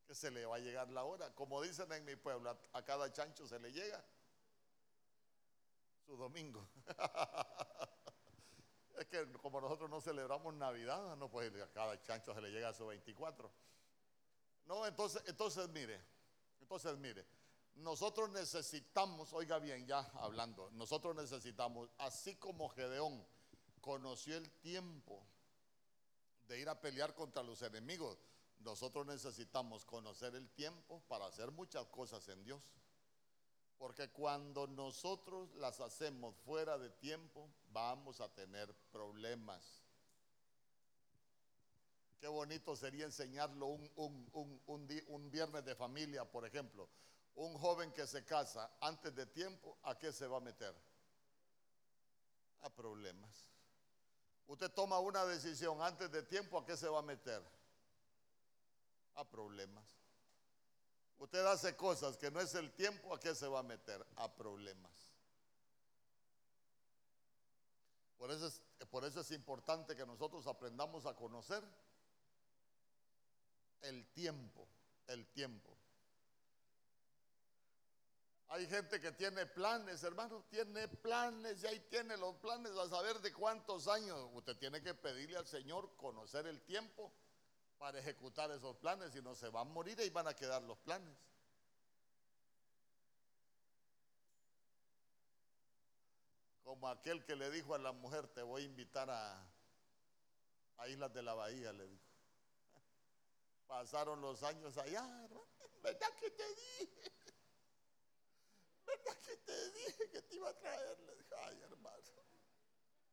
que 0.07 0.14
se 0.14 0.30
le 0.30 0.45
va 0.45 0.57
a 0.57 0.59
llegar 0.59 0.91
la 0.91 1.05
hora. 1.05 1.32
Como 1.34 1.62
dicen 1.62 1.91
en 1.93 2.05
mi 2.05 2.16
pueblo, 2.16 2.59
a 2.72 2.84
cada 2.84 3.11
chancho 3.12 3.47
se 3.47 3.59
le 3.61 3.72
llega 3.72 4.05
su 6.05 6.16
domingo. 6.16 6.68
Es 9.01 9.07
que 9.07 9.32
como 9.38 9.62
nosotros 9.62 9.88
no 9.88 9.98
celebramos 9.98 10.53
Navidad, 10.53 11.16
no 11.16 11.30
pues 11.30 11.51
a 11.62 11.72
cada 11.72 11.98
chancho 12.03 12.34
se 12.34 12.42
le 12.42 12.51
llega 12.51 12.68
a 12.68 12.74
su 12.74 12.86
24. 12.86 13.51
No, 14.66 14.86
entonces, 14.86 15.22
entonces 15.26 15.66
mire, 15.70 15.98
entonces 16.61 16.98
mire, 16.98 17.24
nosotros 17.76 18.28
necesitamos, 18.28 19.32
oiga 19.32 19.59
bien, 19.59 19.86
ya 19.86 20.01
hablando, 20.16 20.70
nosotros 20.72 21.16
necesitamos, 21.16 21.88
así 21.96 22.36
como 22.36 22.68
Gedeón 22.68 23.26
conoció 23.80 24.36
el 24.36 24.51
tiempo 24.61 25.26
de 26.46 26.61
ir 26.61 26.68
a 26.68 26.78
pelear 26.78 27.14
contra 27.14 27.42
los 27.42 27.62
enemigos, 27.62 28.18
nosotros 28.59 29.07
necesitamos 29.07 29.86
conocer 29.86 30.34
el 30.34 30.51
tiempo 30.51 31.01
para 31.09 31.24
hacer 31.24 31.51
muchas 31.53 31.86
cosas 31.86 32.28
en 32.28 32.44
Dios. 32.44 32.70
Porque 33.81 34.11
cuando 34.11 34.66
nosotros 34.66 35.55
las 35.55 35.81
hacemos 35.81 36.37
fuera 36.45 36.76
de 36.76 36.91
tiempo, 36.91 37.49
vamos 37.72 38.20
a 38.20 38.28
tener 38.28 38.70
problemas. 38.93 39.81
Qué 42.20 42.28
bonito 42.28 42.76
sería 42.76 43.07
enseñarlo 43.07 43.68
un, 43.97 45.31
viernes 45.31 45.64
de 45.64 45.74
familia, 45.74 46.31
por 46.31 46.45
ejemplo. 46.45 46.91
Un 47.37 47.57
joven 47.57 47.91
que 47.93 48.07
se 48.07 48.22
casa 48.22 48.70
antes 48.83 49.14
de 49.14 49.24
tiempo, 49.24 49.78
¿a 49.85 49.97
qué 49.97 50.12
se 50.12 50.26
va 50.26 50.37
a 50.37 50.41
meter? 50.41 50.74
A 52.61 52.68
problemas. 52.68 53.49
Usted 54.47 54.70
toma 54.72 54.99
una 54.99 55.24
decisión 55.24 55.81
antes 55.81 56.12
de 56.12 56.22
tiempo, 56.24 56.59
¿a 56.59 56.66
qué 56.66 56.76
se 56.76 56.87
va 56.87 56.99
a 56.99 57.03
meter? 57.03 57.43
A 59.14 59.24
problemas. 59.24 59.99
Usted 61.20 61.44
hace 61.44 61.76
cosas 61.76 62.16
que 62.16 62.30
no 62.30 62.40
es 62.40 62.54
el 62.54 62.72
tiempo, 62.72 63.14
¿a 63.14 63.20
qué 63.20 63.34
se 63.34 63.46
va 63.46 63.60
a 63.60 63.62
meter? 63.62 64.04
A 64.16 64.34
problemas. 64.34 64.90
Por 68.16 68.30
eso, 68.30 69.20
es, 69.20 69.30
importante 69.30 69.94
que 69.94 70.06
nosotros 70.06 70.46
aprendamos 70.46 71.04
a 71.04 71.14
conocer 71.14 71.62
el 73.82 74.06
tiempo, 74.12 74.66
el 75.08 75.26
tiempo. 75.26 75.76
Hay 78.48 78.66
gente 78.66 78.98
que 78.98 79.12
tiene 79.12 79.44
planes, 79.44 80.02
hermano, 80.02 80.44
tiene 80.48 80.88
planes 80.88 81.62
y 81.62 81.66
ahí 81.66 81.80
tiene 81.90 82.16
los 82.16 82.36
planes 82.36 82.72
a 82.72 82.88
saber 82.88 83.20
de 83.20 83.32
cuántos 83.34 83.88
años. 83.88 84.26
Usted 84.32 84.56
tiene 84.56 84.82
que 84.82 84.94
pedirle 84.94 85.36
al 85.36 85.46
Señor 85.46 85.94
conocer 85.96 86.46
el 86.46 86.62
tiempo 86.62 87.12
para 87.81 87.99
ejecutar 87.99 88.51
esos 88.51 88.76
planes, 88.76 89.16
y 89.16 89.22
no 89.22 89.35
se 89.35 89.49
van 89.49 89.66
a 89.66 89.70
morir 89.70 89.99
y 90.01 90.11
van 90.11 90.28
a 90.28 90.37
quedar 90.37 90.62
los 90.62 90.76
planes. 90.81 91.16
Como 96.62 96.87
aquel 96.87 97.24
que 97.24 97.35
le 97.35 97.51
dijo 97.51 97.74
a 97.74 97.78
la 97.78 97.93
mujer, 97.93 98.28
te 98.28 98.43
voy 98.43 98.62
a 98.62 98.64
invitar 98.66 99.09
a, 99.09 99.51
a 100.76 100.89
Islas 100.89 101.12
de 101.14 101.22
la 101.22 101.33
Bahía, 101.33 101.72
le 101.72 101.89
dijo. 101.89 102.05
Pasaron 103.66 104.20
los 104.20 104.43
años 104.43 104.76
allá, 104.76 105.03
¿verdad 105.83 106.14
que 106.20 106.31
te 106.33 106.55
dije? 106.55 107.12
¿Verdad 108.85 109.16
que 109.24 109.37
te 109.39 109.70
dije 109.70 110.11
que 110.11 110.20
te 110.20 110.37
iba 110.37 110.51
a 110.51 110.59
traer? 110.59 111.01
Le 111.01 111.16
dije, 111.16 111.35
ay 111.47 111.62
hermano, 111.62 112.24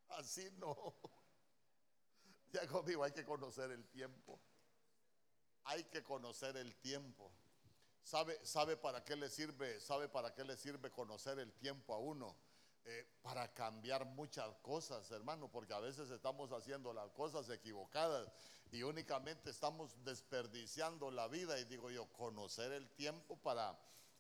así 0.10 0.52
no. 0.58 0.76
Ya 2.52 2.66
conmigo 2.66 3.04
hay 3.04 3.12
que 3.12 3.26
conocer 3.26 3.72
el 3.72 3.86
tiempo 3.90 4.40
hay 5.68 5.84
que 5.86 6.04
conocer 6.04 6.56
el 6.58 6.76
tiempo. 6.78 7.32
¿Sabe, 8.02 8.40
¿Sabe 8.46 8.78
para 8.78 9.04
qué 9.04 9.16
le 9.16 9.30
sirve? 9.30 9.80
¿Sabe 9.82 10.08
para 10.08 10.34
qué 10.34 10.46
le 10.46 10.56
sirve 10.56 10.90
conocer 10.92 11.40
el 11.40 11.52
tiempo 11.54 11.94
a 11.94 12.00
uno? 12.00 12.36
Eh, 12.86 13.06
para 13.22 13.54
cambiar 13.54 14.06
muchas 14.06 14.56
cosas, 14.62 15.12
hermano, 15.12 15.52
porque 15.52 15.74
a 15.74 15.80
veces 15.80 16.10
estamos 16.10 16.54
haciendo 16.54 16.94
las 16.94 17.12
cosas 17.12 17.50
equivocadas 17.50 18.32
y 18.72 18.82
únicamente 18.84 19.50
estamos 19.50 19.94
desperdiciando 20.06 21.12
la 21.12 21.28
vida. 21.28 21.60
Y 21.60 21.66
digo 21.66 21.92
yo, 21.92 22.06
conocer 22.14 22.72
el 22.72 22.90
tiempo 22.92 23.36
para, 23.36 23.78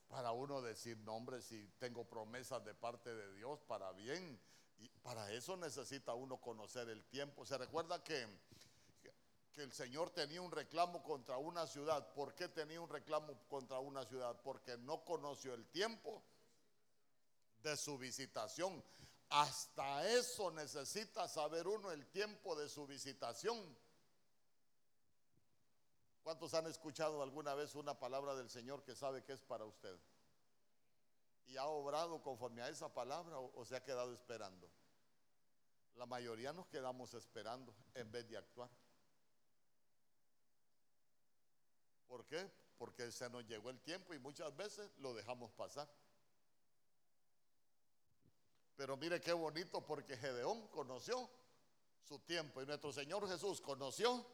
para 0.10 0.34
uno 0.34 0.62
decir, 0.62 0.98
no, 0.98 1.16
hombre, 1.16 1.41
si 1.41 1.66
tengo 1.80 2.04
promesas 2.04 2.66
de 2.66 2.76
parte 2.76 3.16
de 3.16 3.34
Dios 3.36 3.62
para 3.68 3.93
bien. 3.93 4.38
Y 4.80 4.89
para 5.02 5.32
eso 5.32 5.56
necesita 5.56 6.14
uno 6.14 6.41
conocer 6.41 6.89
el 6.89 7.06
tiempo. 7.06 7.45
Se 7.45 7.58
recuerda 7.58 8.04
que 8.04 8.28
que 9.58 9.64
el 9.64 9.74
Señor 9.74 10.12
tenía 10.12 10.39
un 10.39 10.51
reclamo 10.51 11.01
contra 11.01 11.39
una 11.39 11.66
ciudad. 11.66 12.14
¿Por 12.14 12.36
qué 12.36 12.47
tenía 12.47 12.80
un 12.80 12.88
reclamo 12.88 13.36
contra 13.49 13.80
una 13.80 14.05
ciudad? 14.05 14.39
Porque 14.43 14.78
no 14.78 15.03
conoció 15.03 15.55
el 15.55 15.66
tiempo 15.70 16.24
de 17.64 17.76
su 17.76 17.97
visitación. 17.97 18.84
Hasta 19.30 20.08
eso 20.10 20.51
necesita 20.51 21.28
saber 21.28 21.68
uno 21.68 21.91
el 21.91 22.05
tiempo 22.05 22.55
de 22.55 22.70
su 22.70 22.86
visitación. 22.86 23.76
¿Cuántos 26.22 26.53
han 26.53 26.68
escuchado 26.68 27.24
alguna 27.24 27.55
vez 27.55 27.74
una 27.74 27.97
palabra 27.97 28.36
del 28.36 28.51
Señor 28.51 28.84
que 28.84 28.95
sabe 28.95 29.24
que 29.24 29.34
es 29.34 29.41
para 29.41 29.66
usted? 29.66 29.97
¿Y 31.47 31.58
ha 31.58 31.66
obrado 31.66 32.22
conforme 32.22 32.62
a 32.62 32.70
esa 32.70 32.93
palabra 32.93 33.39
o, 33.39 33.66
se 33.66 33.76
ha 33.76 33.84
quedado 33.84 34.14
esperando? 34.14 34.70
La 35.95 36.05
mayoría 36.05 36.53
nos 36.53 36.68
quedamos 36.68 37.16
esperando 37.16 37.74
en 37.95 38.12
vez 38.12 38.30
de 38.30 38.38
actuar. 38.38 38.70
¿Por 42.08 42.26
qué? 42.26 42.49
Porque 42.78 43.12
se 43.12 43.30
nos 43.30 43.45
llegó 43.45 43.70
el 43.70 43.80
tiempo 43.82 44.14
y 44.14 44.20
muchas 44.20 44.55
veces 44.55 44.89
lo 44.99 45.14
dejamos 45.14 45.51
pasar. 45.51 45.89
Pero 48.76 48.95
mire 48.95 49.20
qué 49.20 49.34
bonito 49.34 49.82
porque 49.86 50.16
Gedeón 50.18 50.68
conoció 50.68 51.30
su 52.03 52.20
tiempo 52.20 52.62
y 52.62 52.66
nuestro 52.66 52.93
Señor 52.93 53.28
Jesús 53.28 53.60
conoció 53.60 54.26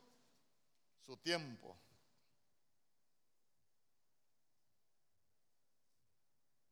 su 1.01 1.17
tiempo. 1.17 1.77